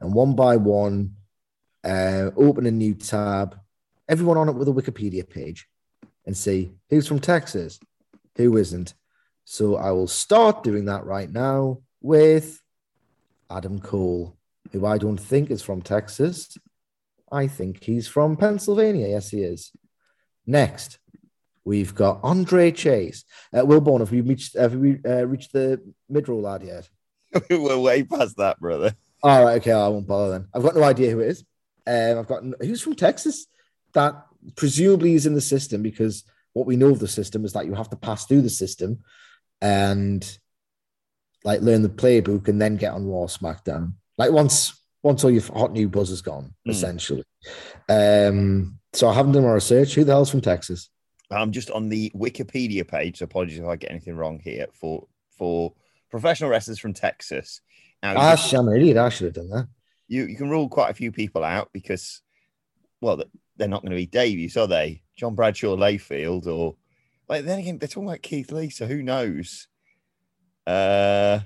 and 0.00 0.14
one 0.14 0.34
by 0.34 0.56
one 0.56 1.14
uh, 1.84 2.30
open 2.36 2.66
a 2.66 2.70
new 2.70 2.94
tab, 2.94 3.58
everyone 4.08 4.38
on 4.38 4.48
it 4.48 4.54
with 4.54 4.68
a 4.68 4.72
Wikipedia 4.72 5.28
page 5.28 5.66
and 6.24 6.36
see 6.36 6.72
who's 6.90 7.06
from 7.06 7.20
Texas, 7.20 7.78
who 8.36 8.56
isn't, 8.56 8.94
so 9.44 9.76
I 9.76 9.92
will 9.92 10.08
start 10.08 10.64
doing 10.64 10.86
that 10.86 11.04
right 11.04 11.30
now 11.30 11.78
with 12.00 12.60
Adam 13.50 13.78
Cole, 13.80 14.36
who 14.72 14.86
I 14.86 14.98
don't 14.98 15.18
think 15.18 15.50
is 15.50 15.62
from 15.62 15.82
Texas. 15.82 16.56
I 17.30 17.46
think 17.46 17.82
he's 17.82 18.08
from 18.08 18.36
Pennsylvania. 18.36 19.08
Yes, 19.08 19.30
he 19.30 19.42
is. 19.42 19.72
Next, 20.46 20.98
we've 21.64 21.94
got 21.94 22.20
Andre 22.22 22.70
Chase. 22.70 23.24
Uh, 23.56 23.64
Will 23.64 23.80
Bourne, 23.80 24.00
have 24.00 24.12
we 24.12 24.20
reached, 24.20 24.56
have 24.56 24.74
we, 24.74 24.98
uh, 25.04 25.26
reached 25.26 25.52
the 25.52 25.80
mid 26.08 26.28
roll 26.28 26.48
ad 26.48 26.62
yet? 26.62 26.88
We're 27.50 27.78
way 27.78 28.02
past 28.04 28.36
that, 28.36 28.60
brother. 28.60 28.94
All 29.22 29.44
right, 29.44 29.60
okay, 29.60 29.72
I 29.72 29.88
won't 29.88 30.06
bother 30.06 30.30
then. 30.30 30.48
I've 30.54 30.62
got 30.62 30.76
no 30.76 30.84
idea 30.84 31.10
who 31.10 31.20
it 31.20 31.28
is. 31.28 31.44
Um, 31.86 32.18
I've 32.18 32.26
got 32.26 32.42
who's 32.60 32.82
from 32.82 32.94
Texas 32.94 33.46
that 33.94 34.26
presumably 34.56 35.14
is 35.14 35.26
in 35.26 35.34
the 35.34 35.40
system 35.40 35.82
because 35.82 36.24
what 36.52 36.66
we 36.66 36.76
know 36.76 36.90
of 36.90 36.98
the 36.98 37.08
system 37.08 37.44
is 37.44 37.52
that 37.52 37.66
you 37.66 37.74
have 37.74 37.90
to 37.90 37.96
pass 37.96 38.26
through 38.26 38.42
the 38.42 38.50
system 38.50 39.00
and 39.60 40.38
like 41.46 41.62
learn 41.62 41.80
the 41.82 41.88
playbook 41.88 42.48
and 42.48 42.60
then 42.60 42.76
get 42.76 42.92
on 42.92 43.06
Raw 43.06 43.24
SmackDown. 43.26 43.94
Like 44.18 44.32
once 44.32 44.78
once 45.02 45.24
all 45.24 45.30
your 45.30 45.42
hot 45.42 45.72
new 45.72 45.88
buzz 45.88 46.10
is 46.10 46.20
gone, 46.20 46.52
Hmm. 46.64 46.70
essentially. 46.70 47.24
Um, 47.88 48.78
so 48.92 49.08
I 49.08 49.14
haven't 49.14 49.32
done 49.32 49.44
my 49.44 49.52
research. 49.52 49.94
Who 49.94 50.04
the 50.04 50.12
hell's 50.12 50.30
from 50.30 50.40
Texas? 50.40 50.90
I'm 51.30 51.52
just 51.52 51.70
on 51.70 51.88
the 51.88 52.10
Wikipedia 52.14 52.86
page. 52.86 53.18
So 53.18 53.24
apologies 53.24 53.58
if 53.58 53.64
I 53.66 53.76
get 53.76 53.90
anything 53.90 54.16
wrong 54.16 54.40
here 54.42 54.66
for 54.72 55.06
for 55.38 55.72
professional 56.10 56.50
wrestlers 56.50 56.78
from 56.78 56.92
Texas. 56.94 57.60
Now, 58.02 58.14
Ah, 58.16 58.36
I'm 58.52 58.68
an 58.68 58.76
idiot. 58.76 58.96
I 58.96 59.08
should 59.08 59.26
have 59.26 59.34
done 59.34 59.50
that. 59.50 59.68
you 60.08 60.24
you 60.26 60.36
can 60.36 60.50
rule 60.50 60.68
quite 60.68 60.90
a 60.90 60.94
few 60.94 61.10
people 61.12 61.42
out 61.44 61.70
because, 61.72 62.20
well, 63.00 63.22
they're 63.56 63.68
not 63.68 63.82
going 63.82 63.90
to 63.90 63.96
be 63.96 64.06
debuts, 64.06 64.56
are 64.56 64.66
they? 64.68 65.02
John 65.16 65.34
Bradshaw 65.34 65.76
Layfield 65.76 66.46
or 66.46 66.76
like 67.28 67.44
then 67.44 67.58
again 67.58 67.78
they're 67.78 67.88
talking 67.88 68.08
about 68.08 68.22
Keith 68.22 68.52
Lee, 68.52 68.70
so 68.70 68.86
who 68.86 69.02
knows? 69.02 69.68
Uh, 70.66 71.40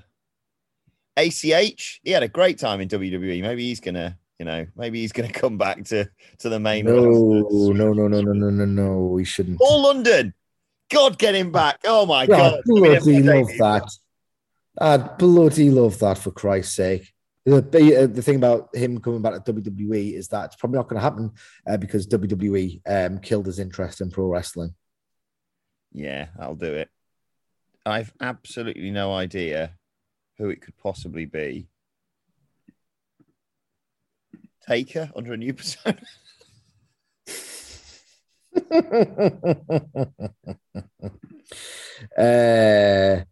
ACH, 1.17 2.01
he 2.03 2.11
had 2.11 2.23
a 2.23 2.27
great 2.27 2.57
time 2.57 2.81
in 2.81 2.87
WWE. 2.87 3.41
Maybe 3.41 3.67
he's 3.67 3.79
gonna, 3.79 4.17
you 4.39 4.45
know, 4.45 4.65
maybe 4.75 5.01
he's 5.01 5.11
gonna 5.11 5.31
come 5.31 5.57
back 5.57 5.83
to 5.85 6.09
to 6.39 6.49
the 6.49 6.59
main. 6.59 6.85
No, 6.85 7.05
roster. 7.05 7.73
no, 7.73 7.93
no, 7.93 8.07
no, 8.07 8.21
no, 8.21 8.33
no, 8.33 8.49
no, 8.49 8.65
no. 8.65 8.99
We 9.07 9.25
shouldn't. 9.25 9.59
All 9.61 9.83
London. 9.83 10.33
God, 10.91 11.17
get 11.17 11.35
him 11.35 11.51
back. 11.51 11.79
Oh 11.85 12.05
my 12.05 12.23
I 12.23 12.27
God. 12.27 12.61
bloody 12.65 13.23
love 13.23 13.47
that. 13.47 13.89
I 14.79 14.97
bloody 14.97 15.69
love 15.69 15.99
that 15.99 16.17
for 16.17 16.31
Christ's 16.31 16.75
sake. 16.75 17.13
The, 17.45 17.61
the, 17.61 18.07
the 18.13 18.21
thing 18.21 18.35
about 18.35 18.75
him 18.75 18.99
coming 18.99 19.21
back 19.21 19.43
to 19.43 19.53
WWE 19.53 20.13
is 20.13 20.27
that 20.27 20.45
it's 20.45 20.55
probably 20.55 20.77
not 20.77 20.87
going 20.87 20.97
to 20.99 21.03
happen 21.03 21.31
uh, 21.67 21.77
because 21.77 22.05
WWE 22.07 22.81
um, 22.85 23.19
killed 23.19 23.47
his 23.47 23.57
interest 23.57 24.01
in 24.01 24.11
pro 24.11 24.27
wrestling. 24.27 24.75
Yeah, 25.91 26.27
I'll 26.39 26.55
do 26.55 26.71
it. 26.73 26.89
I've 27.85 28.13
absolutely 28.21 28.91
no 28.91 29.13
idea 29.13 29.71
who 30.37 30.49
it 30.49 30.61
could 30.61 30.77
possibly 30.77 31.25
be. 31.25 31.67
Taker 34.67 35.11
under 35.15 35.33
a 35.33 35.37
new 35.37 35.53
persona. 35.53 35.97
uh, 42.17 43.23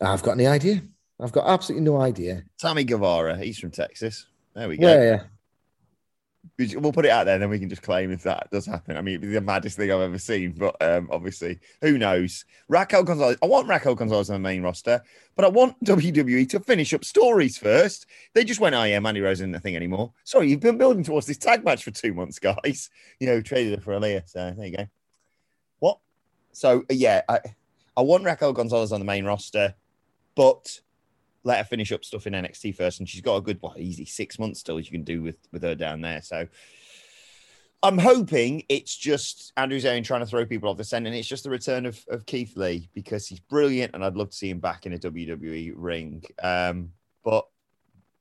I've 0.00 0.22
got 0.22 0.32
any 0.32 0.46
idea. 0.46 0.82
I've 1.20 1.32
got 1.32 1.46
absolutely 1.46 1.84
no 1.84 2.00
idea. 2.00 2.44
Sammy 2.56 2.84
Guevara. 2.84 3.36
He's 3.36 3.58
from 3.58 3.70
Texas. 3.70 4.26
There 4.54 4.68
we 4.68 4.76
go. 4.76 4.88
Yeah, 4.88 5.02
yeah. 5.02 5.22
We- 6.58 6.76
We'll 6.76 6.92
put 6.92 7.04
it 7.04 7.10
out 7.10 7.24
there, 7.24 7.34
and 7.34 7.42
then 7.42 7.50
we 7.50 7.58
can 7.58 7.68
just 7.68 7.82
claim 7.82 8.10
if 8.12 8.22
that 8.24 8.50
does 8.50 8.66
happen. 8.66 8.96
I 8.96 9.00
mean, 9.02 9.14
it'd 9.16 9.22
be 9.28 9.34
the 9.34 9.40
maddest 9.40 9.76
thing 9.76 9.90
I've 9.90 10.00
ever 10.00 10.18
seen, 10.18 10.52
but 10.52 10.76
um, 10.80 11.08
obviously, 11.10 11.58
who 11.80 11.98
knows? 11.98 12.44
Raquel 12.68 13.02
Gonzalez. 13.02 13.38
I 13.42 13.46
want 13.46 13.66
Raquel 13.68 13.94
Gonzalez 13.94 14.30
on 14.30 14.34
the 14.34 14.48
main 14.48 14.62
roster, 14.62 15.02
but 15.36 15.44
I 15.44 15.48
want 15.48 15.82
WWE 15.84 16.48
to 16.50 16.60
finish 16.60 16.92
up 16.94 17.04
stories 17.04 17.58
first. 17.58 18.06
They 18.34 18.44
just 18.44 18.60
went, 18.60 18.74
"Oh 18.74 18.84
yeah, 18.84 19.00
Mandy 19.00 19.20
Rose 19.20 19.38
isn't 19.40 19.52
the 19.52 19.60
thing 19.60 19.74
anymore." 19.76 20.12
Sorry, 20.24 20.48
you've 20.50 20.60
been 20.60 20.78
building 20.78 21.02
towards 21.02 21.26
this 21.26 21.38
tag 21.38 21.64
match 21.64 21.82
for 21.84 21.90
two 21.90 22.14
months, 22.14 22.38
guys. 22.38 22.90
You 23.20 23.26
know, 23.28 23.40
traded 23.40 23.74
her 23.78 23.80
for 23.80 23.92
Aliyah, 23.98 24.28
so 24.28 24.52
there 24.56 24.66
you 24.66 24.76
go. 24.76 24.86
What? 25.78 25.98
So 26.52 26.80
uh, 26.80 26.94
yeah, 26.94 27.22
I 27.28 27.40
I 27.96 28.02
want 28.02 28.24
Raquel 28.24 28.52
Gonzalez 28.52 28.92
on 28.92 29.00
the 29.00 29.06
main 29.06 29.24
roster, 29.24 29.74
but 30.34 30.80
let 31.44 31.58
her 31.58 31.64
finish 31.64 31.92
up 31.92 32.04
stuff 32.04 32.26
in 32.26 32.32
NXT 32.32 32.74
first, 32.74 32.98
and 32.98 33.08
she's 33.08 33.20
got 33.20 33.36
a 33.36 33.40
good, 33.40 33.58
what, 33.60 33.78
easy 33.78 34.04
six 34.04 34.38
months 34.38 34.60
still 34.60 34.80
you 34.80 34.90
can 34.90 35.04
do 35.04 35.22
with 35.22 35.36
with 35.52 35.62
her 35.62 35.74
down 35.74 36.00
there. 36.00 36.22
So 36.22 36.48
I'm 37.82 37.98
hoping 37.98 38.64
it's 38.70 38.96
just 38.96 39.52
Andrew 39.58 39.78
Zarian 39.78 40.04
trying 40.04 40.20
to 40.20 40.26
throw 40.26 40.46
people 40.46 40.70
off 40.70 40.78
the 40.78 40.84
scent, 40.84 41.06
and 41.06 41.14
it's 41.14 41.28
just 41.28 41.44
the 41.44 41.50
return 41.50 41.84
of, 41.84 42.02
of 42.08 42.24
Keith 42.24 42.56
Lee 42.56 42.88
because 42.94 43.26
he's 43.26 43.40
brilliant, 43.40 43.94
and 43.94 44.02
I'd 44.02 44.16
love 44.16 44.30
to 44.30 44.36
see 44.36 44.48
him 44.48 44.58
back 44.58 44.86
in 44.86 44.94
a 44.94 44.98
WWE 44.98 45.74
ring. 45.76 46.24
Um, 46.42 46.92
but 47.22 47.46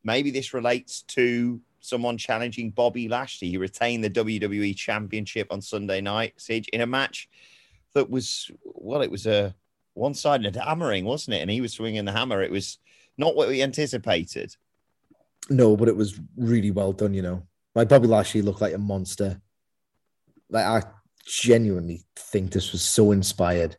maybe 0.03 0.31
this 0.31 0.53
relates 0.53 1.03
to 1.03 1.61
someone 1.79 2.17
challenging 2.17 2.71
Bobby 2.71 3.07
Lashley. 3.07 3.49
He 3.49 3.57
retained 3.57 4.03
the 4.03 4.09
WWE 4.09 4.75
Championship 4.75 5.47
on 5.49 5.61
Sunday 5.61 6.01
night, 6.01 6.33
Siege, 6.35 6.67
in 6.73 6.81
a 6.81 6.85
match 6.85 7.29
that 7.93 8.09
was 8.09 8.51
well, 8.65 9.01
it 9.01 9.11
was 9.11 9.25
a 9.27 9.55
one-sided 9.93 10.55
hammering, 10.57 11.05
wasn't 11.05 11.35
it? 11.35 11.41
And 11.41 11.51
he 11.51 11.61
was 11.61 11.73
swinging 11.73 12.03
the 12.03 12.11
hammer. 12.11 12.41
It 12.41 12.51
was 12.51 12.79
not 13.17 13.35
what 13.35 13.47
we 13.47 13.61
anticipated. 13.61 14.55
No, 15.49 15.75
but 15.75 15.87
it 15.87 15.95
was 15.95 16.19
really 16.37 16.71
well 16.71 16.93
done, 16.93 17.13
you 17.13 17.21
know. 17.21 17.43
Like 17.75 17.89
Bobby 17.89 18.07
Lashley 18.07 18.41
looked 18.41 18.61
like 18.61 18.73
a 18.73 18.77
monster. 18.77 19.41
Like 20.49 20.65
I 20.65 20.87
genuinely 21.25 22.03
think 22.15 22.51
this 22.51 22.71
was 22.71 22.81
so 22.81 23.11
inspired 23.11 23.77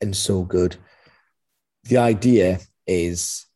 and 0.00 0.16
so 0.16 0.42
good. 0.42 0.76
The 1.84 1.98
idea 1.98 2.60
is 2.86 3.46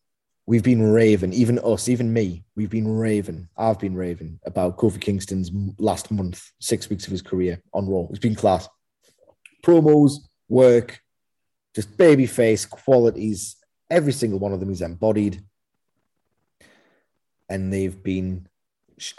we've 0.47 0.63
been 0.63 0.83
raving, 0.83 1.33
even 1.33 1.59
us, 1.59 1.89
even 1.89 2.13
me, 2.13 2.45
we've 2.55 2.71
been 2.71 2.89
raving. 2.89 3.49
I've 3.57 3.79
been 3.79 3.95
raving 3.95 4.41
about 4.45 4.77
Kofi 4.77 5.01
Kingston's 5.01 5.51
last 5.79 6.11
month, 6.11 6.53
six 6.61 6.89
weeks 6.89 7.07
of 7.07 7.11
his 7.11 7.23
career 7.23 7.61
on 7.73 7.89
Raw. 7.89 8.07
It's 8.11 8.19
been 8.19 8.35
class. 8.35 8.69
Promos, 9.65 10.19
work, 10.49 11.01
just 11.75 11.97
baby 11.97 12.27
face 12.27 12.67
qualities. 12.67 13.57
Every 13.95 14.13
single 14.13 14.41
one 14.41 14.53
of 14.53 14.59
them 14.59 14.71
is 14.71 14.83
embodied 14.83 15.41
and 17.49 17.73
they've 17.73 18.03
been 18.03 18.49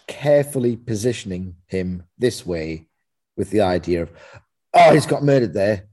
carefully 0.06 0.76
positioning 0.76 1.56
him 1.68 2.04
this 2.18 2.46
way 2.46 2.90
with 3.38 3.52
the 3.52 3.62
idea 3.62 4.02
of, 4.02 4.12
oh, 4.74 4.94
he's 4.94 5.06
got 5.06 5.24
murdered 5.24 5.54
there, 5.54 5.86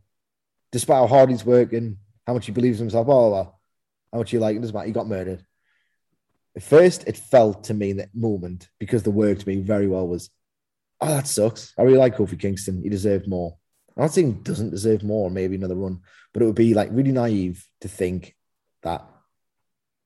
despite 0.72 0.96
how 0.96 1.06
hard 1.06 1.30
he's 1.30 1.44
working, 1.44 1.98
how 2.26 2.34
much 2.34 2.46
he 2.46 2.52
believes 2.52 2.80
in 2.80 2.86
himself, 2.86 3.06
blah, 3.06 3.28
blah, 3.28 3.52
how 4.12 4.18
much 4.18 4.32
you 4.32 4.40
like 4.40 4.56
him, 4.56 4.62
doesn't 4.62 4.74
matter, 4.74 4.88
he 4.88 4.92
got 4.92 5.06
murdered. 5.06 5.46
At 6.56 6.64
first, 6.64 7.04
it 7.06 7.16
felt 7.16 7.64
to 7.64 7.74
me 7.74 7.92
that 7.92 8.12
moment, 8.16 8.68
because 8.80 9.04
the 9.04 9.12
word 9.12 9.38
to 9.38 9.48
me 9.48 9.60
very 9.60 9.86
well 9.86 10.08
was, 10.08 10.28
oh, 11.00 11.06
that 11.06 11.28
sucks. 11.28 11.72
I 11.78 11.82
really 11.82 11.98
like 11.98 12.16
Kofi 12.16 12.36
Kingston. 12.36 12.82
He 12.82 12.88
deserved 12.88 13.28
more. 13.28 13.56
I'm 13.96 14.02
not 14.02 14.12
saying 14.12 14.34
he 14.34 14.40
doesn't 14.40 14.70
deserve 14.70 15.04
more, 15.04 15.30
maybe 15.30 15.54
another 15.54 15.76
run, 15.76 16.00
but 16.32 16.42
it 16.42 16.46
would 16.46 16.56
be 16.56 16.74
like 16.74 16.88
really 16.90 17.12
naive 17.12 17.64
to 17.82 17.88
think 17.88 18.34
that 18.82 19.04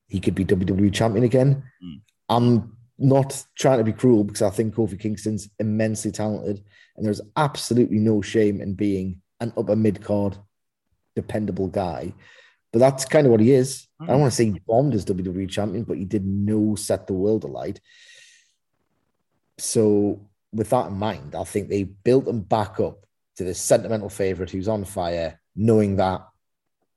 he 0.09 0.21
could 0.21 0.35
be 0.35 0.45
WWE 0.45 0.93
champion 0.93 1.25
again. 1.25 1.65
Mm. 1.83 2.01
I'm 2.29 2.77
not 2.99 3.45
trying 3.57 3.79
to 3.79 3.85
be 3.85 3.93
cruel 3.93 4.25
because 4.25 4.43
I 4.43 4.51
think 4.51 4.75
Kofi 4.75 4.99
Kingston's 4.99 5.49
immensely 5.59 6.11
talented, 6.11 6.63
and 6.97 7.05
there's 7.05 7.21
absolutely 7.37 7.99
no 7.99 8.23
shame 8.23 8.61
in 8.61 8.75
being 8.75 9.21
an 9.41 9.53
upper 9.57 9.77
mid 9.77 10.03
card 10.03 10.37
dependable 11.15 11.69
guy. 11.69 12.13
But 12.73 12.81
that's 12.81 13.05
kind 13.05 13.27
of 13.27 13.31
what 13.31 13.41
he 13.41 13.53
is. 13.53 13.87
I 14.01 14.07
don't 14.07 14.21
want 14.21 14.33
to 14.33 14.37
say 14.37 14.45
he 14.45 14.61
bombed 14.67 14.95
as 14.95 15.07
WWE 15.07 15.49
champion, 15.49 15.85
but 15.85 15.97
he 15.97 16.05
did 16.05 16.27
no 16.27 16.75
set 16.75 17.07
the 17.07 17.15
world 17.15 17.45
alight. 17.45 17.81
So, 19.59 20.21
with 20.53 20.71
that 20.71 20.89
in 20.89 20.95
mind, 20.95 21.35
I 21.35 21.45
think 21.45 21.69
they 21.69 21.85
built 21.85 22.29
him 22.29 22.41
back 22.41 22.79
up 22.81 23.07
to 23.37 23.45
this 23.45 23.61
sentimental 23.61 24.09
favorite 24.09 24.51
who's 24.51 24.69
on 24.69 24.85
fire, 24.85 25.41
knowing 25.55 25.97
that 25.97 26.27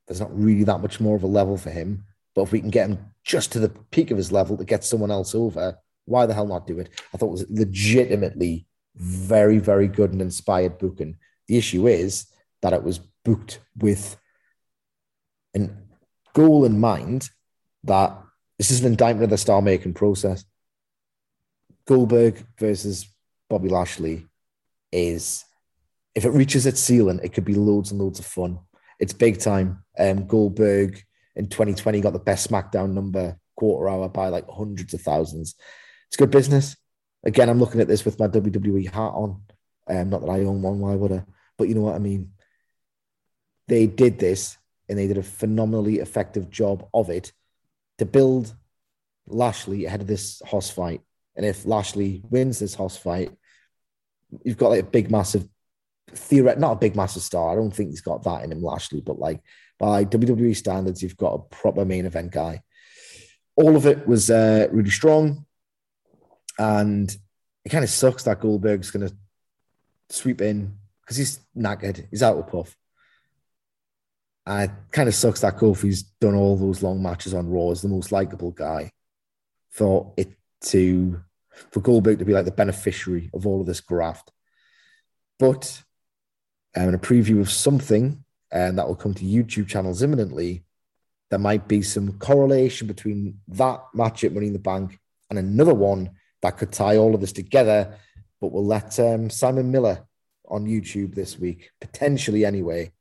there's 0.10 0.20
not 0.20 0.36
really 0.38 0.64
that 0.64 0.82
much 0.82 1.00
more 1.00 1.16
of 1.16 1.22
a 1.22 1.28
level 1.28 1.56
for 1.56 1.70
him. 1.70 2.04
But 2.34 2.42
if 2.42 2.52
we 2.52 2.60
can 2.60 2.72
get 2.72 2.90
him 2.90 2.98
just 3.24 3.52
to 3.52 3.60
the 3.60 3.70
peak 3.70 4.10
of 4.10 4.18
his 4.18 4.32
level 4.32 4.58
to 4.58 4.66
get 4.66 4.84
someone 4.84 5.12
else 5.12 5.36
over, 5.36 5.78
why 6.06 6.26
the 6.26 6.34
hell 6.34 6.48
not 6.48 6.66
do 6.66 6.80
it? 6.80 6.90
I 7.14 7.18
thought 7.18 7.28
it 7.28 7.32
was 7.32 7.46
legitimately 7.52 8.66
very, 8.96 9.60
very 9.60 9.88
good 9.88 10.12
and 10.12 10.22
inspired 10.22 10.80
booking. 10.80 11.18
The 11.48 11.60
issue 11.60 11.88
is 11.88 12.26
that 12.64 12.74
it 12.74 12.84
was 12.84 13.00
booked 13.24 13.60
with 13.78 14.18
an 15.54 15.78
goal 16.34 16.66
in 16.66 16.80
mind 16.80 17.30
that 17.84 18.18
this 18.58 18.72
is 18.72 18.82
an 18.82 18.88
indictment 18.88 19.26
of 19.26 19.30
the 19.30 19.38
star 19.38 19.62
making 19.62 19.94
process. 19.94 20.44
Goldberg 21.86 22.44
versus 22.58 23.08
Bobby 23.48 23.70
Lashley 23.70 24.26
is, 24.92 25.46
if 26.16 26.26
it 26.26 26.32
reaches 26.32 26.66
its 26.66 26.80
ceiling, 26.80 27.20
it 27.24 27.34
could 27.34 27.46
be 27.46 27.54
loads 27.54 27.92
and 27.92 28.02
loads 28.02 28.20
of 28.20 28.26
fun. 28.26 28.60
It's 29.00 29.14
big 29.14 29.40
time. 29.40 29.84
Um, 30.00 30.26
Goldberg 30.26 31.04
in 31.36 31.48
2020 31.48 32.02
got 32.02 32.14
the 32.14 32.20
best 32.20 32.50
SmackDown 32.50 32.94
number 32.94 33.38
quarter 33.56 33.90
hour 33.90 34.08
by 34.10 34.30
like 34.30 34.50
hundreds 34.50 34.94
of 34.94 35.02
thousands. 35.02 35.56
It's 36.08 36.18
good 36.18 36.32
business. 36.32 36.78
Again, 37.24 37.50
I'm 37.50 37.60
looking 37.60 37.82
at 37.82 37.88
this 37.88 38.06
with 38.06 38.20
my 38.20 38.28
WWE 38.28 38.86
hat 38.86 39.12
on. 39.14 39.42
Um, 39.88 40.10
not 40.10 40.22
that 40.22 40.30
I 40.30 40.40
own 40.42 40.62
one, 40.62 40.80
why 40.80 40.96
would 40.96 41.12
I? 41.12 41.24
But 41.58 41.68
you 41.68 41.76
know 41.76 41.82
what 41.82 41.96
I 41.96 42.00
mean. 42.00 42.32
They 43.68 43.86
did 43.86 44.18
this 44.18 44.58
and 44.88 44.98
they 44.98 45.08
did 45.08 45.18
a 45.18 45.24
phenomenally 45.24 46.00
effective 46.00 46.50
job 46.50 46.88
of 46.94 47.10
it 47.10 47.34
to 47.98 48.06
build 48.06 48.56
Lashley 49.28 49.86
ahead 49.86 50.02
of 50.02 50.08
this 50.08 50.42
Hoss 50.46 50.70
fight. 50.70 51.02
And 51.36 51.46
if 51.46 51.66
Lashley 51.66 52.24
wins 52.30 52.60
this 52.60 52.74
Hoss 52.76 52.98
fight, 52.98 53.32
you've 54.44 54.58
got 54.58 54.70
like 54.70 54.82
a 54.82 54.88
big, 54.88 55.12
massive 55.12 55.48
theoret 56.12 56.58
not 56.58 56.74
a 56.74 56.78
big 56.78 56.96
massive 56.96 57.22
star. 57.22 57.52
I 57.52 57.56
don't 57.56 57.72
think 57.72 57.90
he's 57.90 58.02
got 58.02 58.24
that 58.24 58.44
in 58.44 58.52
him, 58.52 58.64
Lashley, 58.64 59.02
but 59.02 59.20
like 59.20 59.42
by 59.80 60.06
WWE 60.06 60.56
standards, 60.56 61.02
you've 61.02 61.18
got 61.18 61.34
a 61.34 61.40
proper 61.40 61.86
main 61.86 62.06
event 62.06 62.32
guy. 62.32 62.62
All 63.56 63.76
of 63.76 63.86
it 63.86 64.08
was 64.08 64.30
uh, 64.30 64.68
really 64.72 64.90
strong, 64.90 65.46
and 66.58 67.16
it 67.66 67.70
kind 67.70 67.84
of 67.84 67.90
sucks 67.90 68.24
that 68.24 68.42
Goldberg's 68.42 68.92
going 68.92 69.08
to 69.08 69.16
sweep 70.10 70.42
in 70.42 70.78
because 71.02 71.18
he's 71.18 71.40
knackered. 71.58 72.08
He's 72.12 72.24
out 72.24 72.38
with 72.38 72.48
puff. 72.48 72.76
And 74.46 74.64
it 74.64 74.72
kind 74.92 75.08
of 75.08 75.16
sucks 75.16 75.42
that 75.42 75.58
Kofi's 75.58 76.04
done 76.04 76.36
all 76.36 76.58
those 76.58 76.82
long 76.82 77.02
matches 77.04 77.34
on 77.34 77.50
Raw 77.50 77.72
as 77.72 77.82
the 77.82 77.88
most 77.88 78.12
likable 78.12 78.52
guy. 78.52 78.92
For 79.70 80.14
it 80.18 80.34
to 80.62 81.22
for 81.72 81.82
Goldberg 81.82 82.20
to 82.20 82.26
be 82.26 82.34
like 82.34 82.46
the 82.46 82.52
beneficiary 82.52 83.30
of 83.34 83.46
all 83.46 83.62
of 83.62 83.68
this 83.68 83.82
graft. 83.82 84.32
But 85.38 85.84
um, 86.76 86.90
in 86.90 86.96
a 86.96 87.00
preview 87.00 87.42
of 87.42 87.52
something 87.52 88.24
and 88.52 88.78
that 88.78 88.88
will 88.88 88.96
come 88.96 89.14
to 89.14 89.26
YouTube 89.26 89.68
channels 89.68 90.02
imminently, 90.02 90.64
there 91.30 91.40
might 91.40 91.68
be 91.68 91.82
some 91.82 92.14
correlation 92.14 92.88
between 92.88 93.40
that 93.50 93.82
match 93.94 94.24
at 94.24 94.34
Money 94.34 94.48
in 94.48 94.54
the 94.54 94.60
Bank 94.60 95.00
and 95.30 95.38
another 95.38 95.74
one 95.74 96.12
that 96.42 96.58
could 96.58 96.72
tie 96.72 96.98
all 96.98 97.14
of 97.14 97.22
this 97.22 97.34
together. 97.34 97.96
But 98.42 98.52
we'll 98.52 98.66
let 98.66 99.00
um, 99.00 99.30
Simon 99.30 99.72
Miller 99.72 100.06
on 100.48 100.66
YouTube 100.66 101.14
this 101.14 101.38
week, 101.38 101.72
potentially 101.80 102.46
anyway, 102.46 102.92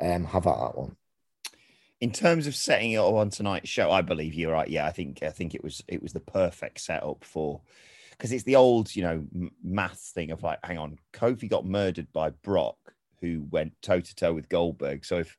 um, 0.00 0.24
have 0.24 0.46
at 0.46 0.56
that 0.56 0.78
one. 0.78 0.96
In 2.00 2.12
terms 2.12 2.46
of 2.46 2.54
setting 2.54 2.92
it 2.92 2.98
up 2.98 3.12
on 3.12 3.30
tonight's 3.30 3.68
show, 3.68 3.90
I 3.90 4.02
believe 4.02 4.34
you're 4.34 4.52
right. 4.52 4.68
Yeah, 4.68 4.86
I 4.86 4.92
think 4.92 5.22
I 5.22 5.30
think 5.30 5.54
it 5.54 5.64
was 5.64 5.82
it 5.88 6.02
was 6.02 6.12
the 6.12 6.20
perfect 6.20 6.80
setup 6.80 7.24
for 7.24 7.62
because 8.10 8.32
it's 8.32 8.44
the 8.44 8.56
old 8.56 8.94
you 8.94 9.02
know 9.02 9.24
math 9.62 9.98
thing 10.14 10.30
of 10.30 10.42
like, 10.42 10.58
hang 10.64 10.78
on, 10.78 10.98
Kofi 11.12 11.48
got 11.48 11.64
murdered 11.64 12.12
by 12.12 12.30
Brock, 12.30 12.76
who 13.20 13.46
went 13.50 13.72
toe 13.82 14.00
to 14.00 14.14
toe 14.14 14.32
with 14.34 14.48
Goldberg. 14.48 15.04
So 15.04 15.18
if 15.18 15.36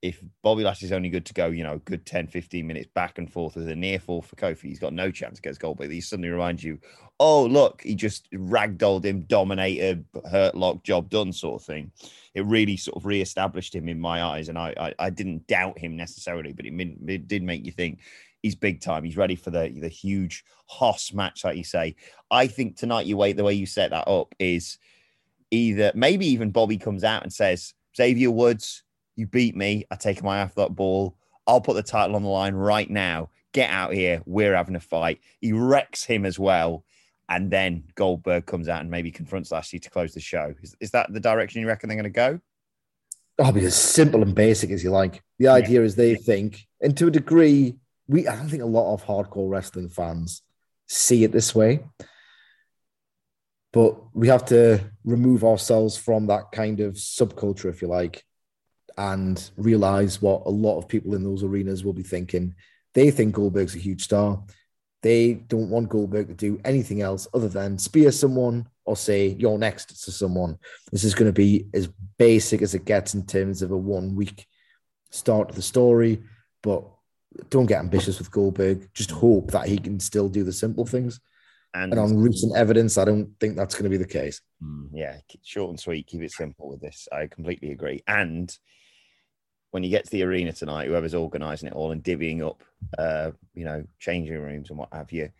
if 0.00 0.22
Bobby 0.42 0.62
Lashley's 0.62 0.92
only 0.92 1.08
good 1.08 1.26
to 1.26 1.34
go, 1.34 1.46
you 1.46 1.64
know, 1.64 1.80
good 1.84 2.06
10, 2.06 2.28
15 2.28 2.66
minutes 2.66 2.88
back 2.94 3.18
and 3.18 3.30
forth 3.30 3.56
as 3.56 3.66
a 3.66 3.74
near 3.74 3.98
fall 3.98 4.22
for 4.22 4.36
Kofi, 4.36 4.62
he's 4.62 4.78
got 4.78 4.92
no 4.92 5.10
chance 5.10 5.40
against 5.40 5.60
Goldberg. 5.60 5.90
He 5.90 6.00
suddenly 6.00 6.28
reminds 6.28 6.62
you, 6.62 6.78
oh, 7.18 7.44
look, 7.44 7.82
he 7.82 7.96
just 7.96 8.30
ragdolled 8.32 9.04
him, 9.04 9.22
dominated, 9.22 10.04
hurt 10.30 10.54
lock, 10.54 10.84
job 10.84 11.10
done 11.10 11.32
sort 11.32 11.60
of 11.60 11.66
thing. 11.66 11.90
It 12.34 12.46
really 12.46 12.76
sort 12.76 12.96
of 12.96 13.06
re-established 13.06 13.74
him 13.74 13.88
in 13.88 13.98
my 13.98 14.22
eyes. 14.22 14.48
And 14.48 14.56
I, 14.56 14.72
I, 14.78 14.94
I 15.06 15.10
didn't 15.10 15.48
doubt 15.48 15.78
him 15.78 15.96
necessarily, 15.96 16.52
but 16.52 16.64
it, 16.64 16.74
it 17.08 17.26
did 17.26 17.42
make 17.42 17.66
you 17.66 17.72
think 17.72 17.98
he's 18.40 18.54
big 18.54 18.80
time. 18.80 19.02
He's 19.02 19.16
ready 19.16 19.34
for 19.34 19.50
the, 19.50 19.68
the 19.80 19.88
huge 19.88 20.44
Hoss 20.66 21.12
match, 21.12 21.42
like 21.42 21.56
you 21.56 21.64
say. 21.64 21.96
I 22.30 22.46
think 22.46 22.76
tonight 22.76 23.06
you 23.06 23.16
wait, 23.16 23.36
the 23.36 23.42
way 23.42 23.54
you 23.54 23.66
set 23.66 23.90
that 23.90 24.06
up 24.06 24.32
is 24.38 24.78
either 25.50 25.92
maybe 25.94 26.26
even 26.26 26.50
Bobby 26.50 26.78
comes 26.78 27.04
out 27.04 27.22
and 27.22 27.32
says, 27.32 27.74
Xavier 27.96 28.30
Woods, 28.30 28.82
you 29.16 29.26
beat 29.26 29.56
me. 29.56 29.84
I 29.90 29.96
take 29.96 30.22
my 30.22 30.42
off 30.42 30.54
that 30.54 30.74
ball. 30.74 31.16
I'll 31.46 31.60
put 31.60 31.74
the 31.74 31.82
title 31.82 32.16
on 32.16 32.22
the 32.22 32.28
line 32.28 32.54
right 32.54 32.88
now. 32.88 33.30
Get 33.52 33.70
out 33.70 33.92
here. 33.92 34.22
We're 34.26 34.54
having 34.54 34.76
a 34.76 34.80
fight. 34.80 35.20
He 35.40 35.52
wrecks 35.52 36.04
him 36.04 36.26
as 36.26 36.38
well. 36.38 36.84
And 37.28 37.50
then 37.50 37.84
Goldberg 37.94 38.46
comes 38.46 38.68
out 38.68 38.80
and 38.80 38.90
maybe 38.90 39.10
confronts 39.10 39.50
Lashley 39.50 39.78
to 39.80 39.90
close 39.90 40.14
the 40.14 40.20
show. 40.20 40.54
Is, 40.62 40.76
is 40.80 40.90
that 40.92 41.12
the 41.12 41.20
direction 41.20 41.60
you 41.60 41.66
reckon 41.66 41.88
they're 41.88 41.96
going 41.96 42.04
to 42.04 42.10
go? 42.10 42.40
I'll 43.40 43.52
be 43.52 43.64
as 43.64 43.76
simple 43.76 44.22
and 44.22 44.34
basic 44.34 44.70
as 44.70 44.82
you 44.82 44.90
like. 44.90 45.22
The 45.38 45.48
idea 45.48 45.80
yeah. 45.80 45.86
is 45.86 45.94
they 45.94 46.16
think, 46.16 46.66
and 46.80 46.96
to 46.96 47.06
a 47.06 47.10
degree, 47.10 47.76
we 48.08 48.26
I 48.26 48.34
don't 48.34 48.48
think 48.48 48.62
a 48.62 48.66
lot 48.66 48.92
of 48.92 49.04
hardcore 49.04 49.48
wrestling 49.48 49.88
fans 49.88 50.42
see 50.86 51.22
it 51.22 51.30
this 51.30 51.54
way. 51.54 51.80
But 53.78 54.12
we 54.12 54.26
have 54.26 54.44
to 54.46 54.80
remove 55.04 55.44
ourselves 55.44 55.96
from 55.96 56.26
that 56.26 56.50
kind 56.50 56.80
of 56.80 56.94
subculture, 56.94 57.70
if 57.70 57.80
you 57.80 57.86
like, 57.86 58.24
and 58.96 59.48
realize 59.56 60.20
what 60.20 60.42
a 60.46 60.50
lot 60.50 60.78
of 60.78 60.88
people 60.88 61.14
in 61.14 61.22
those 61.22 61.44
arenas 61.44 61.84
will 61.84 61.92
be 61.92 62.02
thinking. 62.02 62.56
They 62.94 63.12
think 63.12 63.36
Goldberg's 63.36 63.76
a 63.76 63.78
huge 63.78 64.02
star. 64.02 64.42
They 65.02 65.34
don't 65.34 65.70
want 65.70 65.90
Goldberg 65.90 66.26
to 66.26 66.34
do 66.34 66.60
anything 66.64 67.02
else 67.02 67.28
other 67.32 67.48
than 67.48 67.78
spear 67.78 68.10
someone 68.10 68.66
or 68.84 68.96
say 68.96 69.36
you're 69.38 69.58
next 69.58 70.04
to 70.06 70.10
someone. 70.10 70.58
This 70.90 71.04
is 71.04 71.14
going 71.14 71.28
to 71.28 71.32
be 71.32 71.68
as 71.72 71.88
basic 72.18 72.62
as 72.62 72.74
it 72.74 72.84
gets 72.84 73.14
in 73.14 73.26
terms 73.26 73.62
of 73.62 73.70
a 73.70 73.76
one 73.76 74.16
week 74.16 74.44
start 75.12 75.50
to 75.50 75.54
the 75.54 75.62
story. 75.62 76.24
But 76.64 76.82
don't 77.48 77.66
get 77.66 77.78
ambitious 77.78 78.18
with 78.18 78.32
Goldberg. 78.32 78.92
Just 78.92 79.12
hope 79.12 79.52
that 79.52 79.68
he 79.68 79.78
can 79.78 80.00
still 80.00 80.28
do 80.28 80.42
the 80.42 80.52
simple 80.52 80.84
things. 80.84 81.20
And, 81.78 81.92
and, 81.92 82.00
on 82.00 82.16
recent 82.16 82.56
evidence, 82.56 82.98
I 82.98 83.04
don't 83.04 83.30
think 83.38 83.56
that's 83.56 83.74
going 83.74 83.84
to 83.84 83.90
be 83.90 83.96
the 83.96 84.06
case. 84.06 84.40
Hmm, 84.60 84.86
yeah, 84.92 85.18
short 85.44 85.70
and 85.70 85.78
sweet, 85.78 86.06
keep 86.06 86.22
it 86.22 86.32
simple 86.32 86.68
with 86.68 86.80
this. 86.80 87.08
I 87.12 87.26
completely 87.26 87.70
agree. 87.70 88.02
And 88.08 88.56
when 89.70 89.82
you 89.82 89.90
get 89.90 90.04
to 90.04 90.10
the 90.10 90.24
arena 90.24 90.52
tonight, 90.52 90.88
whoever's 90.88 91.14
organising 91.14 91.68
it 91.68 91.74
all 91.74 91.92
and 91.92 92.02
divvying 92.02 92.46
up, 92.46 92.62
uh, 92.98 93.30
you 93.54 93.64
know, 93.64 93.84
changing 93.98 94.38
rooms 94.38 94.70
and 94.70 94.78
what 94.78 94.92
have 94.92 95.12
you, 95.12 95.30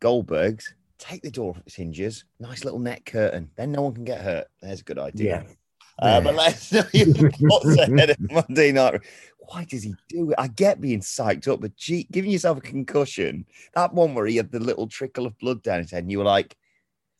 Goldberg's 0.00 0.74
take 0.98 1.22
the 1.22 1.30
door 1.30 1.50
off 1.50 1.62
its 1.66 1.74
hinges, 1.74 2.24
nice 2.38 2.64
little 2.64 2.78
net 2.78 3.04
curtain, 3.04 3.50
then 3.56 3.72
no 3.72 3.82
one 3.82 3.94
can 3.94 4.04
get 4.04 4.20
hurt. 4.20 4.46
There's 4.60 4.80
a 4.80 4.84
good 4.84 4.98
idea. 4.98 5.44
Yeah. 5.46 5.54
Uh, 5.98 6.20
But 6.20 6.34
let's 6.34 6.72
know 6.72 6.84
your 6.92 7.30
thoughts 7.30 7.76
ahead 7.78 8.10
of 8.10 8.16
Monday 8.30 8.72
night. 8.72 9.00
Why 9.38 9.64
does 9.64 9.82
he 9.82 9.94
do 10.08 10.30
it? 10.30 10.36
I 10.38 10.48
get 10.48 10.80
being 10.80 11.00
psyched 11.00 11.48
up, 11.48 11.60
but 11.60 11.76
gee, 11.76 12.06
giving 12.10 12.30
yourself 12.30 12.58
a 12.58 12.62
concussion, 12.62 13.44
that 13.74 13.92
one 13.92 14.14
where 14.14 14.26
he 14.26 14.36
had 14.36 14.50
the 14.50 14.60
little 14.60 14.86
trickle 14.86 15.26
of 15.26 15.38
blood 15.38 15.62
down 15.62 15.80
his 15.80 15.90
head, 15.90 16.04
and 16.04 16.10
you 16.10 16.18
were 16.18 16.24
like, 16.24 16.56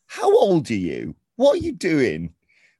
How 0.07 0.33
old 0.35 0.69
are 0.71 0.75
you? 0.75 1.15
What 1.35 1.55
are 1.55 1.63
you 1.63 1.73
doing? 1.73 2.33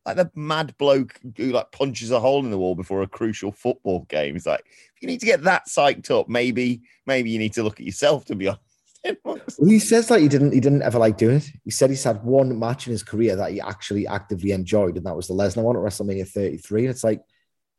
like 0.06 0.18
the 0.18 0.30
mad 0.36 0.76
bloke 0.78 1.20
who 1.38 1.52
like 1.52 1.72
punches 1.72 2.12
a 2.12 2.20
hole 2.20 2.44
in 2.44 2.52
the 2.52 2.58
wall 2.58 2.76
before 2.76 3.04
a 3.04 3.08
crucial 3.08 3.52
football 3.52 4.02
game. 4.10 4.36
It's 4.36 4.46
like 4.46 4.64
if 4.66 5.02
you 5.02 5.08
need 5.08 5.22
to 5.22 5.26
get 5.26 5.44
that 5.44 5.68
psyched 5.68 6.12
up, 6.12 6.28
maybe 6.28 6.82
maybe 7.06 7.30
you 7.30 7.40
need 7.40 7.54
to 7.54 7.64
look 7.64 7.80
at 7.80 7.86
yourself 7.86 8.26
to 8.26 8.36
be 8.36 8.48
honest. 8.48 8.62
well, 9.24 9.40
he 9.66 9.80
says 9.80 10.10
like 10.10 10.22
he 10.22 10.28
didn't 10.28 10.54
he 10.54 10.60
didn't 10.60 10.82
ever 10.82 11.00
like 11.00 11.18
doing 11.18 11.38
it. 11.38 11.50
He 11.64 11.72
said 11.72 11.90
he's 11.90 12.04
had 12.04 12.24
one 12.24 12.58
match 12.58 12.88
in 12.88 12.92
his 12.92 13.04
career 13.04 13.36
that 13.36 13.52
he 13.52 13.62
actually 13.62 14.08
actively 14.08 14.52
enjoyed, 14.52 14.98
and 14.98 15.06
that 15.06 15.16
was 15.16 15.28
the 15.28 15.34
Lesnar 15.34 15.64
one 15.64 15.76
at 15.76 15.82
WrestleMania 15.82 16.28
33. 16.28 16.82
And 16.82 16.90
it's 16.90 17.04
like 17.04 17.22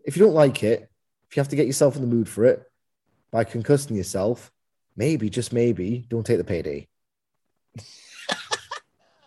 if 0.05 0.17
you 0.17 0.25
don't 0.25 0.35
like 0.35 0.63
it, 0.63 0.89
if 1.29 1.37
you 1.37 1.41
have 1.41 1.49
to 1.49 1.57
get 1.57 1.67
yourself 1.67 1.97
in 1.97 2.03
the 2.03 2.09
mood 2.09 2.29
for 2.29 2.45
it 2.45 2.63
by 3.31 3.45
concussing 3.45 3.97
yourself, 3.97 4.53
maybe 4.97 5.31
just 5.31 5.53
maybe 5.53 6.05
don't 6.09 6.27
take 6.27 6.39
the 6.39 6.45
payday 6.45 6.89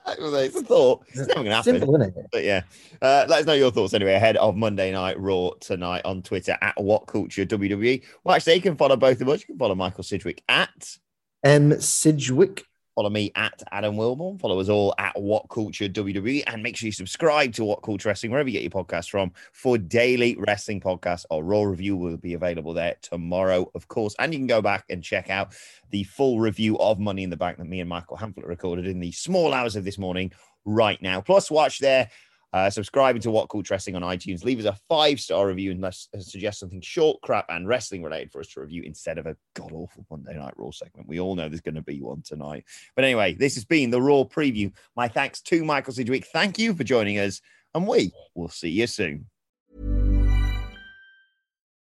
it's 0.08 0.56
a 0.56 0.62
thought. 0.62 1.06
It's 1.10 1.18
never 1.18 1.34
going 1.34 1.46
to 1.48 1.56
happen. 1.56 1.80
Simple, 1.80 2.02
it? 2.02 2.14
But 2.32 2.44
yeah, 2.44 2.62
uh, 3.02 3.26
let 3.28 3.40
us 3.40 3.46
know 3.46 3.54
your 3.54 3.72
thoughts 3.72 3.94
anyway 3.94 4.14
ahead 4.14 4.38
of 4.38 4.56
Monday 4.56 4.92
Night 4.92 5.20
Raw 5.20 5.52
tonight 5.60 6.04
on 6.06 6.22
Twitter 6.22 6.58
at 6.62 6.82
What 6.82 7.08
Culture 7.08 7.46
WWE. 7.46 8.04
Well, 8.24 8.36
actually, 8.36 8.56
you 8.56 8.62
can 8.62 8.78
follow 8.78 8.96
both 8.96 9.22
of 9.22 9.30
us. 9.30 9.42
You 9.42 9.48
can 9.48 9.58
follow 9.58 9.76
Michael 9.76 10.04
Sidgwick 10.04 10.44
at 10.48 10.98
M 11.44 11.80
Sidgwick 11.80 12.66
Follow 12.98 13.12
me 13.12 13.32
at 13.36 13.62
Adam 13.72 13.96
Wilborn. 13.96 14.42
Follow 14.42 14.60
us 14.60 14.70
all 14.70 14.92
at 14.98 15.14
What 15.22 15.48
Culture 15.52 15.88
WWE. 15.88 16.42
And 16.48 16.64
make 16.64 16.76
sure 16.76 16.88
you 16.88 16.92
subscribe 16.92 17.54
to 17.54 17.64
What 17.64 17.84
Culture 17.84 18.10
Wrestling, 18.10 18.32
wherever 18.32 18.50
you 18.50 18.60
get 18.60 18.64
your 18.64 18.84
podcasts 18.84 19.08
from, 19.08 19.32
for 19.54 19.78
daily 19.78 20.36
wrestling 20.40 20.82
podcasts. 20.82 21.24
Our 21.30 21.44
Raw 21.44 21.62
review 21.62 21.96
will 21.96 22.18
be 22.18 22.34
available 22.34 22.74
there 22.74 22.96
tomorrow, 23.04 23.70
of 23.76 23.88
course. 23.88 24.16
And 24.18 24.34
you 24.34 24.40
can 24.40 24.48
go 24.48 24.64
back 24.64 24.86
and 24.90 25.04
check 25.04 25.30
out 25.30 25.54
the 25.92 26.06
full 26.06 26.40
review 26.40 26.76
of 26.80 26.98
Money 26.98 27.22
in 27.22 27.30
the 27.30 27.38
Bank 27.38 27.60
that 27.60 27.66
me 27.66 27.82
and 27.82 27.90
Michael 27.90 28.18
Hamflett 28.18 28.48
recorded 28.48 28.88
in 28.88 29.00
the 29.00 29.12
small 29.12 29.54
hours 29.54 29.76
of 29.76 29.84
this 29.84 30.00
morning 30.00 30.32
right 30.66 31.00
now. 31.00 31.22
Plus, 31.22 31.52
watch 31.52 31.78
there 31.78 32.10
uh, 32.54 32.70
subscribing 32.70 33.22
to 33.22 33.32
What 33.32 33.50
Culture 33.50 33.74
Wrestling 33.74 33.96
on 33.96 34.02
iTunes. 34.02 34.44
Leave 34.44 34.60
us 34.60 34.66
a 34.66 34.80
five 34.88 35.20
star 35.20 35.48
review 35.48 35.72
and 35.72 35.82
let's 35.82 36.10
uh, 36.16 36.20
suggest 36.20 36.60
something 36.60 36.82
short, 36.82 37.22
crap, 37.22 37.46
and 37.50 37.68
wrestling 37.68 38.04
related 38.04 38.32
for 38.32 38.40
us 38.40 38.48
to 38.50 38.62
review 38.62 38.84
instead 38.84 39.18
of 39.18 39.26
a 39.26 39.36
god 39.54 39.72
awful 39.74 40.06
Monday 40.10 40.38
Night 40.38 40.54
Raw 40.58 40.72
segment. 40.72 41.08
We 41.08 41.20
all 41.20 41.36
know 41.36 41.50
there's 41.50 41.62
going 41.62 41.76
to 41.76 41.82
be 41.82 42.02
one 42.02 42.22
tonight. 42.22 42.66
But 42.96 43.06
anyway, 43.06 43.34
this 43.34 43.56
has 43.56 43.66
been 43.66 43.92
the 43.92 44.02
Raw 44.02 44.24
preview. 44.24 44.72
My 44.96 45.08
thanks 45.08 45.42
to 45.42 45.64
Michael 45.66 45.94
Sidgwick. 45.94 46.26
Thank 46.28 46.58
you 46.58 46.74
for 46.74 46.84
joining 46.84 47.20
us, 47.20 47.42
and 47.74 47.88
we 47.88 48.12
will 48.36 48.50
see 48.50 48.70
you 48.70 48.88
soon. 48.88 49.28